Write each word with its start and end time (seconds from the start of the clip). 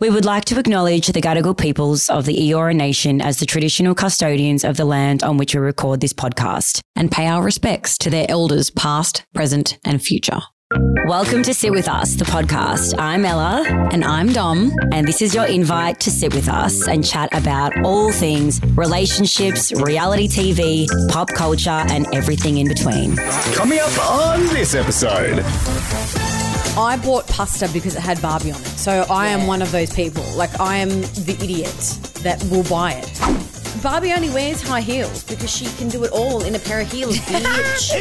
We 0.00 0.10
would 0.10 0.24
like 0.24 0.44
to 0.46 0.58
acknowledge 0.58 1.06
the 1.06 1.20
Gadigal 1.20 1.56
peoples 1.56 2.08
of 2.10 2.24
the 2.24 2.36
Eora 2.36 2.74
Nation 2.74 3.20
as 3.20 3.38
the 3.38 3.46
traditional 3.46 3.94
custodians 3.94 4.64
of 4.64 4.76
the 4.76 4.84
land 4.84 5.22
on 5.22 5.36
which 5.36 5.54
we 5.54 5.60
record 5.60 6.00
this 6.00 6.12
podcast 6.12 6.80
and 6.96 7.12
pay 7.12 7.28
our 7.28 7.44
respects 7.44 7.96
to 7.98 8.10
their 8.10 8.26
elders 8.28 8.70
past, 8.70 9.24
present, 9.34 9.78
and 9.84 10.02
future. 10.02 10.40
Welcome 11.06 11.44
to 11.44 11.54
Sit 11.54 11.70
With 11.70 11.88
Us, 11.88 12.16
the 12.16 12.24
podcast. 12.24 12.98
I'm 12.98 13.24
Ella. 13.24 13.62
And 13.92 14.04
I'm 14.04 14.32
Dom. 14.32 14.72
And 14.90 15.06
this 15.06 15.22
is 15.22 15.32
your 15.32 15.46
invite 15.46 16.00
to 16.00 16.10
sit 16.10 16.34
with 16.34 16.48
us 16.48 16.88
and 16.88 17.06
chat 17.06 17.28
about 17.32 17.72
all 17.84 18.10
things 18.10 18.60
relationships, 18.74 19.72
reality 19.72 20.26
TV, 20.26 20.88
pop 21.08 21.28
culture, 21.28 21.70
and 21.70 22.12
everything 22.12 22.58
in 22.58 22.66
between. 22.66 23.14
Coming 23.54 23.78
up 23.78 24.10
on 24.10 24.40
this 24.46 24.74
episode. 24.74 25.44
I 26.76 26.96
bought 26.96 27.28
pasta 27.28 27.68
because 27.72 27.94
it 27.94 28.00
had 28.00 28.20
Barbie 28.20 28.50
on 28.50 28.60
it. 28.60 28.66
So 28.66 29.06
I 29.08 29.28
am 29.28 29.46
one 29.46 29.62
of 29.62 29.70
those 29.70 29.94
people. 29.94 30.24
Like, 30.36 30.58
I 30.58 30.76
am 30.78 30.88
the 30.88 31.36
idiot 31.40 31.72
that 32.24 32.42
will 32.50 32.64
buy 32.64 32.94
it. 32.94 33.82
Barbie 33.82 34.12
only 34.12 34.28
wears 34.30 34.60
high 34.60 34.80
heels 34.80 35.22
because 35.22 35.54
she 35.54 35.66
can 35.76 35.88
do 35.88 36.02
it 36.02 36.10
all 36.10 36.42
in 36.42 36.56
a 36.56 36.58
pair 36.58 36.80
of 36.80 36.90
heels, 36.90 37.18
bitch. 37.28 37.92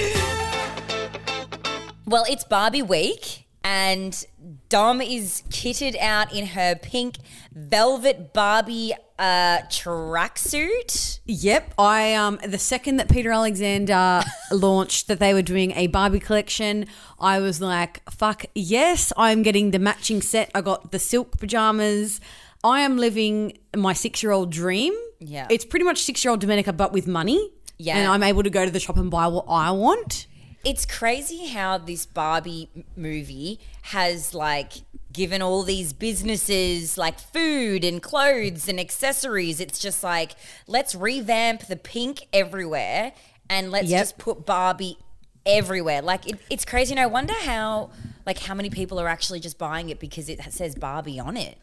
Well, 2.07 2.25
it's 2.27 2.43
Barbie 2.45 2.81
week, 2.81 3.45
and 3.63 4.25
Dom 4.69 5.01
is 5.01 5.43
kitted 5.49 5.97
out 5.99 6.33
in 6.33 6.47
her 6.47 6.75
pink 6.75 7.17
velvet 7.53 8.33
Barbie 8.33 8.93
uh, 9.17 9.59
tracksuit. 9.69 11.19
Yep, 11.25 11.73
I 11.77 12.13
um 12.13 12.39
the 12.45 12.57
second 12.57 12.97
that 12.97 13.09
Peter 13.09 13.31
Alexander 13.31 14.21
launched 14.51 15.07
that 15.07 15.19
they 15.19 15.33
were 15.33 15.41
doing 15.41 15.71
a 15.71 15.87
Barbie 15.87 16.19
collection, 16.19 16.87
I 17.19 17.39
was 17.39 17.61
like, 17.61 18.01
"Fuck 18.11 18.45
yes, 18.55 19.13
I'm 19.17 19.43
getting 19.43 19.71
the 19.71 19.79
matching 19.79 20.21
set." 20.21 20.51
I 20.53 20.61
got 20.61 20.91
the 20.91 20.99
silk 20.99 21.37
pajamas. 21.37 22.19
I 22.63 22.81
am 22.81 22.97
living 22.97 23.57
my 23.75 23.93
six-year-old 23.93 24.51
dream. 24.51 24.93
Yeah. 25.19 25.47
it's 25.49 25.63
pretty 25.65 25.85
much 25.85 26.03
six-year-old 26.03 26.41
Domenica, 26.41 26.75
but 26.75 26.91
with 26.91 27.07
money. 27.07 27.51
Yeah. 27.77 27.97
and 27.97 28.07
I'm 28.07 28.23
able 28.23 28.43
to 28.43 28.49
go 28.49 28.63
to 28.65 28.71
the 28.71 28.79
shop 28.79 28.97
and 28.97 29.09
buy 29.09 29.27
what 29.27 29.45
I 29.49 29.71
want. 29.71 30.27
It's 30.63 30.85
crazy 30.85 31.47
how 31.47 31.77
this 31.77 32.05
Barbie 32.05 32.69
movie 32.95 33.59
has 33.83 34.33
like 34.33 34.71
given 35.11 35.41
all 35.41 35.63
these 35.63 35.91
businesses 35.93 36.97
like 36.97 37.19
food 37.19 37.83
and 37.83 38.01
clothes 38.01 38.69
and 38.69 38.79
accessories. 38.79 39.59
It's 39.59 39.77
just 39.77 40.03
like, 40.03 40.31
let's 40.65 40.95
revamp 40.95 41.67
the 41.67 41.75
pink 41.75 42.27
everywhere 42.31 43.11
and 43.49 43.71
let's 43.71 43.89
Yep. 43.89 44.01
just 44.01 44.17
put 44.17 44.45
Barbie 44.45 44.97
everywhere. 45.45 46.01
Like 46.01 46.27
it, 46.29 46.39
it's 46.49 46.63
crazy. 46.63 46.93
And 46.93 46.99
I 46.99 47.07
wonder 47.07 47.33
how 47.41 47.89
like 48.25 48.39
how 48.39 48.53
many 48.53 48.69
people 48.69 48.99
are 49.01 49.07
actually 49.09 49.41
just 49.41 49.57
buying 49.57 49.89
it 49.89 49.99
because 49.99 50.29
it 50.29 50.41
says 50.53 50.75
Barbie 50.75 51.19
on 51.19 51.35
it. 51.35 51.57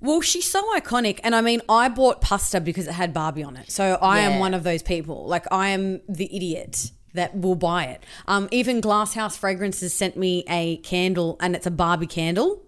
Well, 0.00 0.22
she's 0.22 0.48
so 0.50 0.62
iconic. 0.74 1.20
And 1.22 1.34
I 1.34 1.40
mean, 1.42 1.60
I 1.68 1.88
bought 1.90 2.22
pasta 2.22 2.60
because 2.62 2.86
it 2.88 2.92
had 2.94 3.12
Barbie 3.12 3.42
on 3.42 3.56
it. 3.58 3.70
So 3.70 3.98
I 4.00 4.20
Yeah. 4.20 4.30
am 4.30 4.38
one 4.38 4.54
of 4.54 4.62
those 4.62 4.82
people. 4.82 5.26
Like, 5.26 5.44
I 5.52 5.68
am 5.68 6.00
the 6.08 6.34
idiot 6.34 6.92
that 7.14 7.36
will 7.36 7.54
buy 7.54 7.84
it. 7.84 8.04
Um, 8.26 8.48
even 8.50 8.80
Glasshouse 8.80 9.36
Fragrances 9.36 9.92
sent 9.92 10.16
me 10.16 10.44
a 10.48 10.78
candle 10.78 11.36
and 11.40 11.54
it's 11.54 11.66
a 11.66 11.70
Barbie 11.70 12.06
candle. 12.06 12.64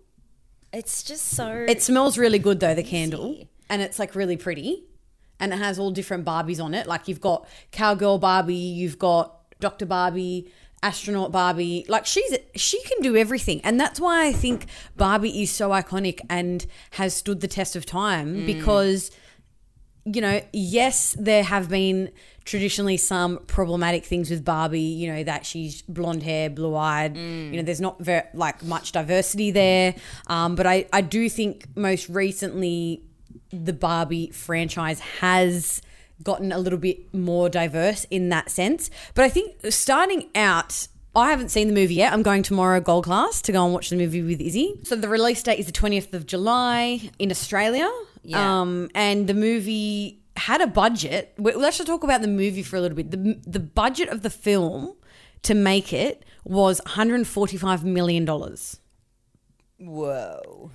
It's 0.72 1.02
just 1.02 1.26
so 1.28 1.66
It 1.68 1.82
smells 1.82 2.16
really 2.16 2.38
good 2.38 2.60
though, 2.60 2.74
the 2.74 2.82
candle. 2.82 3.48
And 3.68 3.82
it's 3.82 3.98
like 3.98 4.14
really 4.14 4.36
pretty. 4.36 4.84
And 5.38 5.52
it 5.52 5.58
has 5.58 5.78
all 5.78 5.90
different 5.90 6.24
Barbies 6.24 6.62
on 6.62 6.74
it. 6.74 6.86
Like, 6.86 7.08
you've 7.08 7.20
got 7.20 7.48
Cowgirl 7.72 8.18
Barbie, 8.18 8.54
you've 8.54 8.98
got 8.98 9.38
Dr. 9.60 9.86
Barbie. 9.86 10.50
Astronaut 10.82 11.30
Barbie, 11.30 11.84
like 11.88 12.06
she's 12.06 12.38
she 12.56 12.82
can 12.84 13.02
do 13.02 13.14
everything, 13.14 13.60
and 13.64 13.78
that's 13.78 14.00
why 14.00 14.26
I 14.26 14.32
think 14.32 14.64
Barbie 14.96 15.42
is 15.42 15.50
so 15.50 15.68
iconic 15.68 16.20
and 16.30 16.64
has 16.92 17.12
stood 17.12 17.42
the 17.42 17.48
test 17.48 17.76
of 17.76 17.84
time 17.84 18.46
because 18.46 19.10
you 20.06 20.20
know, 20.20 20.40
yes, 20.52 21.14
there 21.18 21.42
have 21.42 21.68
been 21.68 22.10
traditionally 22.44 22.96
some 22.96 23.38
problematic 23.46 24.04
things 24.04 24.30
with 24.30 24.44
Barbie, 24.44 24.80
you 24.80 25.12
know, 25.12 25.22
that 25.24 25.46
she's 25.46 25.82
blonde 25.82 26.22
hair, 26.22 26.50
blue 26.50 26.74
eyed, 26.74 27.16
you 27.16 27.52
know, 27.52 27.62
there's 27.62 27.80
not 27.80 28.00
very 28.00 28.22
like 28.34 28.62
much 28.62 28.92
diversity 28.92 29.50
there. 29.50 29.94
Um, 30.26 30.54
but 30.54 30.66
I, 30.66 30.86
I 30.92 31.00
do 31.00 31.28
think 31.28 31.66
most 31.76 32.08
recently 32.08 33.02
the 33.52 33.72
Barbie 33.72 34.30
franchise 34.30 35.00
has 35.20 35.82
gotten 36.22 36.52
a 36.52 36.58
little 36.58 36.78
bit 36.78 37.12
more 37.14 37.48
diverse 37.48 38.04
in 38.10 38.28
that 38.30 38.50
sense. 38.50 38.90
But 39.14 39.24
I 39.24 39.28
think 39.28 39.54
starting 39.70 40.28
out 40.34 40.88
I 41.14 41.30
haven't 41.30 41.48
seen 41.48 41.66
the 41.66 41.74
movie 41.74 41.94
yet. 41.94 42.12
I'm 42.12 42.22
going 42.22 42.44
tomorrow 42.44 42.80
gold 42.80 43.04
class 43.04 43.42
to 43.42 43.52
go 43.52 43.64
and 43.64 43.74
watch 43.74 43.90
the 43.90 43.96
movie 43.96 44.22
with 44.22 44.40
Izzy. 44.40 44.78
So 44.84 44.94
the 44.94 45.08
release 45.08 45.42
date 45.42 45.58
is 45.58 45.66
the 45.66 45.72
20th 45.72 46.14
of 46.14 46.24
July 46.24 47.10
in 47.18 47.32
Australia. 47.32 47.90
Yeah. 48.22 48.60
Um, 48.60 48.90
and 48.94 49.26
the 49.26 49.34
movie 49.34 50.20
had 50.36 50.60
a 50.60 50.66
budget. 50.66 51.34
Let's 51.38 51.78
just 51.78 51.86
talk 51.86 52.02
about 52.04 52.22
the 52.22 52.28
movie 52.28 52.62
for 52.62 52.76
a 52.76 52.80
little 52.80 52.96
bit. 52.96 53.10
The, 53.10 53.40
the 53.46 53.60
budget 53.60 54.08
of 54.08 54.22
the 54.22 54.30
film 54.30 54.94
to 55.42 55.54
make 55.54 55.92
it 55.92 56.24
was 56.44 56.80
145 56.84 57.84
million 57.84 58.24
dollars. 58.24 58.78
whoa. 59.78 60.70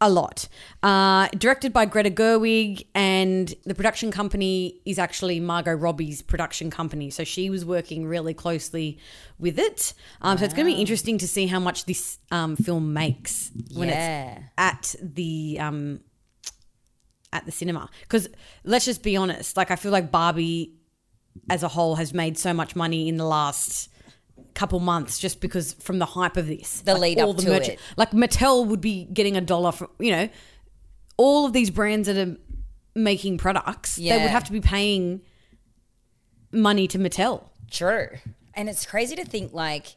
A 0.00 0.10
lot. 0.10 0.48
Uh, 0.82 1.28
directed 1.38 1.72
by 1.72 1.86
Greta 1.86 2.10
Gerwig, 2.10 2.84
and 2.94 3.54
the 3.64 3.74
production 3.74 4.10
company 4.10 4.80
is 4.84 4.98
actually 4.98 5.40
Margot 5.40 5.72
Robbie's 5.72 6.20
production 6.20 6.68
company. 6.68 7.08
So 7.08 7.24
she 7.24 7.48
was 7.48 7.64
working 7.64 8.04
really 8.04 8.34
closely 8.34 8.98
with 9.38 9.58
it. 9.58 9.94
Um, 10.20 10.36
So 10.36 10.44
it's 10.44 10.52
going 10.52 10.66
to 10.68 10.74
be 10.74 10.80
interesting 10.80 11.16
to 11.18 11.28
see 11.28 11.46
how 11.46 11.58
much 11.60 11.86
this 11.86 12.18
um, 12.30 12.54
film 12.56 12.92
makes 12.92 13.50
when 13.72 13.88
Yeah. 13.88 14.36
it's 14.36 14.44
at 14.58 14.94
the 15.00 15.58
um, 15.60 16.00
at 17.34 17.44
the 17.44 17.52
cinema. 17.52 17.90
Because 18.02 18.28
let's 18.62 18.86
just 18.86 19.02
be 19.02 19.16
honest, 19.16 19.56
like 19.58 19.70
I 19.70 19.76
feel 19.76 19.92
like 19.92 20.10
Barbie 20.10 20.72
as 21.50 21.62
a 21.62 21.68
whole 21.68 21.96
has 21.96 22.14
made 22.14 22.38
so 22.38 22.54
much 22.54 22.74
money 22.74 23.08
in 23.08 23.16
the 23.18 23.26
last 23.26 23.90
couple 24.54 24.78
months 24.78 25.18
just 25.18 25.40
because 25.40 25.74
from 25.74 25.98
the 25.98 26.06
hype 26.06 26.36
of 26.36 26.46
this. 26.46 26.80
The 26.80 26.94
lead 26.96 27.18
up 27.18 27.36
to 27.38 27.52
it. 27.54 27.78
Like 27.96 28.12
Mattel 28.12 28.66
would 28.66 28.80
be 28.80 29.04
getting 29.04 29.36
a 29.36 29.40
dollar 29.40 29.72
from, 29.72 29.88
you 29.98 30.12
know, 30.12 30.28
all 31.16 31.44
of 31.44 31.52
these 31.52 31.70
brands 31.70 32.06
that 32.06 32.16
are 32.16 32.36
making 32.94 33.38
products, 33.38 33.96
they 33.96 34.10
would 34.10 34.30
have 34.30 34.44
to 34.44 34.52
be 34.52 34.60
paying 34.60 35.20
money 36.52 36.86
to 36.88 36.98
Mattel. 36.98 37.42
True. 37.70 38.08
And 38.54 38.68
it's 38.68 38.86
crazy 38.86 39.16
to 39.16 39.24
think 39.24 39.52
like 39.52 39.96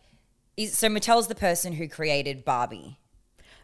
is, 0.57 0.75
so 0.75 0.87
Mattel's 0.87 1.27
the 1.27 1.35
person 1.35 1.73
who 1.73 1.87
created 1.87 2.43
Barbie. 2.43 2.97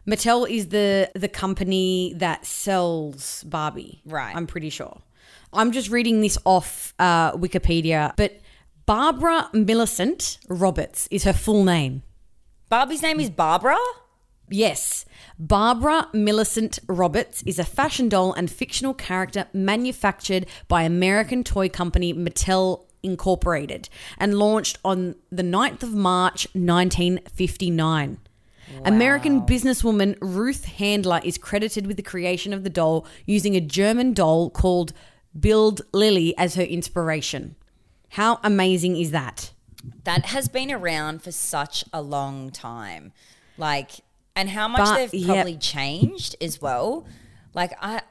Mattel 0.06 0.48
is 0.48 0.68
the 0.68 1.10
the 1.14 1.28
company 1.28 2.14
that 2.16 2.44
sells 2.44 3.44
Barbie. 3.44 4.02
Right. 4.04 4.34
I'm 4.34 4.46
pretty 4.46 4.70
sure. 4.70 5.00
I'm 5.52 5.72
just 5.72 5.88
reading 5.90 6.20
this 6.20 6.36
off 6.44 6.94
uh, 6.98 7.32
Wikipedia, 7.32 8.12
but 8.16 8.40
Barbara 8.86 9.48
Millicent 9.52 10.38
Roberts 10.48 11.08
is 11.10 11.24
her 11.24 11.32
full 11.32 11.64
name. 11.64 12.02
Barbie's 12.68 13.02
name 13.02 13.20
is 13.20 13.30
Barbara? 13.30 13.78
Yes. 14.50 15.06
Barbara 15.38 16.08
Millicent 16.12 16.78
Roberts 16.86 17.42
is 17.44 17.58
a 17.58 17.64
fashion 17.64 18.08
doll 18.08 18.32
and 18.32 18.50
fictional 18.50 18.92
character 18.92 19.46
manufactured 19.52 20.46
by 20.68 20.82
American 20.82 21.44
toy 21.44 21.68
company 21.68 22.12
Mattel 22.12 22.84
Incorporated 23.02 23.90
and 24.16 24.38
launched 24.38 24.78
on 24.82 25.14
the 25.30 25.42
9th 25.42 25.82
of 25.82 25.92
March 25.92 26.46
1959. 26.54 28.18
American 28.84 29.42
businesswoman 29.42 30.16
Ruth 30.20 30.64
Handler 30.64 31.20
is 31.24 31.38
credited 31.38 31.86
with 31.86 31.96
the 31.96 32.02
creation 32.02 32.52
of 32.52 32.64
the 32.64 32.70
doll 32.70 33.06
using 33.26 33.56
a 33.56 33.60
German 33.60 34.12
doll 34.12 34.50
called 34.50 34.92
Bild 35.34 35.82
Lilli 35.92 36.34
as 36.38 36.54
her 36.54 36.62
inspiration. 36.62 37.56
How 38.10 38.38
amazing 38.42 38.96
is 38.96 39.10
that? 39.10 39.52
That 40.04 40.26
has 40.26 40.48
been 40.48 40.70
around 40.70 41.22
for 41.22 41.32
such 41.32 41.84
a 41.92 42.00
long 42.00 42.50
time. 42.50 43.12
Like 43.58 43.90
and 44.36 44.50
how 44.50 44.68
much 44.68 44.80
But- 44.80 44.96
they've 44.96 45.14
yep. 45.14 45.34
probably 45.34 45.56
changed 45.56 46.36
as 46.40 46.60
well. 46.60 47.06
Like 47.54 47.72
I 47.80 48.02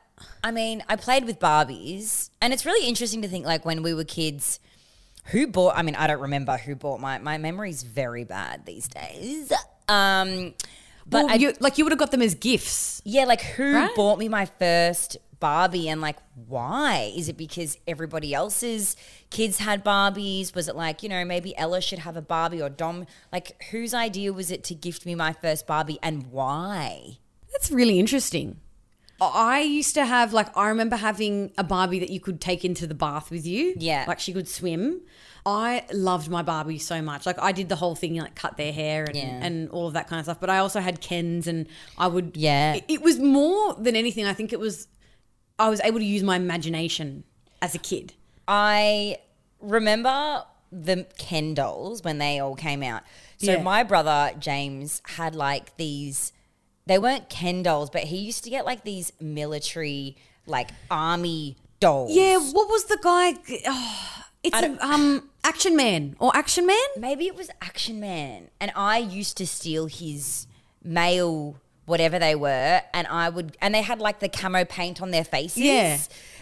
I 0.44 0.52
mean, 0.52 0.84
I 0.88 0.96
played 0.96 1.26
with 1.26 1.40
Barbies 1.40 2.30
and 2.42 2.54
it's 2.54 2.66
really 2.66 2.88
interesting 2.88 3.22
to 3.24 3.28
think 3.28 3.46
like 3.46 3.66
when 3.66 3.82
we 3.84 3.94
were 3.94 4.04
kids 4.04 4.60
who 5.26 5.48
bought 5.48 5.78
I 5.78 5.82
mean, 5.82 5.96
I 5.96 6.08
don't 6.08 6.22
remember 6.22 6.58
who 6.58 6.76
bought 6.76 7.00
my 7.00 7.18
my 7.18 7.38
memory's 7.38 7.84
very 7.84 8.24
bad 8.24 8.66
these 8.66 8.88
days. 8.88 9.52
Um 9.88 10.54
but 11.06 11.26
Well, 11.26 11.32
I, 11.32 11.36
you, 11.36 11.54
like 11.60 11.78
you 11.78 11.84
would 11.86 11.92
have 11.92 12.00
got 12.00 12.12
them 12.12 12.22
as 12.22 12.34
gifts. 12.36 13.02
Yeah, 13.04 13.26
like 13.26 13.42
who 13.42 13.74
Right? 13.76 13.96
bought 13.96 14.20
me 14.20 14.30
my 14.30 14.46
first 14.46 15.18
Barbie 15.40 15.90
and 15.90 16.00
like 16.00 16.16
why? 16.48 17.12
Is 17.16 17.28
it 17.28 17.36
because 17.36 17.78
everybody 17.86 18.34
else's 18.34 18.96
kids 19.30 19.58
had 19.60 19.84
Barbies? 19.84 20.56
Was 20.56 20.70
it 20.70 20.76
like, 20.78 21.04
you 21.04 21.10
know, 21.10 21.26
maybe 21.26 21.56
Ella 21.58 21.82
should 21.82 22.00
have 22.00 22.16
a 22.16 22.22
Barbie 22.22 22.62
or 22.62 22.70
Dom? 22.70 23.06
Like 23.32 23.62
whose 23.72 23.94
idea 23.94 24.32
was 24.32 24.50
it 24.52 24.64
to 24.66 24.76
gift 24.76 25.06
me 25.06 25.16
my 25.16 25.34
first 25.34 25.68
Barbie 25.68 26.00
and 26.02 26.28
why? 26.28 27.18
That's 27.52 27.70
really 27.70 28.00
interesting. 28.00 28.62
I 29.22 29.62
used 29.62 29.94
to 29.96 30.06
have 30.06 30.34
like 30.34 30.56
I 30.58 30.68
remember 30.70 30.96
having 30.98 31.52
a 31.58 31.64
Barbie 31.64 32.00
that 32.00 32.10
you 32.10 32.20
could 32.20 32.42
take 32.42 32.66
into 32.66 32.86
the 32.88 32.94
bath 32.96 33.32
with 33.32 33.46
you. 33.46 33.74
Yeah. 33.78 34.06
Like 34.08 34.20
she 34.20 34.34
could 34.34 34.48
swim. 34.48 35.02
I 35.46 35.86
loved 35.94 36.30
my 36.30 36.42
Barbie 36.42 36.80
so 36.80 37.02
much. 37.02 37.26
Like 37.26 37.38
I 37.40 37.52
did 37.52 37.70
the 37.70 37.76
whole 37.76 37.96
thing, 37.96 38.16
like 38.18 38.36
cut 38.36 38.58
their 38.58 38.74
hair 38.74 39.04
and, 39.06 39.16
Yeah. 39.16 39.24
and 39.42 39.70
all 39.70 39.88
of 39.88 39.94
that 39.94 40.08
kind 40.08 40.20
of 40.20 40.26
stuff. 40.26 40.40
But 40.40 40.50
I 40.50 40.58
also 40.60 40.80
had 40.82 41.00
Kens 41.02 41.48
and 41.48 41.68
I 41.98 42.08
would 42.08 42.36
Yeah. 42.36 42.76
It, 42.76 42.86
it 42.88 43.02
was 43.02 43.20
more 43.20 43.74
than 43.76 43.96
anything, 43.96 44.26
I 44.26 44.34
think 44.34 44.52
it 44.54 44.60
was 44.60 44.88
I 45.60 45.70
was 45.70 45.80
able 45.82 46.00
to 46.00 46.06
use 46.06 46.24
my 46.24 46.36
imagination 46.36 47.24
as 47.62 47.76
a 47.76 47.80
kid. 47.80 48.14
I 48.48 49.18
remember 49.62 50.44
the 50.72 51.06
Ken 51.18 51.54
dolls 51.54 52.04
when 52.04 52.18
they 52.18 52.40
all 52.40 52.56
came 52.56 52.82
out. 52.84 53.04
So 53.38 53.54
Yeah. 53.54 53.62
my 53.62 53.84
brother 53.84 54.34
James 54.40 55.02
had 55.06 55.36
like 55.36 55.78
these. 55.78 56.34
They 56.86 57.00
weren't 57.00 57.30
Ken 57.30 57.64
dolls, 57.64 57.90
but 57.90 58.04
he 58.04 58.18
used 58.18 58.44
to 58.44 58.50
get 58.50 58.66
like 58.66 58.84
these 58.84 59.14
military, 59.20 60.18
like 60.46 60.70
army 60.92 61.56
dolls. 61.80 62.14
Yeah, 62.14 62.40
what 62.40 62.68
was 62.70 62.86
the 62.86 62.98
guy? 63.02 63.36
Oh, 63.68 64.24
it's 64.44 64.58
a, 64.58 64.86
um 64.86 65.30
Action 65.44 65.76
Man 65.76 66.16
or 66.20 66.36
Action 66.36 66.66
Man. 66.68 66.78
maybe 66.98 67.28
it 67.28 67.36
was 67.36 67.50
Action 67.62 68.00
Man, 68.00 68.50
and 68.60 68.72
I 68.76 68.98
used 68.98 69.38
to 69.38 69.48
steal 69.48 69.88
his 69.88 70.48
male 70.84 71.56
whatever 71.86 72.20
they 72.20 72.36
were, 72.36 72.82
and 72.94 73.08
I 73.08 73.30
would, 73.30 73.58
and 73.62 73.76
they 73.76 73.82
had 73.82 74.00
like 74.00 74.20
the 74.20 74.30
camo 74.30 74.66
paint 74.66 75.02
on 75.02 75.12
their 75.12 75.24
faces. 75.24 75.64
Yeah. 75.64 75.98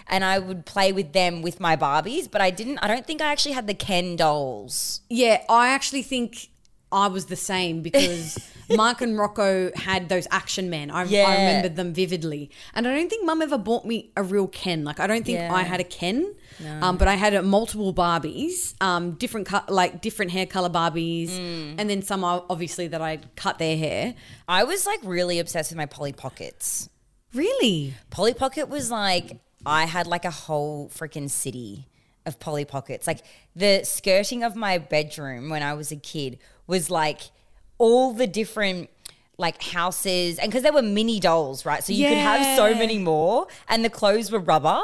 And 0.08 0.26
I 0.26 0.40
would 0.40 0.66
play 0.66 0.92
with 0.92 1.14
them 1.14 1.42
with 1.42 1.60
my 1.60 1.78
Barbies, 1.78 2.30
but 2.30 2.42
I 2.42 2.50
didn't. 2.50 2.80
I 2.80 2.88
don't 2.88 3.06
think 3.08 3.22
I 3.22 3.32
actually 3.32 3.54
had 3.54 3.66
the 3.68 3.74
Ken 3.74 4.16
dolls. 4.18 5.02
Yeah, 5.10 5.42
I 5.48 5.70
actually 5.70 6.02
think 6.02 6.50
I 6.92 7.08
was 7.08 7.26
the 7.28 7.36
same 7.36 7.82
because 7.82 8.38
Mark 8.70 9.02
and 9.02 9.18
Rocco 9.18 9.72
had 9.76 10.10
those 10.10 10.28
action 10.32 10.70
men. 10.70 10.92
I, 10.92 11.04
Yeah. 11.06 11.24
I 11.26 11.32
remember 11.36 11.70
them 11.70 11.94
vividly. 11.94 12.52
And 12.74 12.88
I 12.88 12.96
don't 12.96 13.10
think 13.10 13.26
mum 13.26 13.42
ever 13.42 13.58
bought 13.58 13.86
me 13.86 14.12
a 14.18 14.24
real 14.24 14.48
Ken. 14.48 14.84
Like, 14.84 15.00
I 15.00 15.08
don't 15.08 15.26
think 15.26 15.40
Yeah. 15.40 15.54
I 15.54 15.64
had 15.64 15.80
a 15.80 15.84
Ken. 15.86 16.34
Um, 16.82 16.98
but 16.98 17.08
I 17.08 17.16
had 17.16 17.34
uh, 17.34 17.42
multiple 17.42 17.92
Barbies, 17.94 18.76
um, 18.84 19.14
different 19.14 19.48
co- 19.48 19.64
like 19.68 20.02
different 20.02 20.30
hair 20.32 20.46
color 20.46 20.70
Barbies, 20.70 21.32
Mm. 21.32 21.76
and 21.80 21.90
then 21.90 22.02
some 22.04 22.24
obviously 22.24 22.88
that 22.90 23.02
I 23.02 23.18
cut 23.36 23.58
their 23.58 23.76
hair. 23.78 24.14
I 24.48 24.64
was 24.64 24.86
like 24.86 25.00
really 25.04 25.40
obsessed 25.40 25.72
with 25.72 25.78
my 25.78 25.88
Polly 25.88 26.14
Pockets. 26.14 26.88
Really? 27.34 27.94
Polly 28.12 28.34
Pocket 28.34 28.70
was 28.70 28.92
like 28.92 29.40
I 29.66 29.86
had 29.86 30.06
like 30.08 30.26
a 30.26 30.32
whole 30.32 30.90
freaking 30.90 31.30
city 31.30 31.88
of 32.26 32.40
Polly 32.40 32.66
Pockets. 32.66 33.08
Like 33.08 33.22
the 33.56 33.82
skirting 33.84 34.44
of 34.44 34.56
my 34.56 34.78
bedroom 34.78 35.50
when 35.50 35.64
I 35.64 35.74
was 35.74 35.92
a 35.92 35.96
kid 35.96 36.38
was 36.68 36.90
like 36.90 37.22
all 37.78 38.14
the 38.14 38.28
different 38.28 38.90
like 39.38 39.62
houses 39.62 40.38
and 40.38 40.52
because 40.52 40.64
they 40.64 40.72
were 40.72 40.82
mini 40.82 41.20
dolls, 41.20 41.66
right? 41.66 41.84
So 41.84 41.94
you 41.94 42.08
could 42.08 42.18
have 42.18 42.56
so 42.56 42.76
many 42.76 42.98
more 42.98 43.48
and 43.68 43.84
the 43.84 43.90
clothes 43.90 44.32
were 44.32 44.40
rubber. 44.40 44.80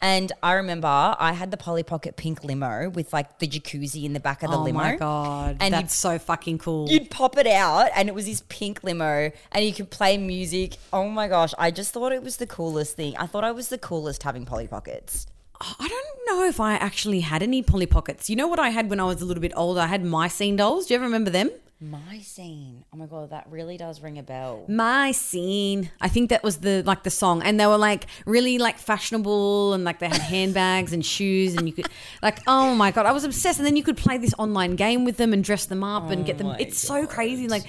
And 0.00 0.30
I 0.42 0.52
remember 0.52 0.86
I 0.86 1.32
had 1.32 1.50
the 1.50 1.56
Polly 1.56 1.82
Pocket 1.82 2.16
pink 2.16 2.44
limo 2.44 2.90
with 2.90 3.14
like 3.14 3.38
the 3.38 3.48
jacuzzi 3.48 4.04
in 4.04 4.12
the 4.12 4.20
back 4.20 4.42
of 4.42 4.50
the 4.50 4.58
oh 4.58 4.62
limo. 4.62 4.78
Oh 4.78 4.82
my 4.82 4.96
god, 4.96 5.56
And 5.58 5.72
that's 5.72 5.94
so 5.94 6.18
fucking 6.18 6.58
cool. 6.58 6.86
You'd 6.90 7.10
pop 7.10 7.38
it 7.38 7.46
out, 7.46 7.88
and 7.96 8.06
it 8.06 8.14
was 8.14 8.26
this 8.26 8.42
pink 8.50 8.84
limo, 8.84 9.32
and 9.52 9.64
you 9.64 9.72
could 9.72 9.90
play 9.90 10.18
music. 10.18 10.76
Oh 10.92 11.08
my 11.08 11.28
gosh, 11.28 11.54
I 11.58 11.70
just 11.70 11.94
thought 11.94 12.12
it 12.12 12.22
was 12.22 12.36
the 12.36 12.46
coolest 12.46 12.94
thing. 12.94 13.16
I 13.16 13.26
thought 13.26 13.42
I 13.42 13.52
was 13.52 13.70
the 13.70 13.78
coolest 13.78 14.22
having 14.22 14.44
Polly 14.44 14.66
Pockets. 14.68 15.26
I 15.60 15.88
don't 15.88 16.38
know 16.38 16.44
if 16.46 16.60
I 16.60 16.74
actually 16.74 17.20
had 17.20 17.42
any 17.42 17.62
Polly 17.62 17.86
Pockets. 17.86 18.28
You 18.28 18.36
know 18.36 18.46
what 18.48 18.58
I 18.58 18.70
had 18.70 18.90
when 18.90 19.00
I 19.00 19.04
was 19.04 19.22
a 19.22 19.24
little 19.24 19.40
bit 19.40 19.52
older? 19.56 19.80
I 19.80 19.86
had 19.86 20.04
My 20.04 20.28
Scene 20.28 20.56
dolls. 20.56 20.86
Do 20.86 20.94
you 20.94 20.96
ever 20.96 21.04
remember 21.06 21.30
them? 21.30 21.50
My 21.78 22.20
scene. 22.20 22.86
Oh 22.90 22.96
my 22.96 23.04
god, 23.04 23.28
that 23.30 23.46
really 23.50 23.76
does 23.76 24.00
ring 24.00 24.16
a 24.16 24.22
bell. 24.22 24.64
My 24.66 25.12
scene. 25.12 25.90
I 26.00 26.08
think 26.08 26.30
that 26.30 26.42
was 26.42 26.56
the 26.58 26.82
like 26.86 27.02
the 27.02 27.10
song, 27.10 27.42
and 27.42 27.60
they 27.60 27.66
were 27.66 27.76
like 27.76 28.06
really 28.24 28.56
like 28.56 28.78
fashionable, 28.78 29.74
and 29.74 29.84
like 29.84 29.98
they 29.98 30.08
had 30.08 30.22
handbags 30.34 30.94
and 30.94 31.04
shoes, 31.04 31.54
and 31.54 31.66
you 31.68 31.74
could 31.74 31.88
like 32.22 32.38
oh 32.46 32.74
my 32.74 32.92
god, 32.92 33.04
I 33.04 33.12
was 33.12 33.24
obsessed. 33.24 33.58
And 33.58 33.66
then 33.66 33.76
you 33.76 33.82
could 33.82 33.98
play 33.98 34.16
this 34.16 34.32
online 34.38 34.74
game 34.76 35.04
with 35.04 35.18
them 35.18 35.34
and 35.34 35.44
dress 35.44 35.66
them 35.66 35.84
up 35.84 36.10
and 36.10 36.24
get 36.24 36.38
them. 36.38 36.46
my 36.46 36.56
It's 36.58 36.78
so 36.78 37.06
crazy. 37.06 37.46
Like 37.46 37.64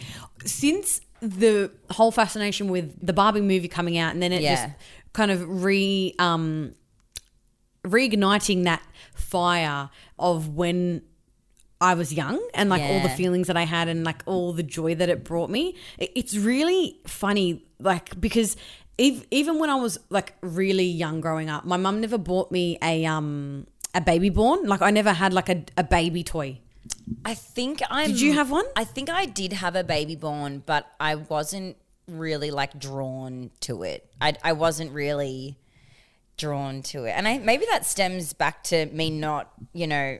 since 0.46 1.02
the 1.22 1.70
whole 1.92 2.12
fascination 2.12 2.70
with 2.70 3.06
the 3.06 3.12
Barbie 3.12 3.42
movie 3.42 3.68
coming 3.68 3.98
out, 3.98 4.14
and 4.14 4.24
then 4.24 4.32
it 4.32 4.42
Yeah. 4.42 4.56
just 4.68 4.78
kind 5.12 5.32
of 5.32 5.64
re 5.66 6.16
um 6.18 6.76
reigniting 7.90 8.64
that 8.64 8.82
fire 9.14 9.90
of 10.20 10.56
when 10.56 11.02
I 11.80 11.94
was 11.94 12.12
young 12.14 12.42
and 12.54 12.70
like 12.70 12.82
all 12.82 13.02
the 13.02 13.10
feelings 13.10 13.48
that 13.48 13.58
I 13.58 13.64
had 13.64 13.88
and 13.88 14.04
like 14.04 14.24
all 14.26 14.52
the 14.54 14.64
joy 14.64 14.96
that 14.96 15.10
it 15.10 15.24
brought 15.24 15.50
me. 15.50 15.76
It's 15.98 16.36
really 16.36 17.00
funny, 17.06 17.66
like 17.80 18.20
because 18.20 18.58
ev- 18.98 19.26
even 19.30 19.60
when 19.60 19.70
I 19.70 19.76
was 19.76 20.00
like 20.10 20.34
really 20.42 20.86
young 20.86 21.22
growing 21.22 21.50
up, 21.50 21.66
my 21.66 21.78
mum 21.78 22.02
never 22.02 22.18
bought 22.18 22.52
me 22.52 22.78
a 22.82 23.06
um 23.06 23.68
a 23.94 24.02
baby 24.02 24.30
born. 24.30 24.68
Like 24.68 24.82
I 24.82 24.90
never 24.92 25.14
had 25.14 25.34
like 25.34 25.50
a, 25.50 25.64
a 25.78 25.84
baby 25.84 26.24
toy. 26.24 26.60
I 27.26 27.34
think 27.34 27.82
I'm. 27.90 28.08
Did 28.08 28.22
you 28.22 28.34
have 28.34 28.50
one? 28.50 28.66
I 28.76 28.84
think 28.84 29.10
I 29.10 29.26
did 29.26 29.54
have 29.54 29.76
a 29.76 29.84
baby 29.84 30.16
born, 30.16 30.64
but 30.66 30.88
I 31.00 31.16
wasn't 31.16 31.78
really 32.08 32.52
like 32.52 32.80
drawn 32.80 33.52
to 33.62 33.84
it. 33.84 34.10
I 34.20 34.34
I 34.44 34.54
wasn't 34.54 34.92
really 34.94 35.58
drawn 36.38 36.82
to 36.84 37.06
it, 37.06 37.12
and 37.12 37.28
I 37.28 37.38
maybe 37.40 37.66
that 37.72 37.86
stems 37.86 38.34
back 38.34 38.64
to 38.66 38.86
me 38.88 39.10
not, 39.10 39.52
you 39.74 39.88
know, 39.88 40.20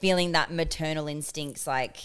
feeling 0.00 0.32
that 0.32 0.52
maternal 0.52 1.06
instincts 1.08 1.66
like 1.66 1.96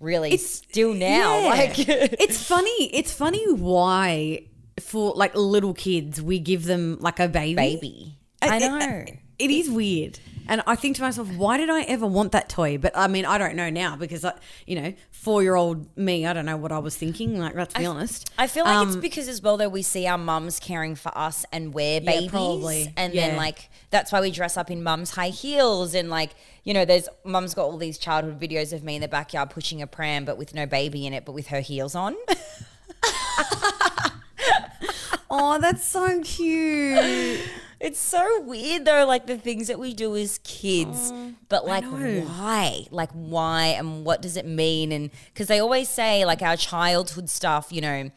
really 0.00 0.32
it's, 0.32 0.48
still 0.50 0.92
now. 0.94 1.38
Yeah. 1.40 1.48
Like 1.48 1.74
it's 1.78 2.42
funny. 2.46 2.94
It's 2.94 3.12
funny 3.12 3.50
why 3.52 4.46
for 4.80 5.12
like 5.14 5.34
little 5.34 5.74
kids 5.74 6.20
we 6.20 6.38
give 6.38 6.64
them 6.64 6.98
like 7.00 7.20
a 7.20 7.28
baby. 7.28 7.54
baby. 7.56 8.18
I 8.42 8.56
It- 8.56 8.60
know. 8.60 8.78
it- 9.06 9.18
it 9.38 9.50
is 9.50 9.68
weird. 9.68 10.20
And 10.48 10.62
I 10.66 10.74
think 10.76 10.96
to 10.96 11.02
myself, 11.02 11.28
why 11.34 11.56
did 11.56 11.70
I 11.70 11.82
ever 11.82 12.06
want 12.06 12.32
that 12.32 12.48
toy? 12.48 12.76
But 12.76 12.92
I 12.96 13.06
mean, 13.06 13.24
I 13.24 13.38
don't 13.38 13.54
know 13.54 13.70
now 13.70 13.96
because, 13.96 14.24
I, 14.24 14.34
you 14.66 14.80
know, 14.80 14.92
four 15.10 15.42
year 15.42 15.54
old 15.54 15.96
me, 15.96 16.26
I 16.26 16.32
don't 16.32 16.44
know 16.46 16.56
what 16.56 16.72
I 16.72 16.78
was 16.78 16.96
thinking. 16.96 17.38
Like, 17.38 17.54
let's 17.54 17.74
be 17.74 17.86
honest. 17.86 18.30
I 18.36 18.46
feel 18.48 18.64
like 18.64 18.86
it's 18.86 18.96
Um, 18.96 19.00
because 19.00 19.28
as 19.28 19.40
well 19.40 19.56
though 19.56 19.68
we 19.68 19.82
see 19.82 20.06
our 20.06 20.18
mums 20.18 20.58
caring 20.58 20.94
for 20.96 21.16
us 21.16 21.46
and 21.52 21.72
wear 21.72 22.00
Yeah, 22.02 22.10
babies, 22.10 22.30
probably. 22.30 22.92
and 22.96 23.14
Yeah. 23.14 23.28
then 23.28 23.36
like 23.36 23.70
that's 23.90 24.10
why 24.12 24.20
we 24.20 24.30
dress 24.30 24.56
up 24.56 24.70
in 24.70 24.82
mums 24.82 25.10
high 25.12 25.28
heels 25.28 25.94
and 25.94 26.10
like 26.10 26.30
you 26.64 26.74
know 26.74 26.84
there's 26.84 27.08
mum's 27.24 27.54
got 27.54 27.64
all 27.64 27.76
these 27.78 27.96
childhood 27.98 28.40
videos 28.40 28.72
of 28.72 28.82
me 28.82 28.96
in 28.96 29.00
the 29.02 29.08
backyard 29.08 29.50
pushing 29.50 29.80
a 29.80 29.86
pram 29.86 30.24
but 30.24 30.36
with 30.38 30.54
no 30.54 30.66
baby 30.66 31.06
in 31.06 31.12
it 31.12 31.24
but 31.24 31.32
with 31.32 31.48
her 31.48 31.60
heels 31.60 31.94
on. 31.94 32.16
Oh, 35.34 35.58
that's 35.58 35.86
so 35.88 36.20
cute. 36.22 37.40
It's 37.82 37.98
so 38.00 38.40
weird 38.42 38.84
though, 38.84 39.04
like 39.06 39.26
the 39.26 39.36
things 39.36 39.66
that 39.68 39.78
we 39.78 39.92
do 39.92 40.16
as 40.16 40.38
kids, 40.44 41.12
but 41.48 41.66
like 41.66 41.84
why? 41.84 42.86
Like 42.90 43.10
why 43.12 43.66
and 43.78 44.04
what 44.04 44.22
does 44.22 44.36
it 44.36 44.46
mean? 44.46 44.92
And 44.92 45.10
because 45.32 45.48
they 45.48 45.58
always 45.60 45.88
say 45.88 46.24
like 46.24 46.40
our 46.42 46.56
childhood 46.56 47.28
stuff, 47.28 47.68
you 47.70 47.80
know. 47.80 48.10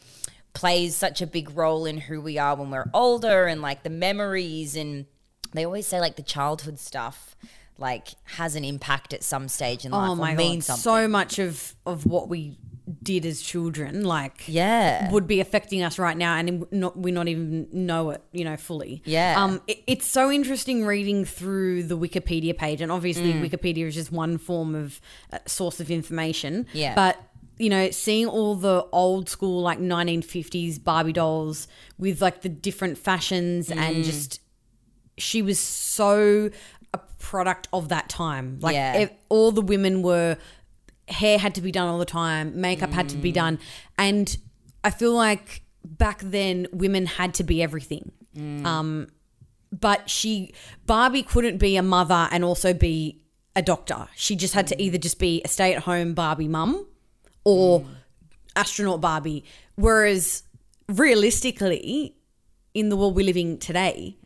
plays 0.53 0.95
such 0.95 1.21
a 1.21 1.27
big 1.27 1.49
role 1.57 1.85
in 1.85 1.97
who 1.97 2.21
we 2.21 2.37
are 2.37 2.55
when 2.55 2.71
we're 2.71 2.89
older 2.93 3.45
and 3.45 3.61
like 3.61 3.83
the 3.83 3.89
memories 3.89 4.77
and 4.77 5.05
they 5.53 5.65
always 5.65 5.85
say 5.85 5.99
like 5.99 6.15
the 6.15 6.23
childhood 6.23 6.79
stuff 6.79 7.35
like 7.77 8.07
has 8.23 8.55
an 8.55 8.63
impact 8.63 9.13
at 9.13 9.21
some 9.21 9.49
stage 9.49 9.83
in 9.83 9.93
oh 9.93 9.97
life 9.97 10.09
Oh 10.11 10.15
my 10.15 10.33
means 10.33 10.65
god, 10.67 10.77
something. 10.77 11.03
so 11.03 11.07
much 11.09 11.39
of 11.39 11.75
of 11.85 12.05
what 12.05 12.29
we 12.29 12.57
did 13.01 13.25
as 13.25 13.41
children, 13.41 14.03
like 14.03 14.43
Yeah. 14.47 15.09
would 15.11 15.27
be 15.27 15.39
affecting 15.39 15.81
us 15.81 15.97
right 15.97 16.15
now, 16.15 16.35
and 16.37 16.65
not, 16.71 16.97
we 16.97 17.11
not 17.11 17.27
even 17.27 17.67
know 17.71 18.11
it, 18.11 18.21
you 18.31 18.43
know, 18.45 18.57
fully. 18.57 19.01
Yeah. 19.05 19.35
Um, 19.41 19.61
it, 19.67 19.83
it's 19.87 20.07
so 20.07 20.31
interesting 20.31 20.85
reading 20.85 21.25
through 21.25 21.83
the 21.83 21.97
Wikipedia 21.97 22.55
page, 22.55 22.81
and 22.81 22.91
obviously 22.91 23.33
Mm. 23.33 23.49
Wikipedia 23.49 23.87
is 23.87 23.95
just 23.95 24.11
one 24.11 24.37
form 24.37 24.75
of 24.75 25.01
uh, 25.33 25.39
source 25.47 25.79
of 25.79 25.89
information. 25.89 26.67
Yeah. 26.73 26.93
But 26.95 27.17
you 27.57 27.69
know, 27.69 27.89
seeing 27.89 28.27
all 28.27 28.55
the 28.55 28.85
old 28.91 29.29
school 29.29 29.61
like 29.61 29.79
1950s 29.79 30.77
Barbie 30.83 31.13
dolls 31.13 31.69
with 31.97 32.21
like 32.21 32.41
the 32.41 32.49
different 32.49 32.97
fashions 32.97 33.69
Mm. 33.69 33.77
and 33.77 34.03
just 34.03 34.41
she 35.17 35.41
was 35.41 35.57
so 35.57 36.49
a 36.93 36.99
product 37.17 37.67
of 37.71 37.87
that 37.89 38.09
time. 38.09 38.59
Like 38.61 38.73
Yeah. 38.75 39.07
all 39.29 39.51
the 39.53 39.61
women 39.61 40.01
were 40.01 40.37
hair 41.07 41.37
had 41.37 41.55
to 41.55 41.61
be 41.61 41.71
done 41.71 41.87
all 41.87 41.99
the 41.99 42.05
time, 42.05 42.59
makeup 42.59 42.91
had 42.91 43.09
to 43.09 43.17
be 43.17 43.31
Mm. 43.31 43.35
done, 43.35 43.59
and 43.97 44.37
I 44.83 44.89
feel 44.89 45.13
like 45.13 45.61
back 45.83 46.19
then 46.21 46.67
women 46.71 47.05
had 47.05 47.33
to 47.35 47.43
be 47.43 47.61
everything. 47.61 48.11
Mm. 48.35 48.65
Um, 48.65 49.07
but 49.71 50.09
she 50.09 50.53
Barbie 50.85 51.23
couldn't 51.23 51.57
be 51.57 51.75
a 51.77 51.83
mother 51.83 52.27
and 52.31 52.43
also 52.43 52.73
be 52.73 53.21
a 53.55 53.61
doctor. 53.61 54.07
She 54.15 54.35
just 54.35 54.53
had 54.53 54.67
to 54.67 54.81
either 54.81 54.97
just 54.97 55.19
be 55.19 55.41
a 55.45 55.47
stay 55.47 55.73
at 55.75 55.83
home 55.83 56.13
Barbie 56.13 56.47
mum 56.47 56.85
or 57.43 57.81
Mm. 57.81 57.87
astronaut 58.55 59.01
Barbie. 59.01 59.43
Whereas 59.75 60.43
realistically, 60.87 62.15
in 62.73 62.89
the 62.89 62.95
world 62.97 63.15
we're 63.15 63.25
living 63.25 63.57
today, 63.57 64.17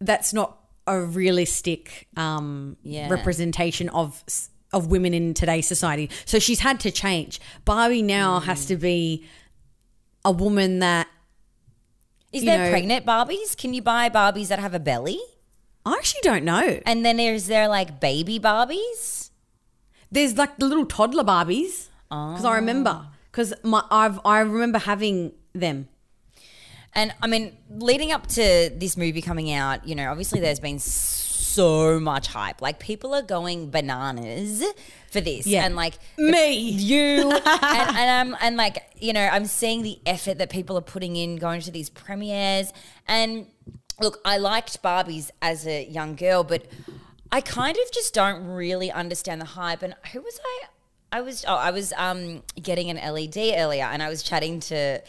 that's 0.00 0.32
not 0.32 0.58
a 0.86 1.00
realistic 1.00 2.08
um, 2.16 2.76
Yeah. 2.82 3.08
representation 3.08 3.88
of 3.90 4.24
of 4.76 4.88
women 4.88 5.14
in 5.14 5.34
today's 5.34 5.66
society. 5.66 6.10
So 6.24 6.38
she's 6.38 6.60
had 6.60 6.78
to 6.80 6.90
change. 6.90 7.40
Barbie 7.64 8.02
now 8.02 8.40
hmm. 8.40 8.46
has 8.46 8.66
to 8.66 8.76
be 8.76 9.26
a 10.24 10.30
woman 10.30 10.80
that 10.80 11.08
Is 12.32 12.44
there 12.44 12.58
know- 12.58 12.70
pregnant 12.70 13.06
Barbies? 13.06 13.56
Can 13.56 13.74
you 13.74 13.82
buy 13.82 14.08
Barbies 14.08 14.48
that 14.48 14.58
have 14.58 14.74
a 14.74 14.80
belly? 14.80 15.20
I 15.84 15.92
actually 15.92 16.22
don't 16.22 16.44
know. 16.44 16.80
And 16.84 17.04
then 17.04 17.16
there's 17.16 17.46
there 17.46 17.68
like 17.68 18.00
baby 18.00 18.38
Barbies? 18.38 19.30
There's 20.10 20.36
like 20.36 20.58
the 20.58 20.66
little 20.66 20.86
toddler 20.86 21.24
Barbies 21.24 21.88
ah. 22.10 22.32
because 22.32 22.44
I 22.44 22.56
remember 22.56 23.06
because 23.30 23.54
my 23.62 23.82
I've 23.90 24.18
I 24.24 24.40
remember 24.40 24.78
having 24.78 25.32
them. 25.52 25.88
And 26.94 27.14
I 27.22 27.26
mean, 27.26 27.56
leading 27.68 28.10
up 28.10 28.26
to 28.28 28.70
this 28.74 28.96
movie 28.96 29.20
coming 29.20 29.52
out, 29.52 29.86
you 29.86 29.94
know, 29.94 30.10
obviously 30.10 30.40
there's 30.40 30.60
been 30.60 30.78
so 30.78 31.25
much 32.00 32.26
hype. 32.28 32.60
Like 32.60 32.78
people 32.80 33.14
are 33.14 33.22
going 33.22 33.70
bananas 33.70 34.62
for 35.10 35.20
this, 35.20 35.46
Yeah. 35.46 35.64
and 35.64 35.76
like 35.76 35.94
Me. 36.18 36.52
you, 36.58 37.30
and, 37.32 37.44
and 37.44 38.32
I'm 38.32 38.36
and 38.40 38.56
like 38.56 38.82
you 38.98 39.12
know, 39.12 39.26
I'm 39.26 39.46
seeing 39.46 39.82
the 39.82 39.98
effort 40.06 40.38
that 40.38 40.50
people 40.50 40.76
are 40.76 40.82
putting 40.82 41.16
in 41.16 41.36
going 41.36 41.60
to 41.62 41.70
these 41.70 41.88
premieres. 41.90 42.72
And 43.06 43.46
look, 44.00 44.20
I 44.24 44.38
liked 44.38 44.82
Barbies 44.82 45.30
as 45.40 45.66
a 45.66 45.84
young 45.86 46.16
girl, 46.16 46.44
but 46.44 46.66
I 47.32 47.40
kind 47.40 47.76
of 47.76 47.92
just 47.92 48.14
don't 48.14 48.46
really 48.46 48.90
understand 48.90 49.40
the 49.40 49.46
hype. 49.46 49.82
And 49.82 49.94
who 50.12 50.20
was 50.22 50.38
I? 50.44 50.62
I 51.12 51.20
was 51.20 51.44
oh, 51.46 51.54
I 51.54 51.70
was 51.70 51.92
um 51.96 52.42
getting 52.60 52.90
an 52.90 52.96
LED 52.96 53.36
earlier, 53.56 53.84
and 53.84 54.02
I 54.02 54.08
was 54.08 54.22
chatting 54.22 54.60
to 54.60 55.00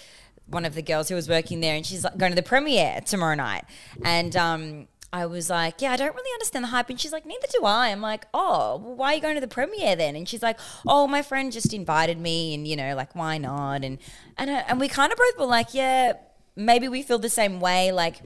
one 0.46 0.64
of 0.64 0.76
the 0.76 0.82
girls 0.82 1.10
who 1.10 1.16
was 1.16 1.28
working 1.28 1.60
there, 1.60 1.76
and 1.76 1.86
she's 1.86 2.04
like 2.06 2.18
going 2.18 2.32
to 2.32 2.36
the 2.36 2.44
premiere 2.44 3.02
tomorrow 3.06 3.36
night, 3.36 3.66
and 4.06 4.36
um. 4.36 4.88
I 5.14 5.26
was 5.26 5.50
like, 5.50 5.82
yeah, 5.82 5.94
I 5.94 5.96
don't 5.96 6.14
really 6.14 6.34
understand 6.34 6.64
the 6.66 6.70
hype. 6.70 6.90
And 6.90 7.00
she's 7.00 7.14
like, 7.14 7.26
neither 7.26 7.48
do 7.58 7.64
I. 7.66 7.90
I'm 7.90 8.02
like, 8.02 8.26
oh, 8.34 8.78
well, 8.84 8.96
why 8.96 9.14
are 9.14 9.16
you 9.16 9.22
going 9.22 9.36
to 9.36 9.42
the 9.42 9.48
premiere 9.48 9.96
then? 9.96 10.16
And 10.18 10.28
she's 10.28 10.44
like, 10.44 10.60
oh, 10.86 11.08
my 11.08 11.22
friend 11.22 11.52
just 11.52 11.74
invited 11.74 12.20
me, 12.20 12.54
and 12.54 12.68
you 12.68 12.76
know, 12.76 12.94
like, 12.96 13.16
why 13.16 13.38
not? 13.38 13.84
And 13.84 14.00
and 14.38 14.50
uh, 14.50 14.64
and 14.68 14.80
we 14.80 14.88
kind 14.90 15.12
of 15.12 15.18
both 15.18 15.38
were 15.40 15.46
like, 15.46 15.74
yeah, 15.74 16.14
maybe 16.56 16.88
we 16.90 17.04
feel 17.04 17.20
the 17.20 17.30
same 17.30 17.60
way. 17.62 17.92
Like, 17.94 18.18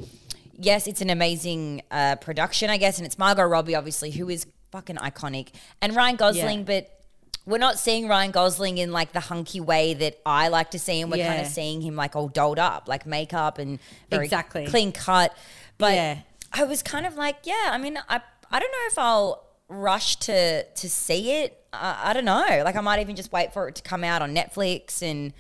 yes, 0.58 0.88
it's 0.88 1.02
an 1.02 1.10
amazing 1.12 1.84
uh, 1.92 2.16
production, 2.16 2.70
I 2.70 2.78
guess, 2.78 2.98
and 2.98 3.06
it's 3.06 3.18
Margot 3.20 3.44
Robbie, 3.44 3.76
obviously, 3.76 4.10
who 4.12 4.28
is 4.30 4.48
fucking 4.72 4.96
iconic, 4.98 5.50
and 5.82 5.96
Ryan 5.96 6.16
Gosling, 6.16 6.60
Yeah. 6.60 6.66
but 6.66 6.98
we're 7.46 7.58
not 7.58 7.78
seeing 7.78 8.08
Ryan 8.08 8.32
Gosling 8.32 8.78
in 8.80 8.92
like 8.92 9.14
the 9.14 9.20
hunky 9.20 9.60
way 9.60 9.94
that 9.96 10.20
I 10.26 10.48
like 10.48 10.72
to 10.72 10.80
see 10.80 11.00
him. 11.02 11.10
We're 11.12 11.26
kind 11.26 11.42
of 11.42 11.48
seeing 11.48 11.82
him 11.82 11.96
like 11.96 12.16
all 12.16 12.28
dolled 12.28 12.60
up, 12.60 12.88
like 12.88 13.06
makeup 13.06 13.58
and 13.60 13.80
very 14.10 14.26
Exactly. 14.26 14.66
clean 14.68 14.92
cut. 14.92 15.36
But 15.78 15.94
Yeah. 15.94 16.18
I 16.54 16.64
was 16.64 16.84
kind 16.84 17.06
of 17.06 17.16
like, 17.16 17.38
yeah, 17.44 17.70
I 17.72 17.78
mean, 17.78 17.98
I 18.10 18.22
I 18.52 18.60
don't 18.60 18.72
know 18.72 18.88
if 18.88 18.98
I'll 18.98 19.48
rush 19.68 20.18
to 20.18 20.64
to 20.64 20.90
see 20.90 21.32
it. 21.32 21.64
I, 21.74 22.10
I 22.10 22.14
don't 22.14 22.26
know. 22.26 22.62
Like 22.64 22.76
I 22.76 22.82
might 22.82 23.00
even 23.00 23.16
just 23.16 23.32
wait 23.32 23.54
for 23.54 23.68
it 23.68 23.76
to 23.76 23.82
come 23.82 24.04
out 24.04 24.22
on 24.22 24.36
Netflix 24.36 25.02
and 25.02 25.34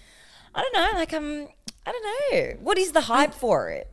I 0.55 0.61
don't 0.61 0.73
know. 0.73 0.97
Like 0.97 1.13
I'm 1.13 1.47
I 1.85 1.91
don't 1.91 2.03
know. 2.03 2.59
What 2.61 2.77
is 2.77 2.91
the 2.91 3.01
hype 3.01 3.33
for 3.33 3.69
it? 3.69 3.87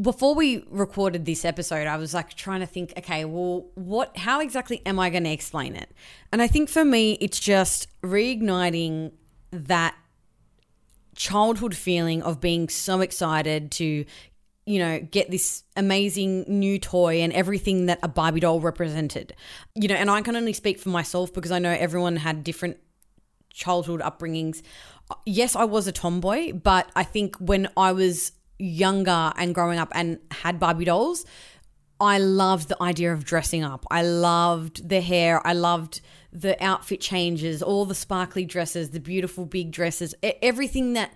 before 0.00 0.34
we 0.34 0.64
recorded 0.70 1.24
this 1.24 1.44
episode, 1.44 1.86
I 1.86 1.96
was 1.96 2.14
like 2.14 2.34
trying 2.34 2.60
to 2.60 2.66
think, 2.66 2.92
okay, 2.98 3.24
well, 3.24 3.66
what, 3.74 4.16
how 4.16 4.40
exactly 4.40 4.82
am 4.84 4.98
I 4.98 5.10
going 5.10 5.24
to 5.24 5.30
explain 5.30 5.76
it? 5.76 5.90
And 6.32 6.42
I 6.42 6.48
think 6.48 6.68
for 6.68 6.84
me, 6.84 7.12
it's 7.20 7.38
just 7.38 7.86
reigniting 8.02 9.12
that 9.52 9.94
childhood 11.14 11.76
feeling 11.76 12.22
of 12.22 12.40
being 12.40 12.68
so 12.68 13.00
excited 13.00 13.70
to, 13.72 14.04
you 14.66 14.78
know, 14.78 14.98
get 14.98 15.30
this 15.30 15.62
amazing 15.76 16.44
new 16.48 16.78
toy 16.78 17.20
and 17.20 17.32
everything 17.32 17.86
that 17.86 17.98
a 18.02 18.08
Barbie 18.08 18.40
doll 18.40 18.60
represented. 18.60 19.34
You 19.74 19.88
know, 19.88 19.94
and 19.94 20.10
I 20.10 20.22
can 20.22 20.36
only 20.36 20.52
speak 20.52 20.78
for 20.78 20.88
myself 20.88 21.32
because 21.32 21.50
I 21.50 21.58
know 21.58 21.70
everyone 21.70 22.16
had 22.16 22.44
different 22.44 22.78
childhood 23.50 24.00
upbringings. 24.00 24.62
Yes, 25.26 25.54
I 25.54 25.64
was 25.64 25.86
a 25.86 25.92
tomboy, 25.92 26.52
but 26.52 26.90
I 26.96 27.04
think 27.04 27.36
when 27.36 27.68
I 27.76 27.92
was 27.92 28.32
younger 28.58 29.32
and 29.36 29.54
growing 29.54 29.78
up 29.78 29.92
and 29.94 30.18
had 30.30 30.58
Barbie 30.58 30.86
dolls, 30.86 31.26
I 32.00 32.18
loved 32.18 32.68
the 32.68 32.82
idea 32.82 33.12
of 33.12 33.24
dressing 33.24 33.64
up. 33.64 33.86
I 33.90 34.02
loved 34.02 34.88
the 34.88 35.00
hair. 35.00 35.46
I 35.46 35.52
loved 35.52 36.00
the 36.32 36.62
outfit 36.62 37.00
changes, 37.00 37.62
all 37.62 37.84
the 37.84 37.94
sparkly 37.94 38.44
dresses, 38.44 38.90
the 38.90 38.98
beautiful 38.98 39.46
big 39.46 39.70
dresses, 39.70 40.14
everything 40.42 40.94
that 40.94 41.12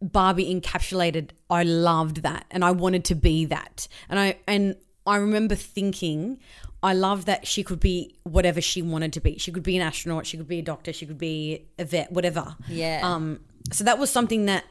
Barbie 0.00 0.54
encapsulated. 0.54 1.30
I 1.48 1.62
loved 1.62 2.22
that 2.22 2.46
and 2.50 2.64
I 2.64 2.70
wanted 2.72 3.04
to 3.06 3.14
be 3.14 3.44
that. 3.46 3.88
And 4.08 4.18
I 4.18 4.38
and 4.46 4.76
I 5.06 5.16
remember 5.16 5.54
thinking 5.54 6.38
I 6.82 6.92
love 6.92 7.24
that 7.24 7.46
she 7.46 7.62
could 7.62 7.80
be 7.80 8.16
whatever 8.24 8.60
she 8.60 8.82
wanted 8.82 9.12
to 9.14 9.20
be. 9.20 9.38
She 9.38 9.52
could 9.52 9.62
be 9.62 9.76
an 9.76 9.82
astronaut, 9.82 10.26
she 10.26 10.36
could 10.36 10.48
be 10.48 10.58
a 10.58 10.62
doctor, 10.62 10.92
she 10.92 11.06
could 11.06 11.18
be 11.18 11.66
a 11.78 11.84
vet, 11.84 12.12
whatever. 12.12 12.56
Yeah. 12.68 13.00
Um 13.02 13.40
so 13.72 13.84
that 13.84 13.98
was 13.98 14.10
something 14.10 14.46
that 14.46 14.64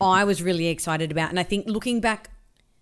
I 0.00 0.24
was 0.24 0.42
really 0.42 0.66
excited 0.66 1.10
about. 1.10 1.30
And 1.30 1.38
I 1.38 1.42
think 1.42 1.66
looking 1.68 2.00
back 2.00 2.30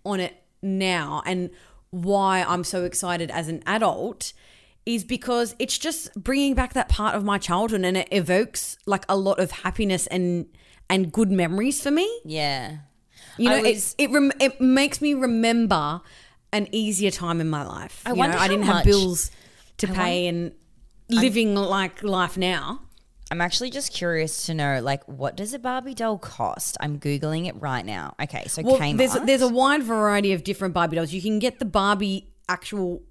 on 0.03 0.19
it 0.19 0.35
now 0.61 1.21
and 1.25 1.49
why 1.91 2.43
I'm 2.43 2.63
so 2.63 2.83
excited 2.83 3.31
as 3.31 3.47
an 3.47 3.63
adult 3.65 4.33
is 4.85 5.03
because 5.03 5.55
it's 5.57 5.77
just 5.77 6.13
bringing 6.15 6.53
back 6.53 6.73
that 6.73 6.89
part 6.89 7.15
of 7.15 7.23
my 7.23 7.37
childhood 7.37 7.83
and 7.83 7.97
it 7.97 8.07
evokes 8.11 8.77
like 8.85 9.05
a 9.09 9.17
lot 9.17 9.39
of 9.39 9.51
happiness 9.51 10.05
and 10.07 10.45
and 10.89 11.11
good 11.11 11.31
memories 11.31 11.81
for 11.81 11.91
me. 11.91 12.09
Yeah. 12.23 12.77
You 13.37 13.49
know, 13.49 13.61
was- 13.61 13.95
it 13.97 14.05
it, 14.05 14.11
rem- 14.11 14.31
it 14.39 14.61
makes 14.61 15.01
me 15.01 15.13
remember 15.13 16.01
an 16.53 16.67
easier 16.71 17.11
time 17.11 17.41
in 17.41 17.49
my 17.49 17.63
life. 17.65 18.01
I 18.05 18.11
you 18.11 18.15
wonder 18.15 18.37
know, 18.37 18.41
I 18.43 18.47
didn't 18.47 18.65
much- 18.65 18.75
have 18.77 18.85
bills 18.85 19.31
to 19.77 19.87
pay 19.87 20.27
and 20.27 20.53
living 21.09 21.53
like 21.55 22.01
life 22.03 22.37
now. 22.37 22.81
I'm 23.31 23.41
actually 23.41 23.71
just 23.71 23.91
curious 23.91 24.45
to 24.45 24.53
know, 24.53 24.79
like, 24.81 25.03
what 25.07 25.35
does 25.35 25.53
a 25.55 25.59
Barbie 25.59 25.95
doll 25.95 26.19
cost? 26.19 26.77
I'm 26.79 26.99
googling 26.99 27.47
it 27.47 27.55
right 27.59 27.83
now. 27.83 28.13
Okay, 28.21 28.45
so 28.47 28.61
Well, 28.61 28.77
Kmart. 28.77 28.97
there's 28.97 29.13
there's 29.25 29.41
a 29.41 29.47
wide 29.49 29.81
variety 29.83 30.31
of 30.31 30.43
different 30.43 30.73
Barbie 30.75 30.95
dolls. 30.97 31.11
You 31.11 31.21
can 31.23 31.39
get 31.39 31.57
the 31.59 31.65
Barbie 31.65 32.29
actual 32.47 33.01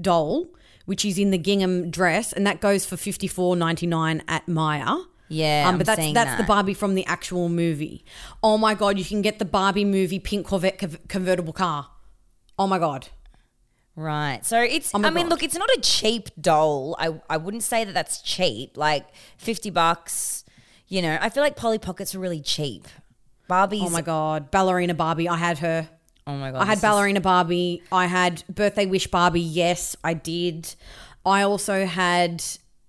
doll, 0.00 0.46
which 0.86 1.04
is 1.04 1.18
in 1.18 1.32
the 1.32 1.38
gingham 1.38 1.90
dress, 1.90 2.32
and 2.32 2.46
that 2.46 2.60
goes 2.60 2.86
for 2.86 2.96
fifty 2.96 3.26
four 3.26 3.56
ninety 3.56 3.86
nine 3.86 4.22
at 4.28 4.46
Myer. 4.48 4.96
Yeah, 5.34 5.64
um, 5.66 5.74
I'm 5.74 5.78
but 5.78 5.86
that's 5.86 6.00
seeing 6.00 6.14
that's 6.14 6.40
the. 6.40 6.46
Barbie 6.46 6.74
from 6.74 6.94
the 6.94 7.04
actual 7.06 7.48
movie. 7.48 8.04
Oh 8.42 8.56
my 8.58 8.74
god, 8.74 8.98
you 8.98 9.04
can 9.04 9.22
get 9.22 9.38
the 9.38 9.44
Barbie 9.44 9.84
movie 9.84 10.18
pink 10.18 10.46
Corvette 10.46 10.78
conv- 10.78 11.08
convertible 11.08 11.52
car. 11.52 11.88
Oh 12.58 12.66
my 12.66 12.78
god. 12.78 13.08
Right. 13.96 14.44
So 14.44 14.60
it's, 14.60 14.92
Oh 14.94 14.98
I 15.04 15.10
mean, 15.10 15.24
God. 15.26 15.30
look, 15.30 15.42
it's 15.44 15.56
not 15.56 15.68
a 15.70 15.80
cheap 15.80 16.28
doll. 16.40 16.96
I, 16.98 17.20
I 17.30 17.36
wouldn't 17.36 17.62
say 17.62 17.84
that 17.84 17.92
that's 17.94 18.20
cheap. 18.22 18.76
Like 18.76 19.06
50 19.38 19.70
bucks, 19.70 20.44
you 20.88 21.00
know, 21.00 21.16
I 21.20 21.28
feel 21.28 21.42
like 21.44 21.54
Polly 21.54 21.78
Pockets 21.78 22.12
are 22.14 22.18
really 22.18 22.40
cheap. 22.40 22.88
Barbie's. 23.46 23.82
Oh 23.84 23.90
my 23.90 24.02
god, 24.02 24.50
ballerina 24.50 24.94
Barbie. 24.94 25.28
I 25.28 25.36
had 25.36 25.58
her. 25.58 25.88
Oh 26.26 26.34
my 26.36 26.50
God. 26.50 26.62
I 26.62 26.64
had 26.64 26.72
this 26.72 26.78
is- 26.78 26.82
ballerina 26.82 27.20
Barbie. 27.20 27.82
I 27.92 28.06
had 28.06 28.42
birthday 28.48 28.86
wish 28.86 29.06
Barbie. 29.06 29.40
Yes, 29.40 29.94
I 30.02 30.14
did. 30.14 30.74
I 31.26 31.42
also 31.42 31.86
had 31.86 32.42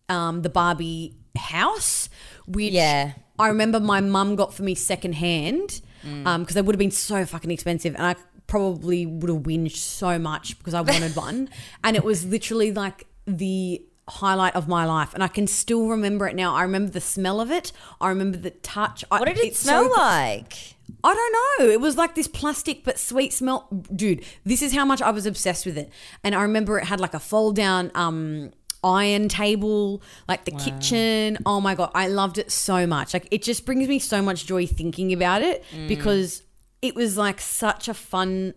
um, 0.09 0.41
the 0.41 0.49
Barbie 0.49 1.15
house, 1.37 2.09
which 2.47 2.73
Yeah. 2.73 3.13
I 3.37 3.47
remember 3.47 3.79
my 3.79 3.99
mum 4.01 4.35
got 4.35 4.53
for 4.53 4.63
me 4.63 4.75
secondhand 4.75 5.81
Mm. 6.05 6.39
because 6.39 6.53
they 6.55 6.61
would 6.61 6.75
have 6.75 6.79
been 6.79 6.91
so 6.91 7.25
fucking 7.25 7.49
expensive, 7.51 7.95
and 7.95 8.05
I 8.05 8.15
probably 8.47 9.05
would 9.07 9.29
have 9.29 9.39
whinged 9.43 9.75
so 9.75 10.19
much 10.19 10.57
because 10.59 10.73
I 10.75 10.81
wanted 10.81 11.15
one, 11.27 11.49
and 11.83 11.95
it 11.95 12.03
was 12.03 12.25
literally 12.25 12.71
like 12.71 13.07
the 13.25 13.81
highlight 14.07 14.55
of 14.55 14.67
my 14.67 14.85
life 14.85 15.15
and 15.15 15.23
I 15.23 15.27
can 15.27 15.47
still 15.47 15.87
remember 15.87 16.27
it 16.27 16.35
now. 16.35 16.53
I 16.53 16.61
remember 16.61 16.91
the 16.91 17.01
smell 17.01 17.41
of 17.41 17.49
it. 17.49 17.71
I 17.99 18.09
remember 18.09 18.37
the 18.37 18.51
touch. 18.51 19.03
I- 19.09 19.17
What 19.19 19.25
did 19.27 19.39
it 19.39 19.45
it's 19.45 19.59
smell 19.61 19.85
so- 19.85 19.99
like? 19.99 20.75
I 21.03 21.11
don't 21.15 21.65
know. 21.67 21.71
It 21.73 21.81
was 21.81 21.97
like 21.97 22.13
this 22.13 22.27
plastic 22.27 22.83
but 22.83 22.99
sweet 22.99 23.33
smell. 23.33 23.67
Dude, 23.95 24.23
this 24.43 24.61
is 24.61 24.75
how 24.75 24.85
much 24.85 25.01
I 25.01 25.09
was 25.09 25.25
obsessed 25.25 25.65
with 25.65 25.75
it. 25.75 25.89
And 26.23 26.35
I 26.35 26.43
remember 26.43 26.77
it 26.77 26.85
had 26.85 26.99
like 26.99 27.15
a 27.15 27.19
fold 27.19 27.55
down 27.55 27.89
um 27.95 28.51
iron 28.85 29.27
table, 29.27 30.01
like 30.29 30.45
the 30.45 30.51
kitchen. 30.51 31.37
Oh 31.45 31.59
my 31.59 31.75
god, 31.75 31.91
I 31.95 32.07
loved 32.07 32.37
it 32.37 32.51
so 32.51 32.85
much. 32.87 33.13
Like 33.13 33.27
it 33.31 33.41
just 33.41 33.65
brings 33.65 33.87
me 33.87 33.99
so 33.99 34.21
much 34.21 34.45
joy 34.45 34.65
thinking 34.67 35.11
about 35.11 35.41
it 35.41 35.63
Mm. 35.73 35.87
because 35.87 36.43
it 36.81 36.95
was 36.95 37.17
like 37.17 37.41
such 37.41 37.87
a 37.87 37.93
fun 37.95 38.53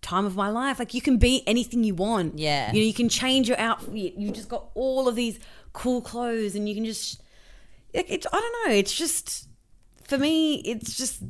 time 0.00 0.24
of 0.24 0.36
my 0.36 0.48
life. 0.48 0.78
Like 0.78 0.94
you 0.94 1.00
can 1.02 1.16
be 1.18 1.42
anything 1.46 1.82
you 1.82 1.94
want. 1.96 2.38
Yeah. 2.38 2.68
You 2.72 2.80
know, 2.80 2.86
you 2.86 2.94
can 2.94 3.08
change 3.08 3.48
your 3.48 3.58
outfit. 3.58 4.14
You've 4.16 4.32
just 4.34 4.48
got 4.48 4.68
all 4.74 5.08
of 5.08 5.16
these 5.16 5.40
cool 5.72 6.00
clothes 6.00 6.54
and 6.54 6.68
you 6.68 6.74
can 6.74 6.84
just 6.84 7.20
it's 7.92 8.26
I 8.32 8.38
don't 8.40 8.70
know, 8.70 8.74
it's 8.76 8.94
just 8.94 9.48
for 10.04 10.16
me 10.18 10.56
it's 10.64 10.96
just 10.96 11.22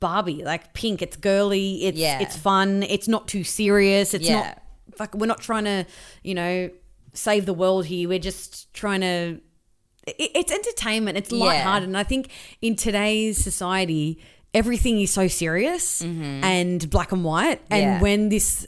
Barbie, 0.00 0.42
like 0.44 0.72
pink. 0.72 1.02
It's 1.02 1.16
girly. 1.16 1.84
It's 1.84 1.98
Yeah. 1.98 2.20
it's 2.20 2.36
fun. 2.36 2.82
It's 2.82 3.06
not 3.06 3.28
too 3.28 3.44
serious. 3.44 4.12
It's 4.14 4.26
Yeah. 4.26 4.34
not 4.40 4.62
like 4.98 5.14
we're 5.14 5.26
not 5.26 5.40
trying 5.40 5.64
to, 5.64 5.84
you 6.24 6.34
know, 6.34 6.70
save 7.12 7.46
the 7.46 7.54
world 7.54 7.86
here. 7.86 8.08
We're 8.08 8.18
just 8.18 8.72
trying 8.74 9.00
to. 9.02 9.40
It, 10.06 10.30
it's 10.34 10.52
entertainment. 10.52 11.18
It's 11.18 11.30
Yeah. 11.32 11.44
lighthearted, 11.44 11.88
and 11.88 11.96
I 11.98 12.02
think 12.04 12.28
in 12.62 12.74
today's 12.76 13.42
society, 13.42 14.18
everything 14.54 15.00
is 15.00 15.10
so 15.12 15.28
serious 15.28 16.00
and 16.02 16.88
black 16.90 17.12
and 17.12 17.24
white. 17.24 17.60
And 17.70 17.82
Mm-hmm. 17.82 17.92
Yeah. 17.96 18.00
when 18.00 18.28
this, 18.30 18.66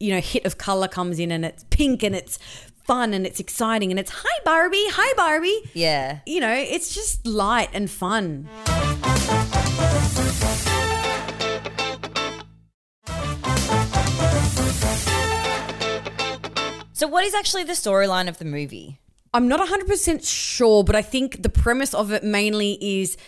you 0.00 0.14
know, 0.14 0.20
hit 0.20 0.44
of 0.46 0.58
color 0.58 0.88
comes 0.88 1.18
in, 1.18 1.30
and 1.32 1.44
it's 1.44 1.64
pink 1.70 2.02
and 2.02 2.14
it's 2.14 2.38
fun 2.86 3.14
and 3.14 3.26
it's 3.26 3.40
exciting 3.40 3.90
and 3.90 3.98
it's 3.98 4.10
hi 4.14 4.38
Barbie, 4.44 4.84
hi 4.90 5.12
Barbie. 5.16 5.60
Yeah. 5.72 6.18
You 6.26 6.40
know, 6.40 6.52
it's 6.52 6.94
just 6.94 7.26
light 7.26 7.70
and 7.72 7.90
fun. 7.90 8.46
So, 17.04 17.08
what 17.08 17.22
is 17.22 17.34
actually 17.34 17.64
the 17.64 17.74
storyline 17.74 18.28
of 18.30 18.38
the 18.38 18.46
movie? 18.46 18.98
I'm 19.34 19.46
not 19.46 19.60
100% 19.60 20.26
sure, 20.26 20.82
but 20.82 20.96
I 20.96 21.02
think 21.02 21.42
the 21.42 21.50
premise 21.50 21.92
of 21.92 22.10
it 22.12 22.24
mainly 22.24 22.78
is 22.80 23.18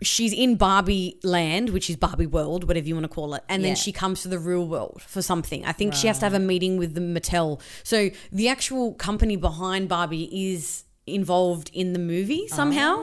she's 0.00 0.32
in 0.32 0.54
Barbie 0.56 1.18
land, 1.22 1.68
which 1.70 1.90
is 1.90 1.96
Barbie 1.96 2.24
world, 2.24 2.64
whatever 2.64 2.88
you 2.88 2.94
want 2.94 3.04
to 3.04 3.10
call 3.10 3.34
it. 3.34 3.44
And 3.50 3.60
Yeah. 3.60 3.68
then 3.68 3.76
she 3.76 3.92
comes 3.92 4.22
to 4.22 4.28
the 4.28 4.38
real 4.38 4.66
world 4.66 5.02
for 5.06 5.20
something. 5.20 5.62
I 5.66 5.72
think 5.72 5.92
she 5.92 6.06
has 6.06 6.20
to 6.20 6.24
have 6.24 6.32
a 6.32 6.38
meeting 6.38 6.78
with 6.78 6.94
the 6.94 7.02
Mattel. 7.02 7.60
So 7.84 8.08
the 8.32 8.48
actual 8.48 8.94
company 8.94 9.36
behind 9.36 9.90
Barbie 9.90 10.30
is 10.54 10.84
involved 11.06 11.70
in 11.74 11.92
the 11.92 11.98
movie 11.98 12.48
somehow. 12.48 12.94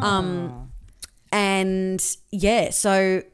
Um, 0.00 0.70
and 1.32 2.00
yeah, 2.30 2.70
so 2.70 3.24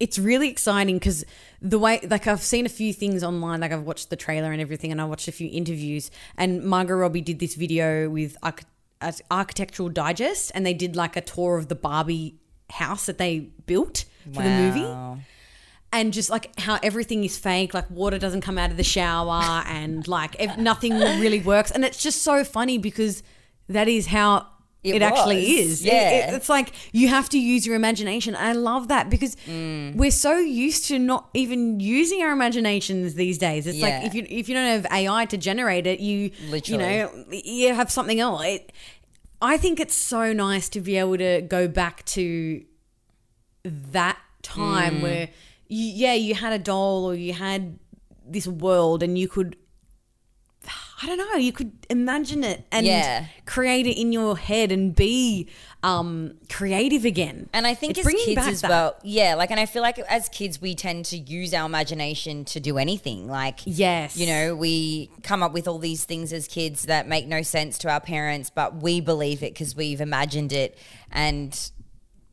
it's 0.00 0.18
really 0.18 0.48
exciting 0.48 0.96
because 0.96 1.24
the 1.60 1.78
way 1.78 2.00
like 2.08 2.26
I've 2.26 2.42
seen 2.42 2.66
a 2.66 2.68
few 2.68 2.92
things 2.92 3.24
online, 3.24 3.60
like 3.60 3.72
I've 3.72 3.82
watched 3.82 4.10
the 4.10 4.16
trailer 4.16 4.52
and 4.52 4.60
everything, 4.60 4.92
and 4.92 5.00
I 5.00 5.04
watched 5.04 5.28
a 5.28 5.32
few 5.32 5.48
interviews. 5.50 6.10
And 6.36 6.62
Margot 6.64 6.94
Robbie 6.94 7.20
did 7.20 7.38
this 7.40 7.54
video 7.56 8.08
with 8.08 8.36
Arch- 8.42 8.62
Architectural 9.30 9.88
Digest, 9.88 10.52
and 10.54 10.64
they 10.64 10.74
did 10.74 10.94
like 10.96 11.16
a 11.16 11.20
tour 11.20 11.58
of 11.58 11.68
the 11.68 11.74
Barbie 11.74 12.36
house 12.70 13.06
that 13.06 13.18
they 13.18 13.48
built 13.66 14.04
for 14.34 14.42
the 14.42 14.50
movie 14.50 14.82
Wow. 14.82 15.18
and 15.90 16.12
just 16.12 16.28
like 16.28 16.58
how 16.60 16.78
everything 16.82 17.24
is 17.24 17.38
fake, 17.38 17.72
like 17.74 17.90
water 17.90 18.18
doesn't 18.18 18.42
come 18.42 18.58
out 18.58 18.70
of 18.70 18.76
the 18.76 18.84
shower, 18.84 19.42
and 19.66 20.06
like 20.06 20.58
nothing 20.58 20.92
really 20.98 21.40
works. 21.40 21.70
And 21.70 21.84
it's 21.84 22.02
just 22.02 22.22
so 22.22 22.44
funny 22.44 22.76
because 22.78 23.22
that 23.68 23.88
is 23.88 24.06
how 24.08 24.46
it, 24.84 24.94
It 24.96 25.02
actually 25.02 25.58
is. 25.58 25.82
It- 25.84 25.92
yeah. 25.92 26.10
it- 26.28 26.34
it's 26.34 26.48
like 26.48 26.72
you 26.92 27.08
have 27.08 27.28
to 27.30 27.38
use 27.38 27.66
your 27.66 27.74
imagination. 27.76 28.36
I 28.36 28.52
love 28.52 28.86
that 28.88 29.10
because 29.10 29.34
Mm. 29.48 29.96
we're 29.96 30.12
so 30.12 30.38
used 30.38 30.86
to 30.86 30.98
not 30.98 31.28
even 31.34 31.80
using 31.80 32.22
our 32.22 32.30
imaginations 32.32 33.14
these 33.14 33.38
days. 33.38 33.66
It's 33.66 33.78
Yeah. 33.78 33.86
like 33.98 34.06
if 34.06 34.14
you 34.14 34.24
if 34.28 34.48
you 34.48 34.54
don't 34.54 34.66
have 34.66 34.86
AI 34.92 35.24
to 35.26 35.36
generate 35.36 35.86
it, 35.86 35.98
you 36.00 36.30
Literally. 36.48 36.62
you 36.70 36.78
know 36.78 37.10
you 37.30 37.74
have 37.74 37.90
something 37.90 38.20
else. 38.20 38.44
It, 38.44 38.72
I 39.42 39.56
think 39.56 39.78
it's 39.80 39.94
so 39.96 40.32
nice 40.32 40.68
to 40.70 40.80
be 40.80 40.96
able 40.96 41.18
to 41.18 41.42
go 41.42 41.66
back 41.68 42.04
to 42.16 42.62
that 43.64 44.18
time 44.42 44.96
Mm. 44.96 45.02
where 45.02 45.28
you, 45.68 45.84
yeah 46.04 46.14
you 46.14 46.34
had 46.34 46.52
a 46.52 46.58
doll 46.58 47.04
or 47.04 47.14
you 47.14 47.32
had 47.32 47.78
this 48.26 48.46
world 48.46 49.02
and 49.02 49.18
you 49.18 49.28
could 49.28 49.56
I 51.00 51.06
don't 51.06 51.18
know 51.18 51.36
you 51.36 51.52
could 51.52 51.72
imagine 51.88 52.42
it 52.42 52.64
and 52.72 52.84
Yeah. 52.84 53.26
create 53.46 53.86
it 53.86 53.98
in 54.00 54.12
your 54.12 54.36
head 54.36 54.72
and 54.72 54.94
be 54.94 55.48
um 55.84 56.34
creative 56.50 57.04
again 57.04 57.48
And 57.52 57.64
I 57.66 57.74
think 57.74 57.96
It's 57.98 58.06
as 58.06 58.14
kids 58.24 58.46
as 58.48 58.60
that. 58.62 58.68
well, 58.70 58.96
yeah, 59.04 59.36
like, 59.36 59.52
and 59.52 59.60
I 59.60 59.66
feel 59.66 59.82
like 59.82 59.98
as 60.00 60.28
kids, 60.28 60.60
we 60.60 60.74
tend 60.74 61.04
to 61.06 61.16
use 61.16 61.54
our 61.54 61.66
imagination 61.66 62.44
to 62.46 62.58
do 62.58 62.78
anything. 62.78 63.28
Like, 63.28 63.60
Yes. 63.64 64.16
you 64.16 64.26
know, 64.26 64.56
we 64.56 65.08
come 65.22 65.40
up 65.44 65.52
with 65.52 65.68
all 65.68 65.78
these 65.78 66.04
things 66.04 66.32
as 66.32 66.48
kids 66.48 66.86
that 66.86 67.06
make 67.06 67.28
no 67.28 67.42
sense 67.42 67.78
to 67.78 67.90
our 67.90 68.00
parents, 68.00 68.50
but 68.50 68.82
we 68.82 69.00
believe 69.00 69.42
it 69.44 69.54
because 69.54 69.76
we've 69.76 70.00
imagined 70.00 70.52
it 70.52 70.76
and 71.12 71.70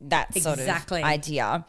that 0.00 0.34
sort 0.36 0.58
Exactly. 0.58 1.00
of 1.02 1.06
idea. 1.06 1.64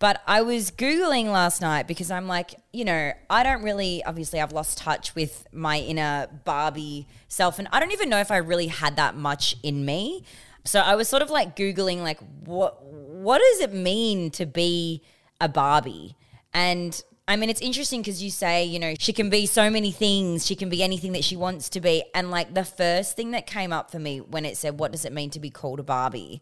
But 0.00 0.22
I 0.26 0.40
was 0.40 0.70
Googling 0.70 1.26
last 1.26 1.60
night 1.60 1.86
because 1.86 2.10
I'm 2.10 2.26
like, 2.26 2.54
you 2.72 2.86
know, 2.86 3.12
I 3.28 3.42
don't 3.42 3.62
really, 3.62 4.02
obviously, 4.04 4.40
I've 4.40 4.50
lost 4.50 4.78
touch 4.78 5.14
with 5.14 5.46
my 5.52 5.78
inner 5.78 6.26
Barbie 6.44 7.06
self. 7.28 7.58
And 7.58 7.68
I 7.70 7.78
don't 7.78 7.92
even 7.92 8.08
know 8.08 8.18
if 8.18 8.30
I 8.30 8.38
really 8.38 8.68
had 8.68 8.96
that 8.96 9.14
much 9.14 9.56
in 9.62 9.84
me. 9.84 10.24
So 10.64 10.80
I 10.80 10.94
was 10.94 11.06
sort 11.06 11.22
of 11.22 11.28
like 11.28 11.54
Googling, 11.54 11.98
like, 11.98 12.18
what, 12.46 12.82
what 12.82 13.38
does 13.38 13.60
it 13.60 13.74
mean 13.74 14.30
to 14.32 14.46
be 14.46 15.02
a 15.38 15.50
Barbie? 15.50 16.16
And 16.54 17.00
I 17.28 17.36
mean, 17.36 17.50
it's 17.50 17.60
interesting 17.60 18.00
because 18.00 18.22
you 18.22 18.30
say, 18.30 18.64
you 18.64 18.78
know, 18.78 18.94
she 18.98 19.12
can 19.12 19.28
be 19.28 19.44
so 19.44 19.68
many 19.68 19.92
things. 19.92 20.46
She 20.46 20.56
can 20.56 20.70
be 20.70 20.82
anything 20.82 21.12
that 21.12 21.24
she 21.24 21.36
wants 21.36 21.68
to 21.68 21.80
be. 21.80 22.04
And 22.14 22.30
like 22.30 22.54
the 22.54 22.64
first 22.64 23.16
thing 23.16 23.32
that 23.32 23.46
came 23.46 23.70
up 23.70 23.90
for 23.90 23.98
me 23.98 24.22
when 24.22 24.46
it 24.46 24.56
said, 24.56 24.80
what 24.80 24.92
does 24.92 25.04
it 25.04 25.12
mean 25.12 25.28
to 25.30 25.40
be 25.40 25.50
called 25.50 25.78
a 25.78 25.82
Barbie? 25.82 26.40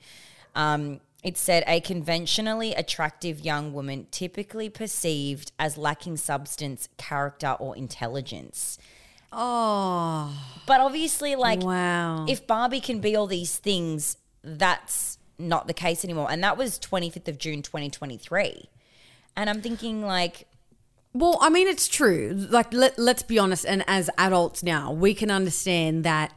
Um, 0.55 1.01
it 1.23 1.37
said 1.37 1.65
a 1.67 1.81
conventionally 1.81 2.75
attractive 2.75 3.41
young 3.41 3.73
woman 3.73 4.07
typically 4.11 4.69
perceived 4.69 5.53
as 5.59 5.77
lacking 5.77 6.17
substance, 6.17 6.89
character, 6.97 7.57
or 7.59 7.77
intelligence. 7.77 8.79
oh 9.33 10.33
But 10.67 10.81
obviously, 10.81 11.35
like, 11.35 11.63
wow 11.63 12.25
if 12.29 12.47
Barbie 12.47 12.81
can 12.81 13.01
be 13.01 13.17
all 13.17 13.27
these 13.27 13.57
things, 13.57 14.17
that's 14.43 15.19
not 15.39 15.67
the 15.67 15.75
case 15.75 16.05
anymore. 16.05 16.29
And 16.31 16.43
that 16.43 16.57
was 16.57 16.79
25th 16.79 17.29
of 17.29 17.39
June, 17.39 17.63
2023. 17.63 18.69
And 19.37 19.49
I'm 19.49 19.61
thinking, 19.63 20.03
like, 20.03 20.47
Well, 21.13 21.39
I 21.41 21.49
mean, 21.49 21.69
it's 21.69 21.89
true. 21.89 22.47
Like, 22.51 22.73
let, 22.73 22.99
let's 22.99 23.23
be 23.23 23.39
honest. 23.39 23.65
And 23.65 23.85
as 23.87 24.11
adults 24.19 24.63
now, 24.63 24.93
we 24.93 25.15
can 25.15 25.31
understand 25.31 26.05
that 26.05 26.33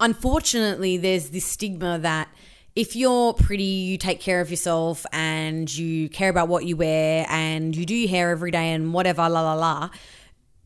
unfortunately, 0.00 0.96
there's 0.96 1.30
this 1.30 1.44
stigma 1.44 1.98
that 1.98 2.28
if 2.76 2.94
you're 2.96 3.32
pretty, 3.34 3.62
you 3.64 3.98
take 3.98 4.20
care 4.20 4.40
of 4.40 4.50
yourself 4.50 5.04
and 5.12 5.72
you 5.76 6.08
care 6.08 6.28
about 6.28 6.48
what 6.48 6.64
you 6.64 6.76
wear 6.76 7.26
and 7.28 7.74
you 7.74 7.84
do 7.84 7.94
your 7.94 8.08
hair 8.08 8.30
every 8.30 8.50
day 8.50 8.72
and 8.72 8.92
whatever, 8.94 9.28
la 9.28 9.40
la 9.42 9.54
la, 9.54 9.90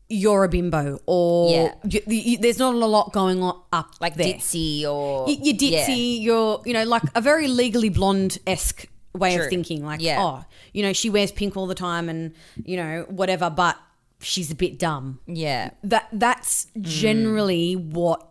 you're 0.07 0.43
a 0.43 0.49
bimbo 0.49 0.99
or 1.07 1.49
Yeah. 1.51 1.73
you, 1.89 2.01
you, 2.07 2.37
there's 2.37 2.59
not 2.59 2.75
a 2.75 2.77
lot 2.77 3.11
going 3.11 3.41
on 3.41 3.59
up 3.73 3.95
like 3.99 4.15
there. 4.15 4.35
ditzy 4.35 4.83
or. 4.85 5.25
Y- 5.25 5.37
You're 5.41 5.55
Yeah. 5.57 5.87
ditzy. 5.87 6.21
You're, 6.21 6.61
you 6.65 6.73
know, 6.73 6.83
like 6.83 7.01
a 7.15 7.21
very 7.21 7.47
legally 7.47 7.89
blonde 7.89 8.37
esque 8.45 8.85
way 9.15 9.35
True. 9.35 9.45
of 9.45 9.49
thinking. 9.49 9.83
Like, 9.83 10.01
Yeah. 10.01 10.21
oh, 10.23 10.45
you 10.73 10.83
know, 10.83 10.93
she 10.93 11.09
wears 11.09 11.31
pink 11.31 11.57
all 11.57 11.65
the 11.65 11.73
time 11.75 12.07
and, 12.07 12.33
you 12.63 12.77
know, 12.77 13.05
whatever, 13.09 13.49
but 13.49 13.77
she's 14.21 14.51
a 14.51 14.55
bit 14.55 14.77
dumb. 14.77 15.19
Yeah. 15.25 15.71
That 15.83 16.07
That's 16.13 16.67
mm. 16.77 16.83
generally 16.83 17.75
what 17.75 18.27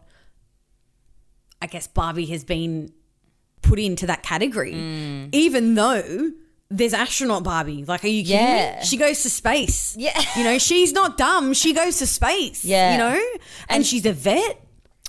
I 1.61 1.67
guess 1.67 1.87
Barbie 1.89 2.27
has 2.27 2.45
been 2.45 2.93
put 3.65 3.79
into 3.79 4.07
that 4.07 4.23
category. 4.23 4.75
Mm. 4.75 5.29
Even 5.33 5.75
though 5.75 6.31
there's 6.71 6.95
astronaut 6.95 7.45
Barbie. 7.45 7.85
Like, 7.85 8.05
are 8.05 8.09
you 8.09 8.23
kidding 8.25 8.39
Yeah. 8.39 8.79
me? 8.81 8.85
She 8.85 8.97
goes 8.97 9.23
to 9.23 9.31
space. 9.31 9.95
Yeah. 9.99 10.21
You 10.37 10.45
know, 10.45 10.59
she's 10.59 10.93
not 10.93 11.17
dumb. 11.17 11.53
She 11.55 11.73
goes 11.73 11.99
to 11.99 12.07
space. 12.07 12.65
Yeah. 12.65 12.93
You 12.93 12.99
know? 12.99 13.25
And, 13.69 13.87
she's 13.87 14.05
a 14.07 14.13
vet. 14.13 14.61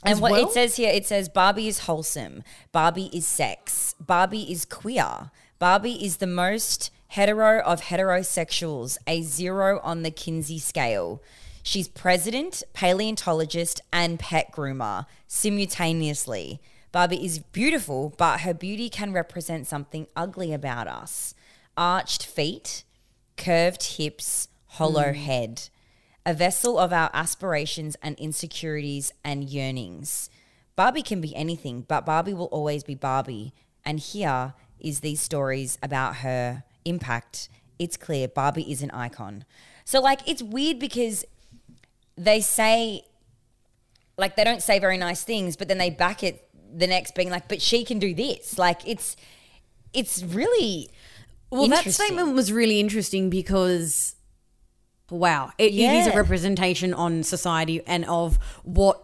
And 0.04 0.13
as 0.13 0.22
what 0.22 0.32
well. 0.34 0.48
it 0.48 0.54
says 0.54 0.76
here, 0.76 0.91
it 0.91 1.06
says 1.08 1.30
Barbie 1.30 1.68
is 1.68 1.80
wholesome. 1.80 2.44
Barbie 2.72 3.10
is 3.13 3.26
sex. 3.26 3.96
Barbie 4.00 4.52
is 4.52 4.65
queer. 4.65 5.32
Barbie 5.58 6.06
is 6.06 6.18
the 6.18 6.28
most 6.28 6.91
hetero 7.08 7.62
of 7.62 7.82
heterosexuals, 7.82 8.98
a 9.08 9.22
zero 9.24 9.80
on 9.84 10.04
the 10.04 10.12
Kinsey 10.12 10.60
scale. 10.60 11.24
She's 11.63 11.88
president, 11.88 12.62
paleontologist, 12.74 13.82
and 13.91 14.20
pet 14.20 14.52
groomer 14.52 15.08
simultaneously. 15.28 16.62
Barbie 16.96 17.26
is 17.26 17.40
beautiful, 17.40 18.14
but 18.18 18.40
her 18.40 18.54
beauty 18.54 18.88
can 18.88 19.12
represent 19.12 19.68
something 19.68 20.08
ugly 20.16 20.54
about 20.54 20.88
us 20.88 21.36
arched 21.76 22.26
feet, 22.26 22.86
curved 23.36 23.98
hips, 23.98 24.48
hollow 24.68 25.12
hmm. 25.12 25.20
head 25.20 25.70
a 26.26 26.34
vessel 26.34 26.80
of 26.80 26.94
our 26.94 27.10
aspirations 27.14 27.98
and 28.02 28.18
insecurities 28.18 29.12
and 29.26 29.50
yearnings. 29.50 30.30
Barbie 30.78 31.02
can 31.02 31.20
be 31.20 31.36
anything, 31.36 31.82
but 31.82 32.06
Barbie 32.06 32.34
will 32.34 32.46
always 32.46 32.86
be 32.86 32.96
Barbie. 32.96 33.54
And 33.84 34.00
here 34.00 34.54
is 34.80 35.02
these 35.02 35.20
stories 35.20 35.78
about 35.84 36.18
her 36.18 36.64
impact. 36.86 37.50
It's 37.78 37.98
clear 37.98 38.30
Barbie 38.30 38.72
is 38.72 38.82
an 38.82 38.92
icon. 38.92 39.44
So 39.84 40.00
like 40.00 40.22
it's 40.26 40.42
weird 40.42 40.80
because 40.80 41.26
they 42.16 42.40
say 42.40 43.04
like 44.18 44.38
they 44.38 44.46
don't 44.46 44.64
say 44.64 44.80
very 44.80 44.98
nice 44.98 45.26
things, 45.26 45.58
but 45.58 45.68
then 45.68 45.78
they 45.78 45.90
back 45.90 46.24
it 46.24 46.46
the 46.73 46.88
next 46.88 47.15
being 47.15 47.30
like, 47.30 47.47
but 47.47 47.62
she 47.62 47.84
can 47.84 47.99
do 47.99 48.13
this. 48.13 48.58
Like 48.58 48.88
it's 48.88 49.15
it's 49.93 50.23
really 50.23 50.89
Well, 51.49 51.67
that 51.67 51.89
statement 51.91 52.34
was 52.36 52.51
really 52.51 52.80
interesting 52.80 53.30
because, 53.30 54.15
wow, 55.10 55.51
it, 55.58 55.73
it 55.73 55.93
is 55.93 56.08
a 56.08 56.15
representation 56.15 56.93
on 56.93 57.23
society 57.23 57.82
and 57.88 58.06
of 58.06 58.38
what 58.63 59.01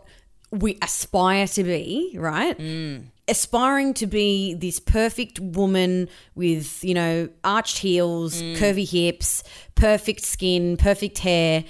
we 0.51 0.77
aspire 0.81 1.47
to 1.47 1.63
be, 1.63 2.13
right? 2.17 2.57
Mm. 2.57 3.05
Aspiring 3.29 3.93
to 3.93 4.07
be 4.07 4.53
this 4.53 4.81
perfect 4.81 5.39
woman 5.39 6.09
with, 6.35 6.83
you 6.83 6.93
know, 6.93 7.29
arched 7.45 7.77
heels, 7.77 8.41
Mm. 8.41 8.57
curvy 8.57 8.89
hips, 8.89 9.43
perfect 9.75 10.23
skin, 10.23 10.75
perfect 10.75 11.19
hair. 11.19 11.63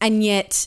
And 0.00 0.22
yet, 0.22 0.66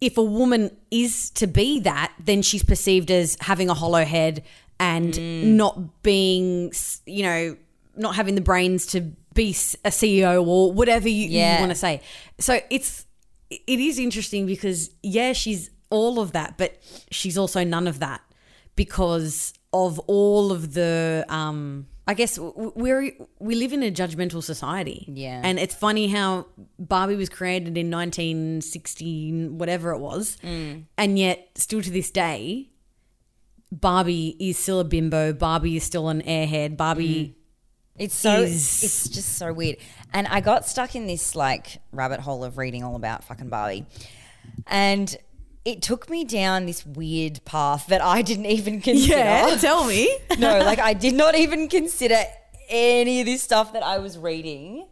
if 0.00 0.18
a 0.18 0.22
woman 0.22 0.76
is 0.90 1.30
to 1.30 1.46
be 1.46 1.80
that, 1.80 2.12
then 2.22 2.42
she's 2.42 2.62
perceived 2.62 3.10
as 3.10 3.36
having 3.40 3.70
a 3.70 3.74
hollow 3.74 4.04
head 4.04 4.42
and 4.78 5.14
Mm. 5.14 5.42
not 5.56 6.02
being, 6.02 6.72
you 7.06 7.22
know, 7.22 7.56
not 7.96 8.14
having 8.14 8.34
the 8.34 8.40
brains 8.42 8.84
to 8.86 9.00
be 9.34 9.50
a 9.84 9.90
CEO 9.90 10.42
or 10.46 10.72
whatever 10.72 11.08
you, 11.08 11.28
Yeah. 11.28 11.60
want 11.60 11.70
to 11.70 11.76
say. 11.76 12.00
So 12.38 12.60
it's 12.70 13.04
it 13.50 13.78
is 13.80 13.98
interesting 13.98 14.44
because 14.46 14.90
yeah, 15.02 15.32
she's 15.32 15.70
all 15.88 16.18
of 16.20 16.32
that, 16.32 16.58
but 16.58 16.78
she's 17.10 17.38
also 17.38 17.62
none 17.64 17.86
of 17.86 18.00
that 18.00 18.20
because 18.74 19.52
of 19.84 19.98
all 20.06 20.52
of 20.52 20.72
the 20.74 21.24
um 21.28 21.86
I 22.08 22.14
guess 22.14 22.38
we're 22.38 23.12
we 23.40 23.54
live 23.56 23.72
in 23.72 23.82
a 23.82 23.90
judgmental 23.90 24.42
society. 24.42 25.04
Yeah. 25.08 25.40
and 25.44 25.58
it's 25.58 25.74
funny 25.74 26.06
how 26.08 26.46
Barbie 26.78 27.16
was 27.16 27.28
created 27.28 27.76
in 27.76 27.90
1916, 27.90 29.58
whatever 29.58 29.90
it 29.92 29.98
was, 29.98 30.36
Mm. 30.42 30.84
and 30.96 31.18
yet 31.18 31.48
still 31.56 31.82
to 31.82 31.90
this 31.90 32.10
day, 32.10 32.70
Barbie 33.72 34.36
is 34.38 34.56
still 34.56 34.78
a 34.80 34.84
bimbo. 34.84 35.32
Barbie 35.32 35.76
is 35.76 35.82
still 35.84 36.08
an 36.08 36.22
airhead. 36.22 36.76
Barbie. 36.76 37.34
It's 37.98 38.14
so 38.14 38.42
is- 38.42 38.84
it's 38.84 39.08
just 39.08 39.36
so 39.38 39.52
weird. 39.52 39.78
And 40.12 40.26
I 40.28 40.40
got 40.40 40.66
stuck 40.68 40.94
in 40.94 41.06
this 41.06 41.34
like 41.34 41.78
rabbit 41.92 42.20
hole 42.20 42.44
of 42.44 42.58
reading 42.58 42.84
all 42.84 42.94
about 42.94 43.24
fucking 43.24 43.48
Barbie. 43.48 43.86
And 44.66 45.16
it 45.66 45.82
took 45.82 46.08
me 46.08 46.24
down 46.24 46.64
this 46.64 46.86
weird 46.86 47.44
path 47.44 47.88
that 47.88 48.00
I 48.00 48.22
didn't 48.22 48.46
even 48.46 48.80
consider. 48.90 49.16
Yeah, 49.18 49.56
tell 49.60 49.84
me. 49.86 50.16
no, 50.38 50.60
like 50.60 50.78
I 50.78 50.92
did 50.94 51.14
not 51.14 51.34
even 51.34 51.68
consider 51.68 52.22
any 52.68 53.20
of 53.20 53.26
this 53.26 53.42
stuff 53.42 53.72
that 53.74 53.82
I 53.82 53.98
was 53.98 54.16
reading. 54.16 54.86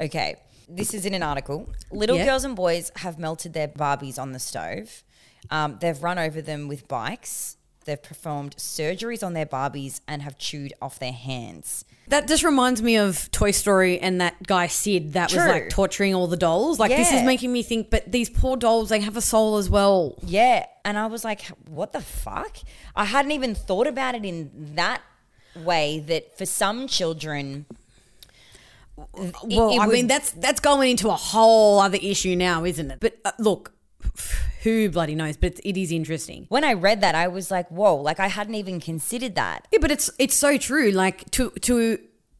Okay, 0.00 0.36
this 0.68 0.94
is 0.94 1.04
in 1.04 1.14
an 1.14 1.22
article. 1.22 1.68
Little 1.90 2.16
Yeah. 2.16 2.26
girls 2.26 2.44
and 2.44 2.54
boys 2.56 2.90
have 2.96 3.18
melted 3.18 3.52
their 3.52 3.68
Barbies 3.68 4.18
on 4.18 4.32
the 4.32 4.38
stove. 4.38 5.02
Um, 5.50 5.78
they've 5.80 6.00
run 6.02 6.18
over 6.18 6.40
them 6.40 6.68
with 6.68 6.88
bikes. 6.88 7.56
They've 7.84 8.02
performed 8.02 8.56
surgeries 8.56 9.22
on 9.24 9.32
their 9.34 9.46
Barbies 9.46 10.00
and 10.08 10.22
have 10.22 10.38
chewed 10.38 10.72
off 10.80 10.98
their 10.98 11.12
hands. 11.12 11.84
That 12.08 12.28
just 12.28 12.42
reminds 12.44 12.82
me 12.82 12.96
of 12.96 13.30
Toy 13.30 13.50
Story 13.50 13.98
and 13.98 14.20
that 14.20 14.42
guy 14.46 14.66
Sid 14.66 15.14
that 15.14 15.32
was 15.32 15.38
like 15.46 15.70
torturing 15.70 16.14
all 16.14 16.26
the 16.26 16.36
dolls. 16.36 16.78
Like 16.78 16.90
this 16.90 17.12
is 17.12 17.22
making 17.22 17.52
me 17.52 17.62
think, 17.62 17.90
but 17.90 18.10
these 18.10 18.28
poor 18.28 18.56
dolls, 18.56 18.88
they 18.90 19.00
have 19.00 19.16
a 19.16 19.22
soul 19.22 19.56
as 19.56 19.70
well. 19.70 20.16
Yeah, 20.24 20.66
and 20.84 20.98
I 20.98 21.06
was 21.06 21.24
like, 21.24 21.42
what 21.68 21.92
the 21.92 22.00
fuck? 22.00 22.58
I 22.94 23.04
hadn't 23.06 23.32
even 23.32 23.54
thought 23.54 23.86
about 23.86 24.14
it 24.14 24.24
in 24.24 24.50
that 24.74 25.00
way 25.56 26.00
that 26.08 26.36
for 26.36 26.44
some 26.46 26.86
children 26.88 27.64
it- 29.16 29.34
Well, 29.44 29.70
it 29.70 29.78
I 29.78 29.86
would- 29.86 29.92
mean 29.92 30.06
that's 30.06 30.30
that's 30.32 30.60
going 30.60 30.90
into 30.90 31.08
a 31.08 31.16
whole 31.16 31.80
other 31.80 31.98
issue 32.00 32.36
now, 32.36 32.64
isn't 32.64 32.90
it? 32.90 33.00
But 33.00 33.18
uh, 33.24 33.32
look, 33.38 33.72
who 34.64 34.88
bloody 34.88 35.14
knows? 35.14 35.36
But 35.36 35.60
it 35.62 35.76
is 35.76 35.92
interesting. 35.92 36.46
when 36.48 36.64
I 36.64 36.72
read 36.72 37.02
that, 37.02 37.14
I 37.14 37.28
was 37.28 37.50
like, 37.50 37.68
whoa, 37.70 37.94
like 37.94 38.18
I 38.18 38.28
hadn't 38.28 38.56
even 38.56 38.80
considered 38.80 39.36
that. 39.36 39.68
Yeah, 39.70 39.78
but 39.80 39.90
it's 39.90 40.10
it's 40.18 40.34
so 40.34 40.56
true. 40.56 40.90
Like 40.90 41.30
to 41.32 41.50
to 41.50 41.98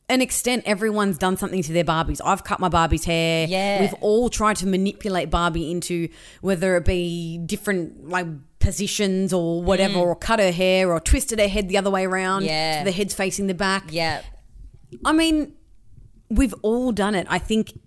an 0.08 0.20
extent, 0.20 0.64
everyone's 0.66 1.16
done 1.18 1.36
something 1.36 1.62
to 1.62 1.72
their 1.72 1.84
Barbies. 1.84 2.20
I've 2.24 2.44
cut 2.44 2.60
my 2.60 2.68
Barbie's 2.68 3.04
hair. 3.04 3.46
Yeah. 3.46 3.80
we've 3.80 3.94
all 4.00 4.28
tried 4.28 4.56
to 4.56 4.66
manipulate 4.66 5.30
Barbie 5.30 5.70
into 5.70 6.08
whether 6.40 6.76
it 6.76 6.84
be 6.84 7.38
different 7.38 8.08
like 8.08 8.26
positions 8.58 9.32
or 9.32 9.62
whatever, 9.62 9.94
mm. 9.94 10.06
or 10.06 10.16
cut 10.16 10.40
her 10.40 10.52
hair 10.52 10.92
or 10.92 11.00
twisted 11.00 11.38
her 11.38 11.48
head 11.48 11.68
the 11.68 11.78
other 11.78 11.90
way 11.90 12.04
around. 12.04 12.44
Yeah. 12.44 12.80
so 12.80 12.84
the 12.84 12.92
head's 12.92 13.14
facing 13.14 13.46
the 13.46 13.54
back. 13.54 13.84
Yeah. 13.90 14.22
I 15.04 15.12
mean, 15.12 15.54
we've 16.28 16.54
all 16.62 16.92
done 16.92 17.14
it. 17.14 17.26
I 17.30 17.38
think 17.38 17.78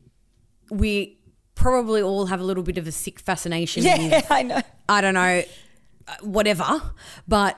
we 0.69 1.16
probably 1.57 2.01
all 2.01 2.27
have 2.27 2.39
a 2.39 2.43
little 2.43 2.63
bit 2.63 2.77
of 2.77 2.87
a 2.87 2.91
sick 2.91 3.19
fascination. 3.19 3.83
with- 3.83 4.01
Yeah, 4.11 4.21
I 4.29 4.43
know. 4.43 4.61
I 4.87 5.01
don't 5.01 5.13
know, 5.15 5.43
uh, 6.07 6.13
whatever. 6.21 6.81
But 7.27 7.57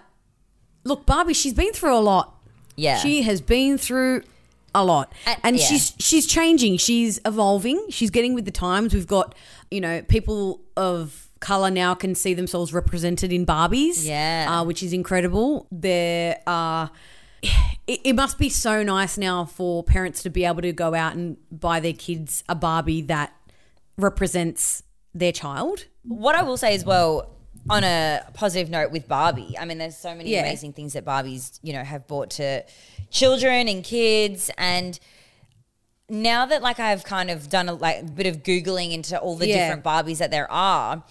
look, 0.83 1.05
Barbie, 1.05 1.33
she's 1.33 1.53
been 1.53 1.73
through 1.73 1.95
a 1.95 1.99
lot. 1.99 2.35
Yeah. 2.75 2.97
she 2.97 3.23
has 3.23 3.41
been 3.41 3.77
through 3.77 4.23
a 4.73 4.83
lot, 4.85 5.11
And- 5.25 5.39
and 5.43 5.57
yeah. 5.57 5.65
she's 5.65 5.93
she's 5.99 6.25
changing. 6.27 6.77
She's 6.77 7.19
evolving. 7.25 7.83
She's 7.89 8.09
getting 8.09 8.33
with 8.33 8.45
the 8.45 8.51
times. 8.51 8.93
We've 8.93 9.07
got 9.07 9.35
you 9.69 9.81
know 9.81 10.01
people 10.03 10.61
of 10.77 11.27
color 11.41 11.71
now 11.71 11.93
can 11.95 12.15
see 12.15 12.33
themselves 12.33 12.73
represented 12.73 13.31
in 13.33 13.45
Barbies. 13.45 14.05
Yeah. 14.05 14.47
uh, 14.49 14.63
which 14.63 14.81
is 14.83 14.93
incredible. 14.93 15.67
There 15.71 16.39
are. 16.47 16.91
It, 17.87 18.01
it 18.03 18.13
must 18.15 18.37
be 18.37 18.49
so 18.49 18.83
nice 18.83 19.17
now 19.17 19.45
for 19.45 19.83
parents 19.83 20.21
to 20.21 20.29
be 20.29 20.45
able 20.45 20.61
to 20.61 20.71
go 20.71 20.93
out 20.93 21.15
and 21.15 21.37
buy 21.51 21.79
their 21.79 21.93
kids 21.93 22.43
a 22.47 22.53
Barbie 22.53 23.01
that 23.03 23.33
represents 23.99 24.83
their 25.13 25.31
child. 25.31 25.85
What 26.03 26.35
I 26.35 26.43
will 26.43 26.57
say 26.57 26.73
as 26.75 26.85
well, 26.85 27.29
on 27.69 27.83
a 27.83 28.21
positive 28.33 28.69
note 28.69 28.91
with 28.91 29.07
Barbie, 29.07 29.55
I 29.59 29.65
mean, 29.65 29.77
there's 29.77 29.97
so 29.97 30.15
many 30.15 30.31
Yeah. 30.31 30.41
amazing 30.41 30.73
things 30.73 30.93
that 30.93 31.05
Barbies, 31.05 31.59
you 31.61 31.73
know, 31.73 31.83
have 31.83 32.07
brought 32.07 32.29
to 32.31 32.63
children 33.11 33.67
and 33.67 33.83
kids. 33.83 34.49
And 34.57 34.99
now 36.09 36.45
that 36.45 36.61
like 36.61 36.79
I've 36.79 37.03
kind 37.03 37.29
of 37.29 37.49
done 37.49 37.69
a 37.69 37.73
like 37.73 38.15
bit 38.15 38.25
of 38.27 38.43
Googling 38.43 38.93
into 38.93 39.19
all 39.19 39.35
the 39.35 39.47
Yeah. 39.47 39.57
different 39.67 39.83
Barbies 39.83 40.17
that 40.17 40.31
there 40.31 40.49
are, 40.51 41.03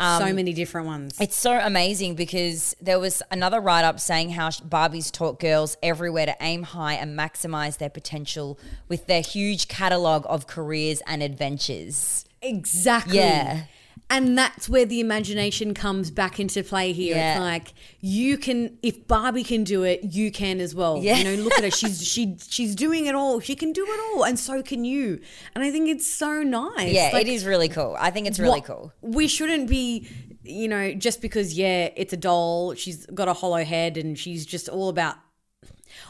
Um, 0.00 0.22
so 0.22 0.32
many 0.32 0.54
different 0.54 0.86
ones. 0.86 1.20
It's 1.20 1.36
so 1.36 1.52
amazing 1.52 2.14
because 2.14 2.74
there 2.80 2.98
was 2.98 3.22
another 3.30 3.60
write 3.60 3.84
up 3.84 4.00
saying 4.00 4.30
how 4.30 4.48
Barbies 4.48 5.12
taught 5.12 5.38
girls 5.38 5.76
everywhere 5.82 6.24
to 6.24 6.36
aim 6.40 6.62
high 6.62 6.94
and 6.94 7.16
maximize 7.16 7.76
their 7.76 7.90
potential 7.90 8.58
with 8.88 9.06
their 9.06 9.20
huge 9.20 9.68
catalog 9.68 10.24
of 10.26 10.46
careers 10.46 11.02
and 11.06 11.22
adventures. 11.22 12.24
Exactly. 12.40 13.18
Yeah. 13.18 13.64
And 14.12 14.36
that's 14.36 14.68
where 14.68 14.84
the 14.84 14.98
imagination 14.98 15.72
comes 15.72 16.10
back 16.10 16.40
into 16.40 16.64
play 16.64 16.92
here. 16.92 17.14
Yeah. 17.14 17.34
It's 17.34 17.40
like 17.40 17.74
you 18.00 18.38
can 18.38 18.76
if 18.82 19.06
Barbie 19.06 19.44
can 19.44 19.62
do 19.62 19.84
it, 19.84 20.02
you 20.02 20.32
can 20.32 20.60
as 20.60 20.74
well. 20.74 20.98
Yeah. 21.00 21.18
You 21.18 21.24
know, 21.24 21.42
look 21.44 21.52
at 21.56 21.62
her. 21.62 21.70
She's 21.70 22.04
she 22.12 22.36
she's 22.48 22.74
doing 22.74 23.06
it 23.06 23.14
all. 23.14 23.38
She 23.38 23.54
can 23.54 23.72
do 23.72 23.84
it 23.86 24.00
all. 24.16 24.24
And 24.24 24.36
so 24.36 24.62
can 24.64 24.84
you. 24.84 25.20
And 25.54 25.62
I 25.62 25.70
think 25.70 25.88
it's 25.88 26.12
so 26.12 26.42
nice. 26.42 26.92
Yeah, 26.92 27.10
Like, 27.12 27.28
it 27.28 27.30
is 27.32 27.44
really 27.44 27.68
cool. 27.68 27.96
I 28.00 28.10
think 28.10 28.26
it's 28.26 28.40
really 28.40 28.58
what- 28.60 28.64
cool. 28.64 28.92
We 29.00 29.28
shouldn't 29.28 29.68
be, 29.70 30.08
you 30.42 30.66
know, 30.66 30.92
just 30.92 31.22
because 31.22 31.54
yeah, 31.54 31.90
it's 31.94 32.12
a 32.12 32.16
doll, 32.16 32.74
she's 32.74 33.06
got 33.06 33.28
a 33.28 33.32
hollow 33.32 33.62
head 33.64 33.96
and 33.96 34.18
she's 34.18 34.44
just 34.44 34.68
all 34.68 34.88
about 34.88 35.14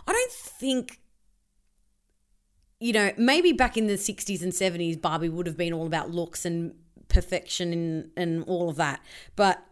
I 0.06 0.12
don't 0.12 0.32
think 0.32 1.00
you 2.82 2.94
know, 2.94 3.12
maybe 3.18 3.52
back 3.52 3.76
in 3.76 3.88
the 3.88 3.94
60s 3.94 4.40
and 4.42 4.52
70s 4.52 4.98
Barbie 4.98 5.28
would 5.28 5.46
have 5.46 5.58
been 5.58 5.74
all 5.74 5.86
about 5.86 6.10
looks 6.10 6.46
and 6.46 6.74
perfection 7.10 7.72
and 7.72 8.10
and 8.16 8.44
all 8.44 8.70
of 8.70 8.76
that. 8.76 9.00
But 9.36 9.62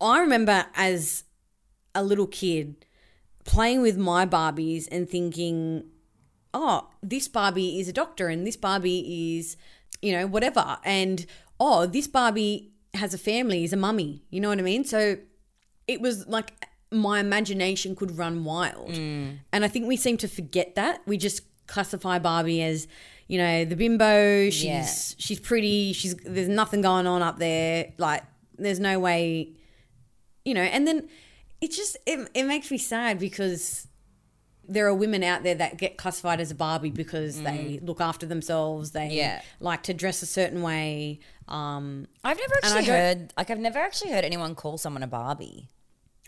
I 0.00 0.18
remember 0.18 0.66
as 0.74 1.24
a 1.94 2.02
little 2.02 2.26
kid 2.26 2.86
playing 3.44 3.82
with 3.82 3.96
my 3.96 4.26
Barbies 4.26 4.88
and 4.90 5.08
thinking 5.08 5.84
oh, 6.54 6.88
this 7.02 7.28
Barbie 7.28 7.80
is 7.80 7.88
a 7.88 7.92
doctor 7.92 8.28
and 8.28 8.46
this 8.46 8.56
Barbie 8.56 9.36
is, 9.38 9.56
you 10.00 10.12
know, 10.12 10.26
whatever. 10.26 10.78
And 10.84 11.24
oh, 11.58 11.86
this 11.86 12.06
Barbie 12.06 12.72
has 12.94 13.14
a 13.14 13.18
family, 13.18 13.64
is 13.64 13.72
a 13.72 13.76
mummy. 13.76 14.24
You 14.30 14.40
know 14.40 14.48
what 14.48 14.58
I 14.58 14.62
mean? 14.62 14.84
So 14.84 15.16
it 15.88 16.00
was 16.00 16.26
like 16.26 16.52
my 16.90 17.20
imagination 17.20 17.96
could 17.96 18.18
run 18.18 18.44
wild. 18.44 18.90
Mm. 18.90 19.38
And 19.52 19.64
I 19.64 19.68
think 19.68 19.86
we 19.86 19.96
seem 19.96 20.16
to 20.18 20.28
forget 20.28 20.74
that. 20.74 21.02
We 21.06 21.16
just 21.16 21.42
classify 21.72 22.18
Barbie 22.18 22.62
as, 22.62 22.86
you 23.28 23.38
know, 23.38 23.64
the 23.64 23.76
bimbo, 23.76 24.50
she's 24.50 24.64
Yeah. 24.64 24.86
she's 25.18 25.40
pretty, 25.40 25.92
she's 25.92 26.14
there's 26.16 26.48
nothing 26.48 26.80
going 26.82 27.06
on 27.06 27.22
up 27.22 27.38
there. 27.38 27.92
Like 27.98 28.22
there's 28.58 28.80
no 28.80 28.98
way 28.98 29.54
you 30.44 30.54
know, 30.54 30.62
and 30.62 30.86
then 30.88 31.08
it 31.60 31.70
just 31.70 31.96
it, 32.06 32.28
it 32.34 32.44
makes 32.44 32.70
me 32.70 32.78
sad 32.78 33.18
because 33.18 33.86
there 34.68 34.86
are 34.86 34.94
women 34.94 35.22
out 35.22 35.42
there 35.42 35.54
that 35.56 35.76
get 35.76 35.96
classified 35.96 36.40
as 36.40 36.50
a 36.50 36.54
Barbie 36.54 36.90
because 36.90 37.40
they 37.42 37.78
look 37.82 38.00
after 38.00 38.26
themselves. 38.26 38.92
They 38.92 39.08
Mm. 39.08 39.14
Yeah. 39.14 39.42
like 39.60 39.82
to 39.84 39.94
dress 39.94 40.22
a 40.22 40.26
certain 40.26 40.62
way. 40.62 41.18
Um, 41.48 42.06
I've 42.24 42.38
never 42.38 42.54
actually 42.62 42.84
heard 42.84 43.32
like 43.36 43.50
I've 43.50 43.58
never 43.58 43.78
actually 43.78 44.10
heard 44.12 44.24
anyone 44.24 44.54
call 44.54 44.78
someone 44.78 45.02
a 45.02 45.06
Barbie. 45.08 45.68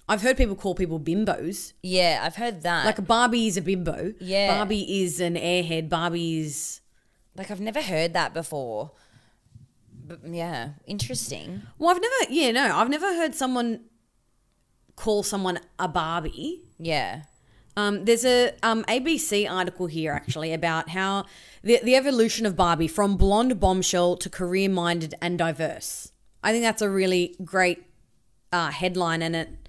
I've 0.09 0.23
heard 0.23 0.37
people 0.37 0.55
call 0.55 0.75
people 0.75 1.01
bimbos. 1.01 1.73
Yeah, 1.83 2.21
I've 2.23 2.37
heard 2.37 2.63
that. 2.63 2.85
Like 2.85 2.99
a 2.99 3.03
Barbie 3.03 3.47
is 3.47 3.57
a 3.57 3.63
bimbo. 3.63 4.13
Yeah. 4.21 4.57
Barbie 4.57 5.03
is 5.03 5.21
an 5.21 5.35
airhead. 5.35 5.89
Barbie 5.89 6.41
is. 6.41 6.81
like 7.37 7.51
I've 7.51 7.61
never 7.61 7.81
heard 7.81 8.13
that 8.13 8.35
before. 8.35 8.93
But 10.07 10.21
yeah, 10.27 10.71
interesting. 10.87 11.63
Well, 11.79 11.91
I've 11.91 12.03
never. 12.03 12.33
Yeah, 12.33 12.51
no, 12.51 12.77
I've 12.77 12.91
never 12.91 13.07
heard 13.07 13.35
someone 13.35 13.81
call 14.97 15.23
someone 15.23 15.59
a 15.79 15.89
Barbie. 15.89 16.63
Yeah. 16.79 17.23
Um, 17.77 18.05
there's 18.05 18.25
a 18.25 18.53
um, 18.63 18.85
ABC 18.85 19.51
article 19.51 19.87
here 19.87 20.13
actually 20.13 20.53
about 20.53 20.91
how 20.91 21.25
the, 21.63 21.81
the 21.83 21.97
evolution 21.97 22.47
of 22.47 22.55
Barbie 22.55 22.87
from 22.87 23.17
blonde 23.17 23.59
bombshell 23.59 24.17
to 24.19 24.31
career 24.31 24.69
minded 24.69 25.15
and 25.21 25.37
diverse. 25.39 26.13
I 26.43 26.53
think 26.53 26.63
that's 26.63 26.83
a 26.83 26.91
really 26.91 27.35
great 27.45 27.85
uh, 28.53 28.71
headline 28.71 29.23
and 29.23 29.35
it 29.35 29.64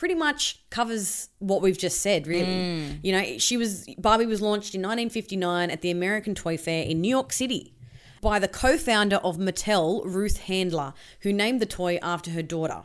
pretty 0.00 0.14
much 0.14 0.64
covers 0.70 1.28
what 1.40 1.60
we've 1.60 1.76
just 1.76 2.00
said, 2.00 2.26
really. 2.26 2.46
Mm. 2.46 3.00
You 3.02 3.12
know, 3.12 3.36
she 3.36 3.58
was 3.58 3.84
Barbie 3.98 4.24
was 4.24 4.40
launched 4.40 4.74
in 4.74 4.80
1959 4.80 5.70
at 5.70 5.82
the 5.82 5.90
American 5.90 6.34
Toy 6.34 6.56
Fair 6.56 6.84
in 6.84 7.02
New 7.02 7.10
York 7.10 7.34
City 7.34 7.74
by 8.22 8.38
the 8.38 8.48
co-founder 8.48 9.16
of 9.16 9.36
Mattel, 9.36 10.02
Ruth 10.06 10.38
Handler, 10.38 10.94
who 11.20 11.34
named 11.34 11.60
the 11.60 11.66
toy 11.66 11.98
after 12.02 12.30
her 12.30 12.40
daughter. 12.40 12.84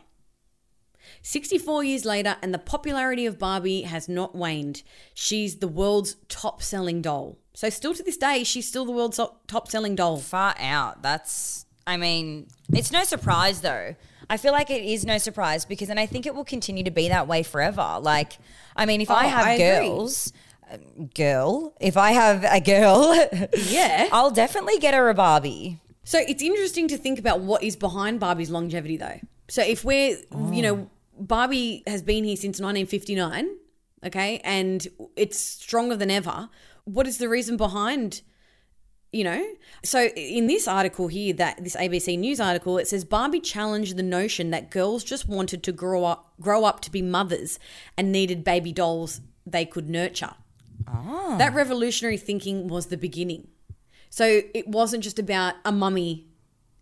64 1.22 1.86
years 1.86 2.04
later, 2.04 2.36
and 2.42 2.54
the 2.54 2.60
popularity 2.60 3.26
of 3.26 3.40
Barbie 3.40 3.84
has 3.84 4.10
not 4.10 4.36
waned. 4.36 4.84
She's 5.14 5.60
the 5.60 5.70
world's 5.70 6.18
top 6.28 6.62
selling 6.62 7.02
doll. 7.02 7.38
So, 7.54 7.70
still 7.70 7.94
to 7.94 8.04
this 8.04 8.18
day, 8.18 8.44
she's 8.44 8.68
still 8.68 8.84
the 8.84 8.92
world's 8.92 9.22
top 9.48 9.72
selling 9.72 9.96
doll. 9.96 10.18
Far 10.18 10.54
out. 10.60 11.02
That's 11.02 11.66
I 11.88 11.98
mean, 11.98 12.48
it's 12.74 12.92
no 12.92 13.06
surprise 13.06 13.62
though. 13.62 13.96
I 14.30 14.38
feel 14.38 14.52
like 14.52 14.70
it 14.70 14.84
is 14.84 15.06
no 15.06 15.18
surprise 15.18 15.66
because, 15.66 15.90
and 15.90 16.00
I 16.00 16.06
think 16.06 16.26
it 16.26 16.34
will 16.36 16.46
continue 16.46 16.84
to 16.84 16.92
be 16.92 17.10
that 17.10 17.28
way 17.28 17.44
forever. 17.44 18.00
Like, 18.02 18.38
I 18.76 18.86
mean, 18.86 19.02
if 19.02 19.12
I 19.12 19.26
Oh, 19.26 19.30
have 19.30 19.46
I 19.46 19.58
girls, 19.58 20.34
um, 20.72 21.08
girl, 21.16 21.74
if 21.80 21.98
I 21.98 22.12
have 22.12 22.44
a 22.44 22.60
girl, 22.60 23.14
Yeah. 23.70 24.08
I'll 24.12 24.32
definitely 24.32 24.80
get 24.80 24.94
her 24.94 25.10
a 25.10 25.14
Barbie. 25.14 25.80
So 26.04 26.20
it's 26.20 26.44
interesting 26.44 26.88
to 26.90 26.98
think 26.98 27.18
about 27.20 27.40
what 27.42 27.64
is 27.64 27.76
behind 27.76 28.20
Barbie's 28.20 28.50
longevity, 28.50 28.98
though. 28.98 29.20
So 29.48 29.62
if 29.62 29.84
we're, 29.84 30.18
you 30.52 30.62
know, 30.62 30.90
Barbie 31.20 31.84
has 31.88 32.02
been 32.02 32.24
here 32.24 32.36
since 32.36 32.60
1959, 32.60 33.56
okay, 34.06 34.40
and 34.44 34.88
it's 35.16 35.40
stronger 35.40 35.96
than 35.96 36.12
ever. 36.12 36.50
What 36.84 37.08
is 37.08 37.18
the 37.18 37.30
reason 37.30 37.58
behind? 37.58 38.22
You 39.16 39.24
know, 39.24 39.46
so 39.82 40.08
in 40.08 40.48
this 40.48 40.68
article 40.68 41.08
here, 41.08 41.34
that 41.36 41.64
this 41.64 41.78
ABC 41.78 42.20
News 42.20 42.42
article, 42.42 42.78
it 42.78 42.90
says 42.90 43.06
Barbie 43.06 43.40
challenged 43.40 43.96
the 43.96 44.04
notion 44.04 44.50
that 44.50 44.70
girls 44.70 45.06
just 45.06 45.26
wanted 45.26 45.64
to 45.64 45.72
grow 45.72 46.04
up, 46.04 46.34
grow 46.42 46.66
up 46.66 46.82
to 46.82 46.92
be 46.92 47.02
mothers, 47.02 47.58
and 47.96 48.12
needed 48.12 48.44
baby 48.44 48.74
dolls 48.74 49.22
they 49.46 49.64
could 49.64 49.90
nurture. 49.90 50.34
Ah. 50.86 51.38
That 51.38 51.54
revolutionary 51.54 52.18
thinking 52.18 52.68
was 52.68 52.88
the 52.88 52.98
beginning. 52.98 53.48
So 54.10 54.42
it 54.54 54.68
wasn't 54.68 55.02
just 55.02 55.18
about 55.18 55.54
a 55.64 55.72
mummy 55.72 56.28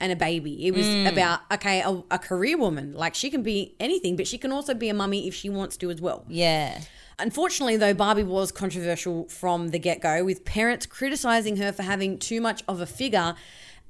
and 0.03 0.11
a 0.11 0.17
baby. 0.17 0.67
It 0.67 0.75
was 0.75 0.85
mm. 0.85 1.09
about 1.09 1.39
okay, 1.53 1.81
a, 1.81 2.03
a 2.11 2.19
career 2.19 2.57
woman. 2.57 2.91
Like 2.91 3.15
she 3.15 3.29
can 3.29 3.41
be 3.41 3.73
anything, 3.79 4.17
but 4.17 4.27
she 4.27 4.37
can 4.37 4.51
also 4.51 4.73
be 4.73 4.89
a 4.89 4.93
mummy 4.93 5.29
if 5.29 5.33
she 5.33 5.49
wants 5.49 5.77
to 5.77 5.89
as 5.89 6.01
well. 6.01 6.25
Yeah. 6.27 6.81
Unfortunately, 7.19 7.77
though, 7.77 7.93
Barbie 7.93 8.23
was 8.23 8.51
controversial 8.51 9.29
from 9.29 9.69
the 9.69 9.79
get 9.79 10.01
go, 10.01 10.25
with 10.25 10.43
parents 10.43 10.85
criticizing 10.85 11.55
her 11.55 11.71
for 11.71 11.83
having 11.83 12.19
too 12.19 12.41
much 12.41 12.63
of 12.67 12.81
a 12.81 12.85
figure 12.85 13.35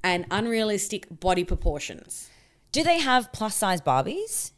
and 0.04 0.28
unrealistic 0.30 1.08
body 1.10 1.44
proportions. 1.44 2.30
Do 2.72 2.84
they 2.84 3.00
have 3.00 3.32
plus 3.32 3.56
size 3.56 3.82
Barbies? 3.82 4.52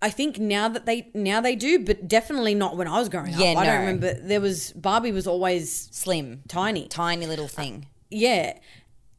I 0.00 0.08
think 0.08 0.38
now 0.38 0.68
that 0.68 0.86
they 0.86 1.10
now 1.12 1.42
they 1.42 1.54
do, 1.54 1.80
but 1.80 2.08
definitely 2.08 2.54
not 2.54 2.78
when 2.78 2.88
I 2.88 2.98
was 2.98 3.10
growing 3.10 3.34
up. 3.34 3.40
Yeah, 3.40 3.52
up. 3.52 3.58
I 3.58 3.66
don't 3.66 3.80
remember. 3.80 4.14
There 4.14 4.40
was 4.40 4.72
Barbie 4.72 5.12
was 5.12 5.26
always 5.26 5.90
Slim, 5.92 6.42
tiny. 6.48 6.88
tiny 6.88 7.26
little 7.26 7.46
thing. 7.46 7.88
Yeah. 8.08 8.58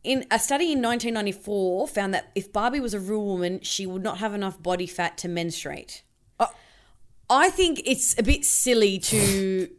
In 0.03 0.25
a 0.29 0.37
study 0.37 0.65
in 0.73 0.81
1994 0.81 1.87
found 1.87 2.13
that 2.13 2.29
if 2.35 2.51
Barbie 2.51 2.79
was 2.81 2.93
a 2.93 2.99
real 2.99 3.23
woman, 3.25 3.61
she 3.61 3.85
would 3.85 4.03
not 4.03 4.17
have 4.17 4.33
enough 4.33 4.61
body 4.61 4.85
fat 4.87 5.17
to 5.19 5.27
menstruate. 5.29 6.03
Oh. 6.39 6.51
I 7.29 7.49
think 7.49 7.81
it's 7.85 8.17
a 8.19 8.23
bit 8.23 8.43
silly 8.43 8.99
to 8.99 9.69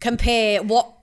compare 0.00 0.62
what 0.62 0.94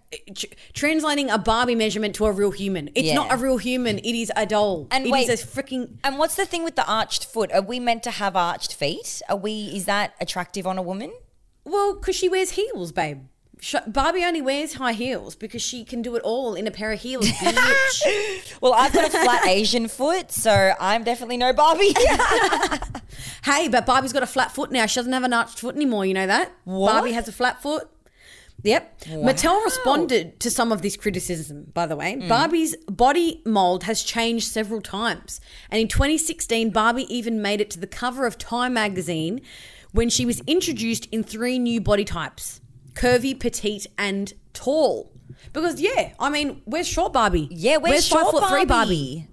translating 0.74 1.30
a 1.30 1.38
Barbie 1.38 1.76
measurement 1.76 2.16
to 2.16 2.26
a 2.26 2.32
real 2.32 2.52
human. 2.52 2.90
It's 2.96 3.08
Yeah. 3.10 3.16
not 3.16 3.34
a 3.34 3.38
real 3.38 3.58
human. 3.58 4.00
It 4.00 4.16
is 4.16 4.32
a 4.36 4.46
doll. 4.46 4.88
And 4.90 5.06
It 5.06 5.12
wait- 5.12 5.30
is 5.30 5.44
a 5.44 5.46
freaking 5.48 5.98
And 6.04 6.18
what's 6.18 6.36
the 6.36 6.46
thing 6.46 6.64
with 6.64 6.76
the 6.76 6.88
arched 6.88 7.26
foot? 7.26 7.52
Are 7.52 7.62
we 7.62 7.80
meant 7.80 8.02
to 8.04 8.12
have 8.12 8.36
arched 8.36 8.74
feet? 8.74 9.22
Are 9.30 9.36
we? 9.36 9.72
Is 9.76 9.86
that 9.86 10.14
attractive 10.20 10.66
on 10.66 10.78
a 10.78 10.82
woman? 10.82 11.12
well 11.68 11.96
because 11.96 12.16
she 12.16 12.30
wears 12.30 12.52
heels, 12.52 12.92
babe. 12.92 13.24
Barbie 13.88 14.24
only 14.24 14.42
wears 14.42 14.74
high 14.74 14.94
heels 14.94 15.36
because 15.36 15.62
she 15.62 15.84
can 15.84 16.02
do 16.02 16.16
it 16.16 16.22
all 16.24 16.56
in 16.56 16.68
a 16.68 16.72
pair 16.72 16.92
of 16.92 17.00
heels. 17.02 17.30
Well, 18.62 18.74
I've 18.74 18.94
got 18.94 19.08
a 19.08 19.10
flat 19.10 19.48
Asian 19.48 19.88
foot, 19.88 20.32
so 20.32 20.74
I'm 20.80 21.04
definitely 21.04 21.38
no 21.38 21.54
Barbie. 21.54 21.94
Hey, 23.44 23.68
but 23.68 23.86
Barbie's 23.86 24.12
got 24.12 24.24
a 24.24 24.28
flat 24.28 24.52
foot 24.52 24.72
now. 24.72 24.88
She 24.88 24.96
doesn't 24.96 25.14
have 25.14 25.24
an 25.24 25.32
arched 25.32 25.60
foot 25.60 25.76
anymore. 25.76 26.04
You 26.06 26.16
know 26.16 26.26
that? 26.26 26.52
What? 26.64 26.94
Barbie 26.94 27.12
has 27.12 27.28
a 27.28 27.32
flat 27.32 27.62
foot. 27.62 27.88
Yep. 28.64 29.02
Mattel 29.02 29.64
responded 29.64 30.40
to 30.40 30.50
some 30.50 30.72
of 30.72 30.82
this 30.82 30.98
criticism, 30.98 31.68
by 31.74 31.86
the 31.86 31.96
way. 31.96 32.16
Mm. 32.16 32.28
Barbie's 32.28 32.76
body 32.88 33.44
mold 33.46 33.84
has 33.84 34.02
changed 34.02 34.48
several 34.48 34.82
times. 34.82 35.40
And 35.70 35.80
in 35.80 35.88
2016, 35.88 36.72
Barbie 36.72 37.14
even 37.16 37.42
made 37.42 37.62
it 37.62 37.70
to 37.72 37.80
the 37.80 37.88
cover 37.88 38.26
of 38.26 38.40
Time 38.40 38.74
magazine 38.74 39.42
when 39.92 40.10
she 40.10 40.26
was 40.26 40.42
introduced 40.48 41.08
in 41.12 41.24
three 41.24 41.60
new 41.60 41.80
body 41.80 42.04
types 42.04 42.62
curvy, 42.96 43.40
petite, 43.40 43.88
and 43.98 44.34
tall. 44.54 45.12
Because, 45.54 45.80
yeah, 45.80 46.14
I 46.20 46.30
mean, 46.30 46.62
where's 46.66 46.88
short 46.88 47.14
Barbie? 47.14 47.48
yeah, 47.52 47.78
where's, 47.78 48.08
five 48.08 48.22
short 48.22 48.32
foot 48.32 48.50
three 48.50 48.66
Barbie? 48.66 49.16
Barbie? 49.16 49.28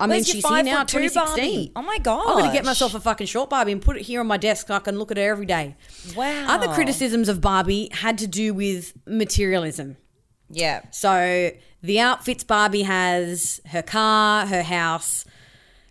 I 0.00 0.06
mean, 0.06 0.16
Where's 0.18 0.28
she's 0.28 0.42
five 0.42 0.64
here 0.64 0.74
now, 0.74 0.80
foot 0.82 0.88
two 0.88 0.98
2016. 1.00 1.72
Oh 1.74 1.82
my 1.82 1.98
god! 1.98 2.28
I'm 2.28 2.38
going 2.38 2.46
to 2.46 2.52
get 2.52 2.64
myself 2.64 2.94
a 2.94 3.00
fucking 3.00 3.26
short 3.26 3.50
Barbie 3.50 3.72
and 3.72 3.82
put 3.82 3.96
it 3.96 4.02
here 4.02 4.20
on 4.20 4.28
my 4.28 4.36
desk 4.36 4.68
so 4.68 4.74
I 4.74 4.78
can 4.78 4.96
look 4.96 5.10
at 5.10 5.16
her 5.16 5.28
every 5.28 5.46
day. 5.46 5.74
Wow. 6.14 6.46
Other 6.48 6.68
criticisms 6.68 7.28
of 7.28 7.40
Barbie 7.40 7.88
had 7.92 8.18
to 8.18 8.28
do 8.28 8.54
with 8.54 8.92
materialism. 9.06 9.96
Yeah. 10.50 10.82
So 10.92 11.50
the 11.82 11.98
outfits 12.00 12.44
Barbie 12.44 12.82
has, 12.82 13.60
her 13.66 13.82
car, 13.82 14.46
her 14.46 14.62
house, 14.62 15.24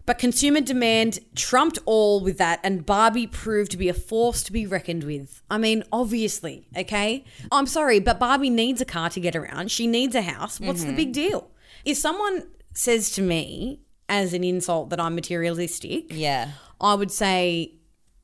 but 0.08 0.18
consumer 0.18 0.62
demand 0.62 1.20
trumped 1.36 1.78
all 1.86 2.22
with 2.22 2.38
that, 2.40 2.60
and 2.64 2.84
Barbie 2.86 3.28
proved 3.28 3.70
to 3.72 3.78
be 3.78 3.90
a 3.90 3.94
force 3.94 4.42
to 4.44 4.52
be 4.52 4.66
reckoned 4.66 5.04
with. 5.04 5.42
I 5.52 5.58
mean, 5.60 5.84
obviously, 5.92 6.68
okay? 6.76 7.24
I'm 7.52 7.68
sorry, 7.68 8.00
but 8.00 8.18
Barbie 8.20 8.50
needs 8.50 8.82
a 8.82 8.86
car 8.86 9.10
to 9.12 9.20
get 9.20 9.36
around. 9.36 9.70
She 9.70 9.86
needs 9.86 10.16
a 10.16 10.22
house. 10.24 10.60
What's 10.60 10.84
the 10.84 10.94
big 10.94 11.12
deal? 11.14 11.52
If 11.86 11.98
someone 11.98 12.48
says 12.74 13.12
to 13.12 13.22
me 13.22 13.82
as 14.10 14.34
an 14.34 14.44
insult 14.44 14.90
that 14.90 15.00
I'm 15.00 15.14
materialistic, 15.14 16.06
Yeah. 16.10 16.52
I 16.80 16.94
would 16.94 17.12
say, 17.12 17.74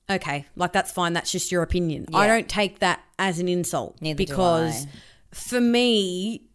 okay, 0.10 0.46
like 0.56 0.72
that's 0.74 0.91
fine. 0.91 1.13
That's 1.13 1.32
just 1.32 1.52
your 1.52 1.63
opinion. 1.63 2.08
I 2.13 2.28
don't 2.28 2.48
take 2.48 2.80
that 2.80 3.02
as 3.19 3.39
an 3.39 3.48
insult 3.48 3.98
Neither 4.02 4.17
because 4.17 4.88
for 5.34 5.60
me, 5.60 6.46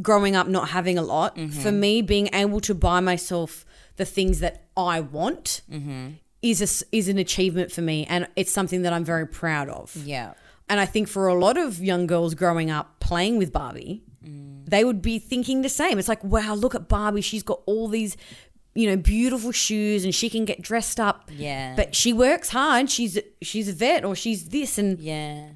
growing 0.00 0.36
up 0.36 0.46
not 0.46 0.68
having 0.68 0.98
a 0.98 1.02
lot, 1.02 1.36
Mm-hmm. 1.36 1.60
for 1.62 1.72
me 1.72 2.02
being 2.02 2.28
able 2.32 2.60
to 2.60 2.74
buy 2.74 3.00
myself 3.00 3.64
the 3.96 4.04
things 4.04 4.40
that 4.40 4.64
I 4.76 5.00
want 5.00 5.62
Mm-hmm. 5.70 6.08
is 6.42 6.60
a 6.62 6.96
is 6.96 7.08
an 7.08 7.18
achievement 7.18 7.72
for 7.72 7.82
me, 7.82 8.06
and 8.08 8.28
it's 8.36 8.52
something 8.52 8.82
that 8.82 8.92
I'm 8.92 9.04
very 9.04 9.26
proud 9.26 9.68
of. 9.68 9.94
Yeah. 9.96 10.34
And 10.68 10.80
I 10.80 10.86
think 10.86 11.08
for 11.08 11.28
a 11.28 11.34
lot 11.34 11.56
of 11.56 11.78
young 11.82 12.06
girls 12.06 12.34
growing 12.34 12.70
up 12.70 12.98
playing 13.00 13.38
with 13.38 13.52
Barbie, 13.52 14.02
Mm. 14.26 14.68
they 14.68 14.82
would 14.84 15.00
be 15.02 15.20
thinking 15.20 15.62
the 15.62 15.68
same. 15.68 16.00
It's 16.00 16.08
like, 16.08 16.24
wow, 16.24 16.54
look 16.54 16.74
at 16.74 16.88
Barbie. 16.88 17.20
She's 17.20 17.44
got 17.44 17.60
all 17.66 17.86
these, 17.86 18.16
you 18.74 18.88
know, 18.90 18.96
beautiful 18.96 19.52
shoes 19.52 20.04
and 20.04 20.12
she 20.12 20.28
can 20.28 20.44
get 20.44 20.60
dressed 20.62 20.98
up. 20.98 21.30
Yeah. 21.32 21.74
But 21.76 21.94
she 21.94 22.12
works 22.12 22.48
hard. 22.48 22.90
She's 22.90 23.18
she's 23.40 23.68
a 23.68 23.72
vet 23.72 24.04
or 24.04 24.16
she's 24.16 24.48
this 24.48 24.78
and 24.78 24.98
Yeah. 24.98 25.50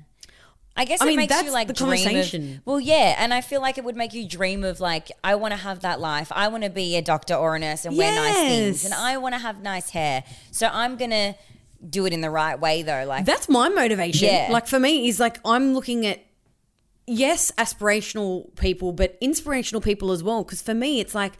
I 0.81 0.85
guess 0.87 1.03
I 1.03 1.05
it 1.05 1.09
mean, 1.09 1.17
makes 1.17 1.43
you 1.43 1.53
like 1.53 1.67
the 1.67 1.75
dream 1.75 1.89
conversation. 1.91 2.55
of. 2.55 2.61
Well, 2.65 2.81
yeah, 2.81 3.15
and 3.19 3.35
I 3.35 3.43
feel 3.43 3.61
like 3.61 3.77
it 3.77 3.85
would 3.85 3.97
make 3.97 4.15
you 4.15 4.27
dream 4.27 4.65
of 4.65 4.81
like 4.81 5.13
I 5.23 5.35
want 5.35 5.53
to 5.53 5.59
have 5.59 5.81
that 5.81 6.01
life. 6.01 6.33
I 6.35 6.49
want 6.49 6.65
to 6.65 6.71
be 6.71 6.97
a 6.97 7.03
doctor 7.03 7.35
or 7.35 7.55
a 7.55 7.59
nurse 7.59 7.85
and 7.85 7.99
wear 7.99 8.15
nice 8.15 8.35
things, 8.35 8.85
and 8.87 8.95
I 8.95 9.19
want 9.19 9.35
to 9.35 9.41
have 9.41 9.61
nice 9.61 9.91
hair. 9.91 10.25
So 10.53 10.71
I'm 10.73 10.97
gonna 10.97 11.35
do 11.87 12.07
it 12.07 12.15
in 12.15 12.23
the 12.23 12.31
right 12.31 12.59
way, 12.59 12.83
though. 12.83 13.05
Like 13.05 13.27
that's 13.27 13.47
my 13.47 13.69
motivation. 13.69 14.29
Yeah. 14.29 14.49
Like 14.51 14.67
for 14.67 14.81
me 14.81 15.07
is 15.07 15.21
like 15.21 15.39
I'm 15.45 15.75
looking 15.75 16.07
at 16.07 16.25
yes, 17.07 17.53
aspirational 17.59 18.57
people, 18.57 18.93
but 18.93 19.19
inspirational 19.21 19.83
people 19.83 20.13
as 20.13 20.23
well. 20.23 20.45
Because 20.45 20.63
for 20.63 20.73
me, 20.73 20.99
it's 21.01 21.15
like, 21.15 21.35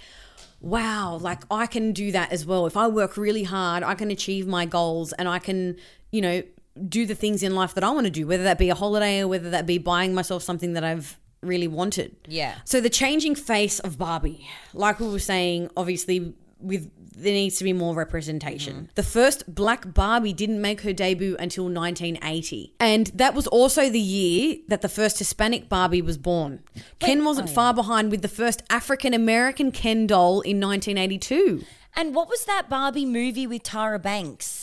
wow, 0.61 1.17
like 1.19 1.45
I 1.51 1.65
can 1.65 1.93
do 1.93 2.13
that 2.13 2.31
as 2.31 2.45
well. 2.45 2.67
If 2.67 2.77
I 2.77 2.89
work 2.89 3.17
really 3.17 3.45
hard, 3.45 3.83
I 3.85 3.95
can 3.95 4.11
achieve 4.11 4.47
my 4.47 4.67
goals 4.67 5.15
and 5.15 5.27
I 5.27 5.39
can, 5.39 5.77
you 6.13 6.21
know, 6.21 6.43
do 6.89 7.07
the 7.07 7.15
things 7.15 7.43
in 7.43 7.55
life 7.55 7.75
that 7.75 7.85
I 7.85 7.91
want 7.91 8.07
to 8.07 8.11
do, 8.11 8.27
whether 8.27 8.45
that 8.45 8.59
be 8.59 8.71
a 8.71 8.75
holiday 8.75 9.21
or 9.21 9.29
whether 9.29 9.51
that 9.51 9.67
be 9.67 9.79
buying 9.79 10.15
myself 10.15 10.43
something 10.43 10.75
that 10.75 10.85
I've 10.85 11.19
really 11.43 11.69
wanted. 11.69 12.17
Yeah. 12.27 12.55
So 12.65 12.81
the 12.81 12.91
changing 12.91 13.35
face 13.35 13.81
of 13.81 13.99
Barbie, 13.99 14.49
like 14.75 15.01
we 15.01 15.09
were 15.09 15.19
saying, 15.19 15.71
obviously 15.77 16.35
with 16.61 16.91
there 17.17 17.33
needs 17.33 17.57
to 17.57 17.65
be 17.65 17.73
more 17.73 17.95
representation. 17.95 18.75
Mm-hmm. 18.75 18.85
The 18.95 19.03
first 19.03 19.55
black 19.55 19.93
Barbie 19.93 20.33
didn't 20.33 20.61
make 20.61 20.83
her 20.83 20.93
debut 20.93 21.37
until 21.39 21.65
1980. 21.65 22.75
And 22.81 23.09
that 23.09 23.35
was 23.35 23.47
also 23.47 23.91
the 23.91 24.01
year 24.01 24.57
that 24.69 24.81
the 24.81 24.89
first 24.89 25.19
Hispanic 25.19 25.69
Barbie 25.69 26.03
was 26.03 26.17
born. 26.17 26.63
Ken 26.99 27.25
wasn't 27.25 27.51
oh, 27.51 27.53
far 27.53 27.75
behind 27.75 28.11
with 28.11 28.23
the 28.23 28.29
first 28.29 28.63
African 28.71 29.13
American 29.13 29.71
Ken 29.73 30.07
doll 30.07 30.41
in 30.43 30.61
1982. 30.61 31.65
And 31.97 32.15
what 32.15 32.29
was 32.29 32.45
that 32.45 32.71
Barbie 32.71 33.07
movie 33.07 33.47
with 33.47 33.65
Tyra 33.65 34.01
Banks? 34.01 34.60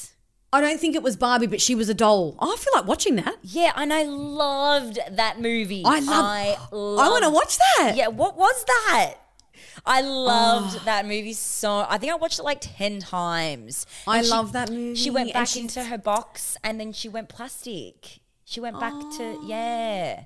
I 0.53 0.62
don't 0.62 0.79
think 0.79 0.95
it 0.95 1.03
was 1.03 1.17
Barbie, 1.17 1.47
but 1.47 1.60
she 1.62 1.75
was 1.75 1.89
a 1.89 1.93
doll. 1.93 2.36
Oh, 2.39 2.53
I 2.53 2.57
feel 2.57 2.71
like 2.73 2.88
watching 2.88 3.15
that. 3.17 3.36
Yeah, 3.43 3.73
and 3.75 3.91
I 3.93 4.03
loved 4.03 4.97
that 5.12 5.41
movie. 5.41 5.83
I 5.86 5.99
love- 5.99 6.25
I, 6.25 6.57
I 6.71 7.10
want 7.10 7.23
to 7.25 7.29
watch 7.29 7.57
that. 7.77 7.93
Yeah, 7.95 8.07
what 8.07 8.38
was 8.38 8.63
that? 8.65 9.15
I 9.86 10.01
loved 10.01 10.77
Oh. 10.79 10.86
that 10.86 11.05
movie 11.05 11.33
so. 11.33 11.86
I 11.89 11.97
think 11.97 12.12
I 12.12 12.15
watched 12.15 12.39
it 12.39 12.43
like 12.43 12.60
ten 12.62 12.99
times. 12.99 13.86
I 14.07 14.19
And 14.19 14.27
love 14.29 14.51
that 14.53 14.69
movie, 14.69 14.95
She 14.95 15.10
went 15.10 15.33
back 15.33 15.55
into 15.55 15.83
her 15.83 15.97
box, 15.97 16.57
and 16.63 16.79
then 16.79 16.91
she 16.93 17.07
went 17.10 17.29
plastic. 17.29 18.19
She 18.45 18.60
went 18.60 18.79
back 18.79 18.93
Oh. 18.95 19.17
to 19.17 19.38
ah. 19.39 19.45
yeah. 19.47 20.23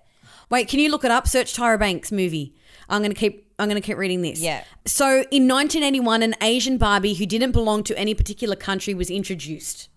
Wait, 0.49 0.67
can 0.67 0.79
you 0.79 0.89
look 0.89 1.03
it 1.03 1.11
up? 1.11 1.27
Search 1.27 1.53
Tyra 1.55 1.79
Banks 1.79 2.11
movie. 2.11 2.53
I'm 2.89 3.01
gonna 3.01 3.13
keep. 3.13 3.51
I'm 3.59 3.67
gonna 3.67 3.81
keep 3.81 3.97
reading 3.97 4.21
this. 4.21 4.39
Yeah. 4.39 4.63
So 4.85 5.23
in 5.31 5.47
1981, 5.47 6.23
an 6.23 6.35
Asian 6.41 6.77
Barbie 6.77 7.13
who 7.13 7.25
didn't 7.25 7.51
belong 7.51 7.83
to 7.85 7.97
any 7.97 8.13
particular 8.13 8.55
country 8.55 8.93
was 8.93 9.09
introduced. 9.09 9.89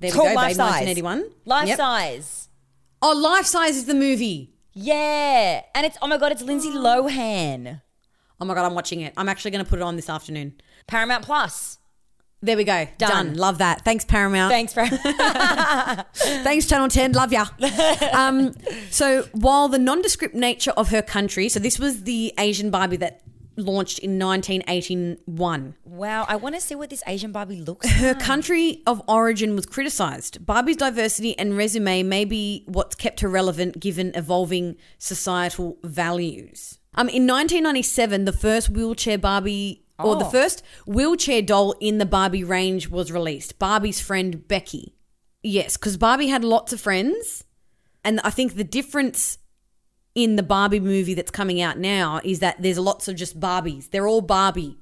There 0.00 0.08
It's 0.08 0.14
we 0.16 0.18
go, 0.18 0.24
called 0.24 0.28
babe. 0.28 0.36
Life 0.36 0.56
Size. 0.56 0.86
1981. 0.86 1.24
Life 1.44 1.68
Yep. 1.68 1.76
size. 1.76 2.48
Oh, 3.02 3.12
Life 3.12 3.46
Size 3.46 3.76
is 3.76 3.84
the 3.84 3.94
movie. 3.94 4.52
Yeah, 4.72 5.62
and 5.74 5.84
it's 5.86 5.98
oh 6.00 6.06
my 6.06 6.16
god, 6.18 6.32
it's 6.32 6.42
Lindsay 6.42 6.70
Lohan. 6.72 7.82
Oh 8.40 8.44
my 8.46 8.54
god, 8.54 8.64
I'm 8.64 8.74
watching 8.74 9.00
it. 9.00 9.12
I'm 9.16 9.28
actually 9.28 9.50
gonna 9.50 9.64
put 9.64 9.78
it 9.78 9.82
on 9.82 9.96
this 9.96 10.08
afternoon. 10.08 10.54
Paramount 10.86 11.24
Plus. 11.24 11.78
There 12.42 12.56
we 12.56 12.64
go. 12.64 12.86
Done. 12.96 13.10
Done. 13.10 13.34
Love 13.34 13.58
that. 13.58 13.84
Thanks, 13.84 14.06
Paramount. 14.06 14.50
Thanks, 14.50 14.72
for 14.72 14.86
Thanks, 16.42 16.66
Channel 16.66 16.88
10. 16.88 17.12
Love 17.12 17.32
ya. 17.34 17.44
um, 18.14 18.54
so, 18.90 19.24
while 19.32 19.68
the 19.68 19.78
nondescript 19.78 20.34
nature 20.34 20.70
of 20.70 20.88
her 20.88 21.02
country, 21.02 21.50
so 21.50 21.60
this 21.60 21.78
was 21.78 22.04
the 22.04 22.32
Asian 22.38 22.70
Barbie 22.70 22.96
that 22.96 23.20
launched 23.56 23.98
in 23.98 24.18
1981. 24.18 25.74
Wow, 25.84 26.24
I 26.28 26.36
want 26.36 26.54
to 26.54 26.60
see 26.60 26.74
what 26.74 26.90
this 26.90 27.02
Asian 27.06 27.32
Barbie 27.32 27.60
looks 27.60 27.86
like. 27.86 27.94
Her 27.96 28.12
like. 28.14 28.20
country 28.20 28.82
of 28.86 29.02
origin 29.08 29.54
was 29.54 29.66
criticized. 29.66 30.44
Barbie's 30.44 30.76
diversity 30.76 31.38
and 31.38 31.56
resume 31.56 32.02
may 32.08 32.24
be 32.24 32.64
what's 32.66 32.94
kept 32.94 33.20
her 33.20 33.28
relevant 33.28 33.80
given 33.80 34.12
evolving 34.14 34.76
societal 34.98 35.78
values. 35.82 36.78
Um, 36.94 37.08
in 37.08 37.26
1997, 37.26 38.24
the 38.24 38.32
first 38.32 38.70
wheelchair 38.70 39.18
Barbie, 39.18 39.84
or 39.98 40.16
the 40.16 40.24
Oh. 40.24 40.30
first 40.30 40.62
wheelchair 40.86 41.42
doll 41.42 41.72
in 41.80 41.98
the 41.98 42.06
Barbie 42.06 42.44
range 42.44 42.88
was 42.88 43.12
released. 43.12 43.58
Barbie's 43.58 44.00
friend 44.00 44.46
Becky. 44.48 44.94
Yes, 45.42 45.76
because 45.76 45.96
Barbie 45.96 46.28
had 46.28 46.44
lots 46.44 46.72
of 46.72 46.80
friends, 46.80 47.44
and 48.04 48.20
I 48.24 48.30
think 48.30 48.56
the 48.56 48.64
difference 48.64 49.38
in 50.14 50.36
the 50.36 50.42
Barbie 50.42 50.80
movie 50.80 51.14
that's 51.14 51.30
coming 51.30 51.60
out 51.60 51.78
now 51.78 52.20
is 52.24 52.40
that 52.40 52.60
there's 52.60 52.78
lots 52.78 53.08
of 53.08 53.16
just 53.16 53.38
Barbies. 53.38 53.90
They're 53.90 54.08
all 54.08 54.20
Barbie 54.20 54.76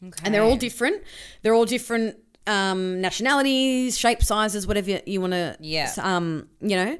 and 0.00 0.32
they're 0.32 0.42
all 0.42 0.56
different. 0.56 1.02
They're 1.42 1.54
all 1.54 1.64
different 1.64 2.16
um, 2.46 3.00
nationalities, 3.00 3.98
shape, 3.98 4.22
sizes, 4.22 4.66
whatever 4.66 4.90
you, 4.90 5.00
you 5.06 5.20
want 5.20 5.32
to. 5.32 5.56
Yeah. 5.60 5.92
Um, 5.98 6.48
you 6.60 6.76
know, 6.76 6.98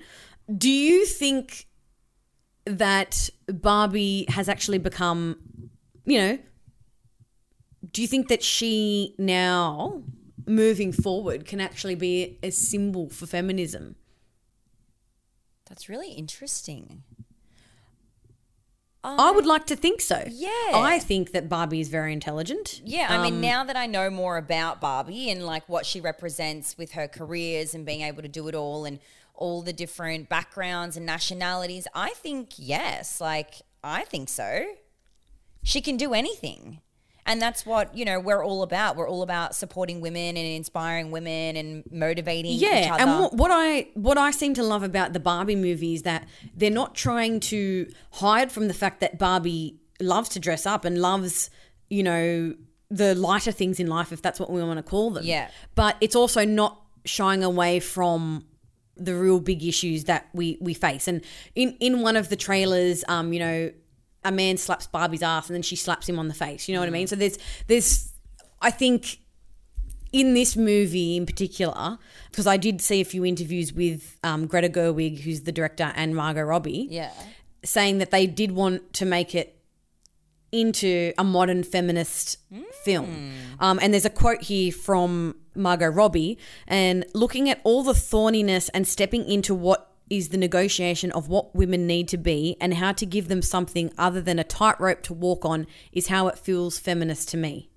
do 0.57 0.71
you 0.71 1.07
think 1.07 1.67
that 2.65 3.31
Barbie 3.47 4.27
has 4.29 4.49
actually 4.49 4.79
become, 4.79 5.37
you 6.05 6.19
know, 6.19 6.39
do 7.93 8.03
you 8.03 8.09
think 8.09 8.29
that 8.29 8.43
she 8.43 9.15
now, 9.19 10.03
moving 10.47 10.93
forward, 10.93 11.47
can 11.47 11.61
actually 11.61 11.95
be 11.95 12.39
a 12.43 12.51
symbol 12.51 13.09
for 13.09 13.27
feminism? 13.27 13.95
That's 15.69 15.89
really 15.89 16.13
interesting. 16.13 17.03
I 19.05 19.31
would 19.31 19.47
like 19.47 19.67
to 19.67 19.77
think 19.77 20.01
so. 20.01 20.25
Yeah. 20.29 20.49
I 20.75 20.99
think 20.99 21.33
that 21.33 21.49
Barbie 21.49 21.81
is 21.81 21.89
very 21.89 22.13
intelligent. 22.13 22.81
Yeah, 22.85 23.07
I 23.09 23.17
Um, 23.17 23.23
mean, 23.23 23.41
now 23.41 23.65
that 23.65 23.77
I 23.77 23.87
know 23.87 24.11
more 24.11 24.37
about 24.37 24.81
Barbie 24.81 25.31
and 25.31 25.47
like 25.47 25.67
what 25.69 25.87
she 25.87 26.01
represents 26.01 26.77
with 26.77 26.93
her 26.93 27.07
careers 27.09 27.75
and 27.75 27.87
being 27.87 28.03
able 28.03 28.23
to 28.23 28.29
do 28.29 28.49
it 28.49 28.55
all 28.55 28.85
and 28.85 28.99
all 29.35 29.63
the 29.63 29.73
different 29.73 30.29
backgrounds 30.29 30.97
and 30.97 31.07
nationalities, 31.07 31.87
I 31.95 32.11
think 32.11 32.51
yes. 32.57 33.21
Like, 33.21 33.55
I 33.85 34.05
think 34.05 34.29
so. 34.29 34.67
She 35.63 35.81
can 35.81 35.97
do 35.97 36.13
anything. 36.13 36.81
And 37.29 37.41
that's 37.41 37.65
what, 37.65 37.97
you 37.97 38.05
know, 38.05 38.19
we're 38.19 38.43
all 38.45 38.63
about. 38.63 38.97
We're 38.97 39.09
all 39.09 39.23
about 39.23 39.55
supporting 39.55 40.01
women 40.01 40.37
and 40.37 40.47
inspiring 40.47 41.11
women 41.13 41.57
and 41.57 41.85
motivating 41.93 42.51
each 42.53 42.63
Yeah, 42.63 42.91
other. 42.95 43.03
and 43.03 43.21
what, 43.21 43.35
what 43.35 43.51
I 43.53 43.89
what 43.95 44.19
I 44.19 44.31
seem 44.33 44.55
to 44.55 44.63
love 44.63 44.83
about 44.83 45.13
the 45.13 45.21
Barbie 45.21 45.55
movie 45.55 45.95
is 45.95 46.03
that 46.03 46.27
they're 46.57 46.71
not 46.71 46.95
trying 46.97 47.39
to 47.41 47.89
hide 48.13 48.51
from 48.51 48.67
the 48.67 48.75
fact 48.75 49.01
that 49.01 49.19
Barbie 49.19 49.77
loves 50.01 50.29
to 50.31 50.41
dress 50.41 50.67
up 50.67 50.85
and 50.85 50.99
loves, 51.01 51.51
you 51.91 52.03
know, 52.03 52.55
the 52.91 53.15
lighter 53.15 53.53
things 53.53 53.79
in 53.79 53.87
life, 53.87 54.11
if 54.13 54.23
that's 54.23 54.41
what 54.41 54.51
we 54.51 54.63
want 54.63 54.79
to 54.79 54.83
call 54.83 55.11
them. 55.11 55.25
Yeah. 55.25 55.49
but 55.75 55.97
it's 56.01 56.17
also 56.17 56.45
not 56.47 56.81
shying 57.05 57.45
away 57.45 57.81
from 57.81 58.47
the 58.97 59.15
real 59.15 59.39
big 59.41 59.63
issues 59.65 60.05
that 60.05 60.29
we 60.33 60.59
we 60.61 60.75
face. 60.75 61.07
And 61.07 61.23
in 61.55 61.77
in 61.81 62.01
one 62.03 62.17
of 62.17 62.31
the 62.31 62.37
trailers, 62.37 63.05
um, 63.09 63.33
you 63.33 63.39
know, 63.41 63.71
a 64.29 64.33
man 64.33 64.57
slaps 64.57 64.87
Barbie's 64.87 65.23
ass 65.23 65.49
and 65.49 65.55
then 65.55 65.63
she 65.63 65.77
slaps 65.77 66.09
him 66.09 66.19
on 66.19 66.29
the 66.29 66.35
face. 66.35 66.69
You 66.69 66.75
know 66.75 66.81
what 66.81 66.89
I 66.89 66.93
mean? 66.93 67.07
So 67.07 67.17
there's 67.17 67.39
there's 67.67 68.13
I 68.61 68.71
think 68.71 69.19
in 70.13 70.35
this 70.35 70.57
movie 70.57 71.17
in 71.17 71.27
particular, 71.27 71.99
because 72.31 72.47
I 72.47 72.57
did 72.57 72.81
see 72.81 73.01
a 73.01 73.05
few 73.05 73.25
interviews 73.25 73.73
with 73.73 74.17
um, 74.23 74.47
Greta 74.47 74.69
Gerwig, 74.69 75.21
who's 75.21 75.43
the 75.43 75.53
director, 75.53 75.93
and 75.97 76.15
Margot 76.15 76.43
Robbie, 76.43 76.89
yeah. 76.91 77.13
saying 77.65 77.99
that 77.99 78.11
they 78.11 78.27
did 78.27 78.53
want 78.53 78.93
to 78.95 79.05
make 79.05 79.35
it 79.35 79.55
into 80.51 81.13
a 81.19 81.25
modern 81.25 81.63
feminist 81.63 82.39
film. 82.85 83.33
Um, 83.61 83.79
and 83.83 83.93
there's 83.93 84.07
a 84.07 84.11
quote 84.11 84.43
here 84.43 84.73
from 84.73 85.37
Margot 85.55 85.89
Robbie, 85.89 86.39
and 86.67 87.05
looking 87.15 87.51
at 87.51 87.61
all 87.65 87.83
the 87.83 87.93
thorniness 87.93 88.71
and 88.73 88.89
stepping 88.89 89.29
into 89.29 89.55
what 89.55 89.88
is 90.11 90.29
the 90.29 90.37
negotiation 90.37 91.11
of 91.13 91.29
what 91.29 91.55
women 91.55 91.87
need 91.87 92.09
to 92.09 92.17
be 92.17 92.57
and 92.61 92.75
how 92.75 92.93
to 92.93 93.07
give 93.07 93.29
them 93.29 93.43
something 93.43 93.93
other 93.99 94.21
than 94.21 94.39
a 94.39 94.45
tightrope 94.45 95.03
to 95.03 95.15
walk 95.15 95.45
on 95.45 95.67
is 95.93 96.09
how 96.09 96.29
it 96.29 96.39
feels 96.39 96.79
feminist 96.79 97.29
to 97.31 97.37
me. 97.37 97.71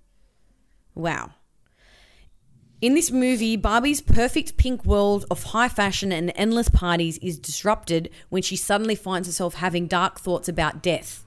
Wow. 0.95 1.31
In 2.81 2.95
this 2.95 3.11
movie, 3.11 3.55
Barbie's 3.57 4.01
perfect 4.01 4.57
pink 4.57 4.83
world 4.83 5.25
of 5.29 5.43
high 5.43 5.69
fashion 5.69 6.11
and 6.11 6.31
endless 6.35 6.67
parties 6.67 7.19
is 7.19 7.37
disrupted 7.37 8.09
when 8.29 8.41
she 8.41 8.55
suddenly 8.55 8.95
finds 8.95 9.27
herself 9.27 9.55
having 9.55 9.85
dark 9.85 10.19
thoughts 10.19 10.49
about 10.49 10.81
death. 10.81 11.23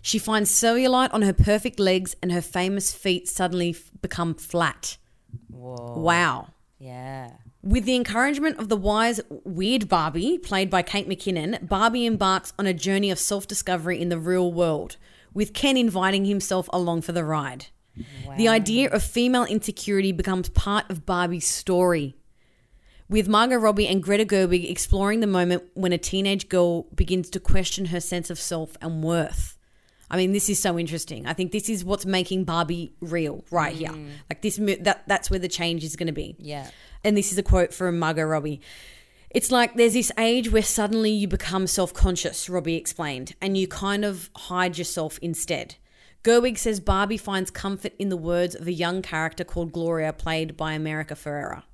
She 0.00 0.18
finds 0.18 0.50
cellulite 0.50 1.12
on 1.12 1.22
her 1.22 1.34
perfect 1.34 1.78
legs 1.78 2.16
and 2.22 2.32
her 2.32 2.40
famous 2.40 2.94
feet 2.94 3.28
suddenly 3.28 3.70
f- 3.70 3.90
become 4.00 4.34
flat. 4.34 4.96
Wow. 5.50 6.52
Yeah. 6.78 7.32
With 7.66 7.84
the 7.84 7.96
encouragement 7.96 8.60
of 8.60 8.68
the 8.68 8.76
wise, 8.76 9.20
weird 9.42 9.88
Barbie, 9.88 10.38
played 10.38 10.70
by 10.70 10.82
Kate 10.82 11.08
McKinnon, 11.08 11.68
Barbie 11.68 12.06
embarks 12.06 12.52
on 12.60 12.66
a 12.66 12.72
journey 12.72 13.10
of 13.10 13.18
self 13.18 13.48
discovery 13.48 14.00
in 14.00 14.08
the 14.08 14.20
real 14.20 14.52
world, 14.52 14.96
with 15.34 15.52
Ken 15.52 15.76
inviting 15.76 16.26
himself 16.26 16.68
along 16.72 17.02
for 17.02 17.10
the 17.10 17.24
ride. 17.24 17.66
The 18.36 18.46
idea 18.46 18.88
of 18.90 19.02
female 19.02 19.42
insecurity 19.42 20.12
becomes 20.12 20.48
part 20.50 20.88
of 20.88 21.04
Barbie's 21.04 21.48
story. 21.48 22.14
With 23.08 23.26
Margot 23.26 23.56
Robbie 23.56 23.88
and 23.88 24.00
Greta 24.00 24.24
Gerwig 24.24 24.70
exploring 24.70 25.18
the 25.18 25.26
moment 25.26 25.64
when 25.74 25.92
a 25.92 25.98
teenage 25.98 26.48
girl 26.48 26.84
begins 26.94 27.30
to 27.30 27.40
question 27.40 27.86
her 27.86 28.00
sense 28.00 28.30
of 28.30 28.38
self 28.38 28.76
and 28.80 29.02
worth. 29.02 29.55
I 30.10 30.16
mean, 30.16 30.32
this 30.32 30.48
is 30.48 30.60
so 30.60 30.78
interesting. 30.78 31.26
I 31.26 31.32
think 31.32 31.52
this 31.52 31.68
is 31.68 31.84
what's 31.84 32.06
making 32.06 32.44
Barbie 32.44 32.92
real 33.00 33.44
right 33.50 33.74
here. 33.74 33.90
Mm. 33.90 34.10
Like 34.30 34.42
this, 34.42 34.56
that 34.56 35.02
that's 35.06 35.30
where 35.30 35.40
the 35.40 35.48
change 35.48 35.82
is 35.82 35.96
going 35.96 36.06
to 36.06 36.12
be. 36.12 36.36
Yeah. 36.38 36.70
And 37.02 37.16
this 37.16 37.32
is 37.32 37.38
a 37.38 37.42
quote 37.42 37.74
from 37.74 37.98
Margot 37.98 38.24
Robbie. 38.24 38.60
It's 39.30 39.50
like 39.50 39.74
there's 39.74 39.94
this 39.94 40.12
age 40.16 40.50
where 40.50 40.62
suddenly 40.62 41.10
you 41.10 41.26
become 41.26 41.66
self 41.66 41.92
conscious, 41.92 42.48
Robbie 42.48 42.76
explained, 42.76 43.34
and 43.42 43.56
you 43.56 43.66
kind 43.66 44.04
of 44.04 44.30
hide 44.36 44.78
yourself 44.78 45.18
instead. 45.20 45.74
Gerwig 46.22 46.58
says 46.58 46.80
Barbie 46.80 47.16
finds 47.16 47.50
comfort 47.50 47.92
in 47.98 48.08
the 48.08 48.16
words 48.16 48.54
of 48.54 48.66
a 48.66 48.72
young 48.72 49.02
character 49.02 49.44
called 49.44 49.72
Gloria, 49.72 50.12
played 50.12 50.56
by 50.56 50.72
America 50.72 51.14
Ferrera. 51.14 51.64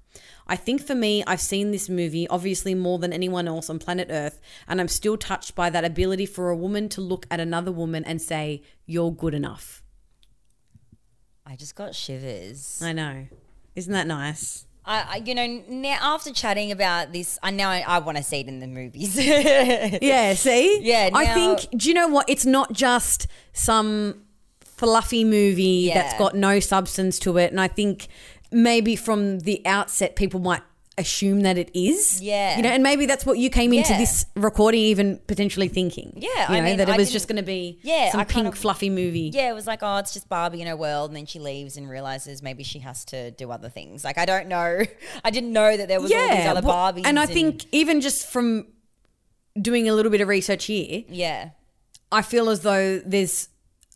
I 0.46 0.56
think 0.56 0.82
for 0.82 0.94
me, 0.94 1.22
I've 1.26 1.40
seen 1.40 1.70
this 1.70 1.88
movie 1.88 2.26
obviously 2.28 2.74
more 2.74 2.98
than 2.98 3.12
anyone 3.12 3.46
else 3.48 3.70
on 3.70 3.78
planet 3.78 4.08
Earth, 4.10 4.40
and 4.68 4.80
I'm 4.80 4.88
still 4.88 5.16
touched 5.16 5.54
by 5.54 5.70
that 5.70 5.84
ability 5.84 6.26
for 6.26 6.50
a 6.50 6.56
woman 6.56 6.88
to 6.90 7.00
look 7.00 7.26
at 7.30 7.40
another 7.40 7.72
woman 7.72 8.04
and 8.04 8.20
say, 8.20 8.62
You're 8.86 9.12
good 9.12 9.34
enough. 9.34 9.82
I 11.46 11.56
just 11.56 11.74
got 11.74 11.94
shivers. 11.94 12.80
I 12.82 12.92
know. 12.92 13.26
Isn't 13.74 13.92
that 13.92 14.06
nice? 14.06 14.66
I, 14.84 15.04
I 15.08 15.16
you 15.24 15.34
know, 15.34 15.62
now 15.68 15.98
after 16.00 16.32
chatting 16.32 16.72
about 16.72 17.12
this, 17.12 17.38
I 17.42 17.50
now 17.50 17.70
I, 17.70 17.84
I 17.86 17.98
want 18.00 18.16
to 18.18 18.22
see 18.24 18.40
it 18.40 18.48
in 18.48 18.58
the 18.58 18.66
movies. 18.66 19.16
Yeah, 20.02 20.34
see? 20.34 20.80
Yeah, 20.82 21.10
I 21.14 21.26
think, 21.34 21.68
do 21.76 21.88
you 21.88 21.94
know 21.94 22.08
what? 22.08 22.28
It's 22.28 22.46
not 22.46 22.72
just 22.72 23.26
some 23.52 24.22
fluffy 24.60 25.24
movie 25.24 25.62
Yeah. 25.88 25.94
that's 25.94 26.18
got 26.18 26.34
no 26.34 26.58
substance 26.58 27.18
to 27.20 27.38
it. 27.38 27.50
And 27.52 27.60
I 27.60 27.68
think 27.68 28.08
maybe 28.52 28.96
from 28.96 29.40
the 29.40 29.62
outset, 29.66 30.16
people 30.16 30.40
might 30.40 30.62
assume 30.98 31.40
that 31.40 31.56
it 31.56 31.70
is. 31.74 32.20
Yeah. 32.20 32.56
You 32.56 32.62
know, 32.62 32.68
and 32.68 32.82
maybe 32.82 33.06
that's 33.06 33.24
what 33.24 33.38
you 33.38 33.48
came 33.48 33.72
into 33.72 33.92
Yeah. 33.92 33.98
this 33.98 34.26
recording 34.36 34.80
even 34.82 35.18
potentially 35.26 35.68
thinking. 35.68 36.12
Yeah, 36.16 36.28
You 36.28 36.56
I 36.56 36.58
know, 36.60 36.64
mean, 36.66 36.76
that 36.76 36.88
it 36.90 36.92
I 36.92 36.96
was 36.98 37.10
just 37.10 37.28
going 37.28 37.36
to 37.38 37.42
be 37.42 37.78
Yeah, 37.82 38.10
some 38.10 38.20
I 38.20 38.24
kind 38.24 38.44
pink 38.44 38.54
of- 38.54 38.60
fluffy 38.60 38.90
movie. 38.90 39.30
yeah, 39.32 39.48
it 39.50 39.54
was 39.54 39.66
like, 39.66 39.78
oh, 39.82 39.96
it's 39.96 40.12
just 40.12 40.28
Barbie 40.28 40.60
in 40.60 40.66
her 40.66 40.76
world, 40.76 41.08
and 41.10 41.16
then 41.16 41.24
she 41.24 41.38
leaves 41.38 41.78
and 41.78 41.88
realizes 41.88 42.42
maybe 42.42 42.62
she 42.62 42.80
has 42.80 43.06
to 43.06 43.30
do 43.30 43.50
other 43.50 43.70
things. 43.70 44.04
Like 44.04 44.18
I 44.18 44.26
don't 44.26 44.48
know, 44.48 44.82
I 45.24 45.30
didn't 45.30 45.52
know 45.54 45.74
that 45.78 45.88
there 45.88 45.98
was 46.00 46.12
all 46.12 46.28
these 46.28 46.46
other 46.46 46.60
well, 46.60 46.92
Barbies. 46.92 47.06
and 47.06 47.18
I 47.18 47.24
think 47.24 47.64
even 47.72 48.02
just 48.02 48.26
from 48.26 48.66
doing 49.60 49.88
a 49.88 49.94
little 49.94 50.12
bit 50.12 50.20
of 50.20 50.28
research 50.28 50.66
here, 50.66 51.04
yeah, 51.08 51.50
I 52.10 52.20
feel 52.20 52.50
as 52.50 52.60
though 52.60 52.98
there's 52.98 53.48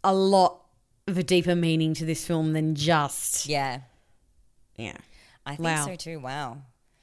a 0.03 0.14
lot 0.14 0.62
of 1.07 1.19
a 1.19 1.23
deeper 1.23 1.55
meaning 1.55 1.92
to 1.95 2.07
this 2.07 2.27
film 2.27 2.55
than 2.55 2.75
just 2.75 3.47
yeah, 3.47 3.81
yeah. 4.77 4.97
I 5.45 5.51
think 5.57 5.65
Wow. 5.65 5.87
so 5.87 5.95
too. 5.97 6.19
Wow. 6.19 6.59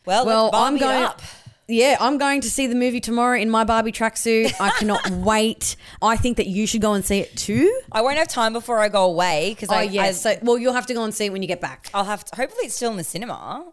Well, 0.06 0.26
Well, 0.26 0.50
I'm 0.54 0.78
going. 0.78 1.04
up. 1.04 1.22
Yeah, 1.70 1.96
I'm 2.02 2.18
going 2.18 2.42
to 2.42 2.52
see 2.52 2.68
the 2.68 2.76
movie 2.76 3.00
tomorrow 3.00 3.40
in 3.40 3.50
my 3.50 3.64
Barbie 3.64 3.94
tracksuit. 3.94 4.54
I 4.60 4.72
cannot 4.72 5.10
wait. 5.10 5.78
I 6.02 6.18
think 6.18 6.36
that 6.36 6.48
you 6.48 6.68
should 6.68 6.82
go 6.82 6.94
and 6.94 7.06
see 7.06 7.20
it 7.20 7.38
too. 7.38 7.80
I 7.90 8.02
won't 8.02 8.18
have 8.18 8.28
time 8.28 8.52
before 8.52 8.80
I 8.80 8.90
go 8.90 9.06
away 9.06 9.52
because 9.52 9.70
Oh 9.70 9.76
I, 9.76 9.84
yeah. 9.84 10.04
I, 10.04 10.12
so 10.12 10.36
well, 10.42 10.58
you'll 10.58 10.74
have 10.74 10.88
to 10.88 10.94
go 10.94 11.06
and 11.06 11.14
see 11.14 11.26
it 11.28 11.32
when 11.32 11.42
you 11.42 11.48
get 11.48 11.62
back. 11.62 11.90
I'll 11.94 12.04
have 12.04 12.26
to. 12.26 12.36
Hopefully, 12.36 12.66
it's 12.66 12.76
still 12.76 12.92
in 12.92 12.98
the 12.98 13.04
cinema. 13.06 13.72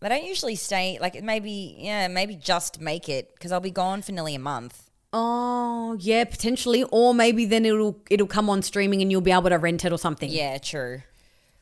They 0.00 0.08
don't 0.08 0.24
usually 0.24 0.56
stay. 0.56 0.96
Like 0.98 1.22
maybe, 1.22 1.76
yeah, 1.78 2.08
maybe 2.08 2.36
just 2.36 2.80
make 2.80 3.10
it 3.10 3.34
because 3.34 3.52
I'll 3.52 3.60
be 3.60 3.70
gone 3.70 4.00
for 4.00 4.12
nearly 4.12 4.34
a 4.34 4.38
month. 4.38 4.90
Oh 5.12 5.98
yeah, 6.00 6.24
potentially, 6.24 6.84
or 6.84 7.12
maybe 7.12 7.44
then 7.44 7.66
it'll 7.66 8.00
it'll 8.08 8.26
come 8.28 8.48
on 8.48 8.62
streaming 8.62 9.02
and 9.02 9.10
you'll 9.10 9.20
be 9.20 9.30
able 9.32 9.50
to 9.50 9.58
rent 9.58 9.84
it 9.84 9.92
or 9.92 9.98
something. 9.98 10.30
Yeah, 10.30 10.56
true. 10.56 11.02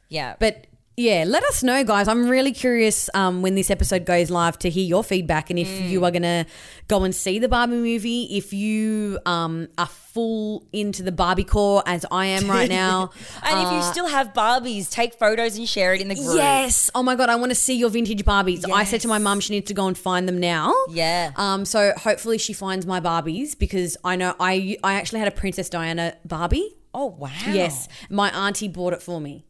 Yeah. 0.08 0.36
But 0.38 0.68
yeah, 0.98 1.22
let 1.26 1.44
us 1.44 1.62
know, 1.62 1.84
guys. 1.84 2.08
I'm 2.08 2.28
really 2.28 2.50
curious 2.52 3.08
um, 3.14 3.40
when 3.40 3.54
this 3.54 3.70
episode 3.70 4.04
goes 4.04 4.30
live 4.30 4.58
to 4.58 4.68
hear 4.68 4.84
your 4.84 5.04
feedback 5.04 5.48
and 5.50 5.58
if 5.58 5.68
Mm. 5.68 5.90
you 5.90 6.04
are 6.04 6.10
going 6.10 6.22
to 6.24 6.44
go 6.88 7.04
and 7.04 7.14
see 7.14 7.38
the 7.38 7.48
Barbie 7.48 7.76
movie, 7.76 8.24
if 8.36 8.52
you 8.52 9.18
um, 9.24 9.68
are 9.78 9.86
full 9.86 10.66
into 10.72 11.02
the 11.04 11.12
Barbie 11.12 11.44
core 11.44 11.82
as 11.86 12.04
I 12.10 12.26
am 12.26 12.50
right 12.50 12.68
now. 12.84 13.10
And 13.44 13.58
if 13.64 13.70
you 13.72 13.78
Uh, 13.78 13.92
still 13.92 14.08
have 14.08 14.32
Barbies, 14.32 14.90
take 14.90 15.14
photos 15.14 15.56
and 15.56 15.68
share 15.68 15.94
it 15.94 16.00
in 16.00 16.08
the 16.08 16.16
group. 16.16 16.34
Yes. 16.36 16.90
Oh 16.94 17.02
my 17.04 17.14
god, 17.14 17.28
I 17.30 17.36
want 17.36 17.50
to 17.50 17.54
see 17.54 17.74
your 17.76 17.90
vintage 17.90 18.24
Barbies. 18.24 18.68
I 18.68 18.82
said 18.84 19.00
to 19.02 19.08
my 19.08 19.18
mum 19.18 19.38
she 19.40 19.52
needs 19.52 19.68
to 19.68 19.74
go 19.74 19.86
and 19.86 19.96
find 19.96 20.26
them 20.26 20.40
now. 20.40 20.74
Yeah. 20.90 21.30
Um. 21.36 21.64
So 21.64 21.92
hopefully 21.96 22.38
she 22.38 22.52
finds 22.52 22.86
my 22.86 22.98
Barbies 23.00 23.56
because 23.56 23.96
I 24.02 24.16
know 24.16 24.34
I 24.40 24.76
I 24.82 24.94
actually 24.94 25.20
had 25.20 25.28
a 25.28 25.36
Princess 25.42 25.68
Diana 25.68 26.14
Barbie. 26.24 26.74
Oh 26.92 27.06
wow. 27.06 27.30
Yes, 27.52 27.86
my 28.10 28.30
auntie 28.30 28.66
bought 28.68 28.94
it 28.94 29.02
for 29.02 29.20
me. 29.20 29.44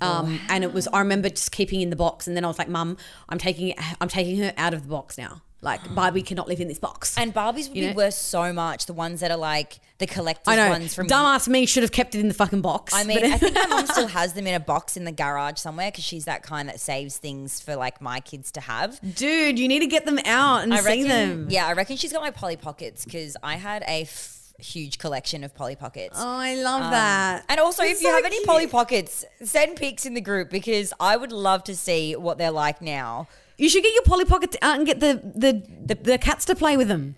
Um, 0.00 0.40
and 0.48 0.64
it 0.64 0.72
was 0.72 0.88
I 0.88 0.98
remember 1.00 1.28
just 1.28 1.52
keeping 1.52 1.80
in 1.80 1.90
the 1.90 1.96
box, 1.96 2.26
and 2.26 2.36
then 2.36 2.44
I 2.44 2.48
was 2.48 2.58
like, 2.58 2.68
"Mum, 2.68 2.96
I'm 3.28 3.38
taking 3.38 3.68
it, 3.68 3.78
I'm 4.00 4.08
taking 4.08 4.38
her 4.38 4.52
out 4.56 4.74
of 4.74 4.82
the 4.82 4.88
box 4.88 5.18
now. 5.18 5.42
Like 5.62 5.80
Barbie 5.94 6.22
cannot 6.22 6.48
live 6.48 6.60
in 6.60 6.68
this 6.68 6.78
box." 6.78 7.16
And 7.18 7.34
Barbies 7.34 7.68
would 7.68 7.76
You 7.76 7.82
be 7.82 7.86
know? 7.88 7.92
worth 7.94 8.14
so 8.14 8.52
much. 8.52 8.86
The 8.86 8.92
ones 8.94 9.20
that 9.20 9.30
are 9.30 9.36
like 9.36 9.78
the 9.98 10.06
collector's 10.06 10.52
I 10.52 10.56
know, 10.56 10.70
ones 10.70 10.94
from. 10.94 11.06
dumbass 11.06 11.46
me 11.48 11.66
should 11.66 11.82
have 11.82 11.92
kept 11.92 12.14
it 12.14 12.20
in 12.20 12.28
the 12.28 12.34
fucking 12.34 12.62
box. 12.62 12.94
I 12.94 13.04
mean, 13.04 13.22
I 13.22 13.36
think 13.36 13.54
my 13.54 13.66
mom 13.66 13.86
still 13.88 14.06
has 14.08 14.32
them 14.32 14.46
in 14.46 14.54
a 14.54 14.60
box 14.60 14.96
in 14.96 15.04
the 15.04 15.12
garage 15.12 15.58
somewhere 15.58 15.90
because 15.90 16.04
she's 16.04 16.24
that 16.24 16.42
kind 16.42 16.68
that 16.70 16.80
saves 16.80 17.18
things 17.18 17.60
for 17.60 17.76
like 17.76 18.00
my 18.00 18.20
kids 18.20 18.50
to 18.52 18.60
have. 18.62 18.98
dude, 19.14 19.58
you 19.58 19.68
need 19.68 19.80
to 19.80 19.86
get 19.86 20.06
them 20.06 20.18
out 20.24 20.62
and 20.62 20.72
I 20.72 20.78
see 20.78 20.86
reckon, 21.02 21.08
them. 21.08 21.46
Yeah, 21.50 21.66
I 21.66 21.74
reckon 21.74 21.98
she's 21.98 22.12
got 22.12 22.22
my 22.22 22.30
Polly 22.30 22.56
Pockets 22.56 23.04
because 23.04 23.36
I 23.42 23.56
had 23.56 23.82
a 23.82 24.02
f- 24.02 24.39
huge 24.60 24.98
collection 24.98 25.44
of 25.44 25.54
Polly 25.54 25.76
Pockets. 25.76 26.16
Oh, 26.18 26.26
I 26.26 26.54
love 26.54 26.82
um, 26.82 26.90
that. 26.90 27.44
And 27.48 27.60
also, 27.60 27.82
if 27.82 28.00
you 28.00 28.08
so 28.08 28.14
have 28.14 28.24
any. 28.24 28.44
Polly 28.44 28.66
Pockets, 28.66 29.24
send 29.42 29.76
pics 29.76 30.06
in 30.06 30.14
the 30.14 30.20
group 30.20 30.50
because 30.50 30.92
I 31.00 31.16
would 31.16 31.32
love 31.32 31.64
to 31.64 31.76
see 31.76 32.16
what 32.16 32.38
they're 32.38 32.50
like 32.50 32.80
now. 32.80 33.28
You 33.58 33.68
should 33.68 33.82
get 33.82 33.92
your 33.94 34.04
Polly 34.04 34.24
Pockets 34.24 34.56
out 34.62 34.78
and 34.78 34.86
get 34.86 35.00
the 35.00 35.20
the 35.34 35.62
the, 35.94 35.94
the 35.94 36.18
cats 36.18 36.44
to 36.46 36.54
play 36.54 36.76
with 36.76 36.88
them. 36.88 37.16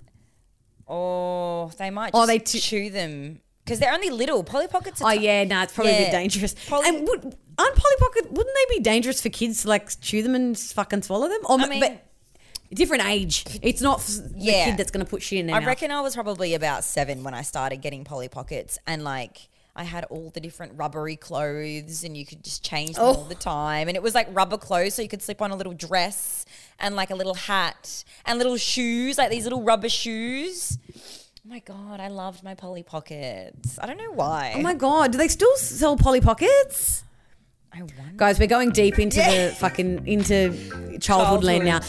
Or 0.87 1.71
they 1.79 1.91
might 1.91 2.15
Or 2.15 2.27
just 2.27 2.29
they 2.29 2.39
t- 2.39 2.59
chew 2.61 2.91
them 2.91 3.41
because 3.65 3.79
they're 3.79 3.93
only 3.95 4.11
little. 4.11 4.43
Polly 4.45 4.67
Pockets 4.67 5.01
are 5.01 5.13
Oh 5.13 5.17
ti- 5.17 5.25
yeah, 5.25 5.45
no, 5.45 5.63
it's 5.63 5.73
probably 5.73 5.93
a 5.95 5.99
bit 5.99 6.11
dangerous. 6.11 6.55
Polly- 6.69 6.89
and 6.89 7.07
would, 7.07 7.23
aren't 7.59 7.77
Polly 7.77 7.95
Pocket? 7.99 8.33
Wouldn't 8.33 8.55
they 8.55 8.77
be 8.77 8.83
dangerous 8.83 9.23
for 9.23 9.29
kids 9.29 9.63
to 9.63 9.69
like 9.69 10.01
chew 10.01 10.23
them 10.23 10.35
and 10.35 10.59
fucking 10.59 11.03
swallow 11.03 11.29
them? 11.29 11.41
Or 11.45 11.61
I 11.61 11.69
mean- 11.69 11.81
but 11.81 12.05
different 12.75 13.05
age. 13.07 13.45
It's 13.63 13.81
not 13.81 14.01
f- 14.01 14.07
the 14.07 14.53
kid 14.65 14.77
that's 14.77 14.91
going 14.91 15.05
to 15.05 15.11
put 15.11 15.23
shit 15.23 15.41
in 15.41 15.47
there. 15.47 15.57
I 15.57 15.61
now. 15.61 15.67
reckon 15.67 15.91
I 15.91 16.01
was 16.01 16.15
probably 16.15 16.55
about 16.55 16.85
seven 16.85 17.23
when 17.25 17.35
I 17.35 17.43
started 17.43 17.83
getting 17.83 18.05
Polly 18.05 18.29
Pockets, 18.29 18.79
and 18.87 19.05
like 19.05 19.49
I 19.75 19.85
had 19.85 20.05
all 20.05 20.31
the 20.31 20.41
different 20.41 20.73
rubbery 20.77 21.17
clothes, 21.17 22.05
and 22.05 22.17
you 22.17 22.27
could 22.27 22.45
just 22.45 22.63
change 22.65 22.97
them 22.97 23.05
Oh. 23.05 23.15
all 23.15 23.25
the 23.25 23.35
oh. 23.35 23.39
time. 23.39 23.89
And 23.89 23.97
it 23.97 24.03
was 24.03 24.15
like 24.15 24.29
rubber 24.31 24.59
clothes, 24.59 24.95
so 24.95 25.03
you 25.03 25.09
could 25.09 25.23
slip 25.23 25.41
on 25.41 25.51
a 25.51 25.57
little 25.57 25.73
dress 25.73 26.45
and 26.79 26.95
like 26.97 27.11
a 27.11 27.15
little 27.15 27.35
hat 27.35 28.05
and 28.27 28.39
little 28.39 28.57
shoes, 28.57 29.19
like 29.19 29.31
these 29.31 29.45
little 29.45 29.63
rubber 29.63 29.89
shoes. 29.89 30.79
Oh 31.45 31.49
my 31.49 31.59
god, 31.61 32.01
I 32.01 32.09
loved 32.09 32.45
my 32.45 32.55
Polly 32.55 32.83
Pockets. 32.83 33.79
I 33.81 33.87
don't 33.87 33.97
know 33.97 34.13
why. 34.13 34.53
Oh 34.57 34.61
my 34.61 34.75
god, 34.75 35.13
do 35.13 35.19
they 35.19 35.29
still 35.29 35.57
sell 35.57 35.97
Polly 35.97 36.21
Pockets? 36.21 37.03
I 37.75 37.79
wonder. 37.81 37.95
Guys, 38.17 38.39
we're 38.39 38.47
going 38.47 38.71
deep 38.71 38.99
into 38.99 39.17
the 39.17 39.55
fucking 39.59 40.07
into 40.07 40.99
childhood, 41.01 41.43
land 41.43 41.65
now. 41.65 41.81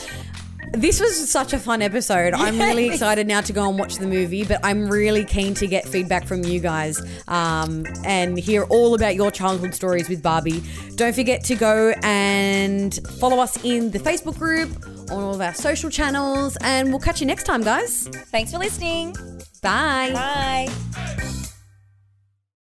This 0.71 0.99
was 0.99 1.29
such 1.29 1.53
a 1.53 1.59
fun 1.59 1.81
episode. 1.81 2.33
I'm 2.33 2.57
really 2.59 2.87
excited 2.87 3.27
now 3.27 3.41
to 3.41 3.53
go 3.53 3.69
and 3.69 3.77
watch 3.77 3.95
the 3.95 4.07
movie, 4.07 4.43
but 4.43 4.59
I'm 4.63 4.87
really 4.89 5.23
keen 5.23 5.53
to 5.55 5.67
get 5.67 5.87
feedback 5.87 6.25
from 6.25 6.43
you 6.43 6.59
guys 6.59 7.01
um, 7.27 7.85
and 8.03 8.37
hear 8.37 8.63
all 8.63 8.95
about 8.95 9.15
your 9.15 9.31
childhood 9.31 9.73
stories 9.75 10.09
with 10.09 10.23
Barbie. 10.23 10.63
Don't 10.95 11.13
forget 11.13 11.43
to 11.45 11.55
go 11.55 11.93
and 12.03 12.95
follow 13.19 13.39
us 13.39 13.63
in 13.63 13.91
the 13.91 13.99
Facebook 13.99 14.37
group, 14.37 14.69
on 15.11 15.23
all 15.23 15.35
of 15.35 15.41
our 15.41 15.53
social 15.53 15.89
channels, 15.89 16.57
and 16.61 16.89
we'll 16.89 16.99
catch 16.99 17.21
you 17.21 17.27
next 17.27 17.43
time, 17.43 17.61
guys. 17.61 18.07
Thanks 18.07 18.51
for 18.51 18.57
listening. 18.57 19.15
Bye. 19.61 20.11
Bye. 20.13 21.49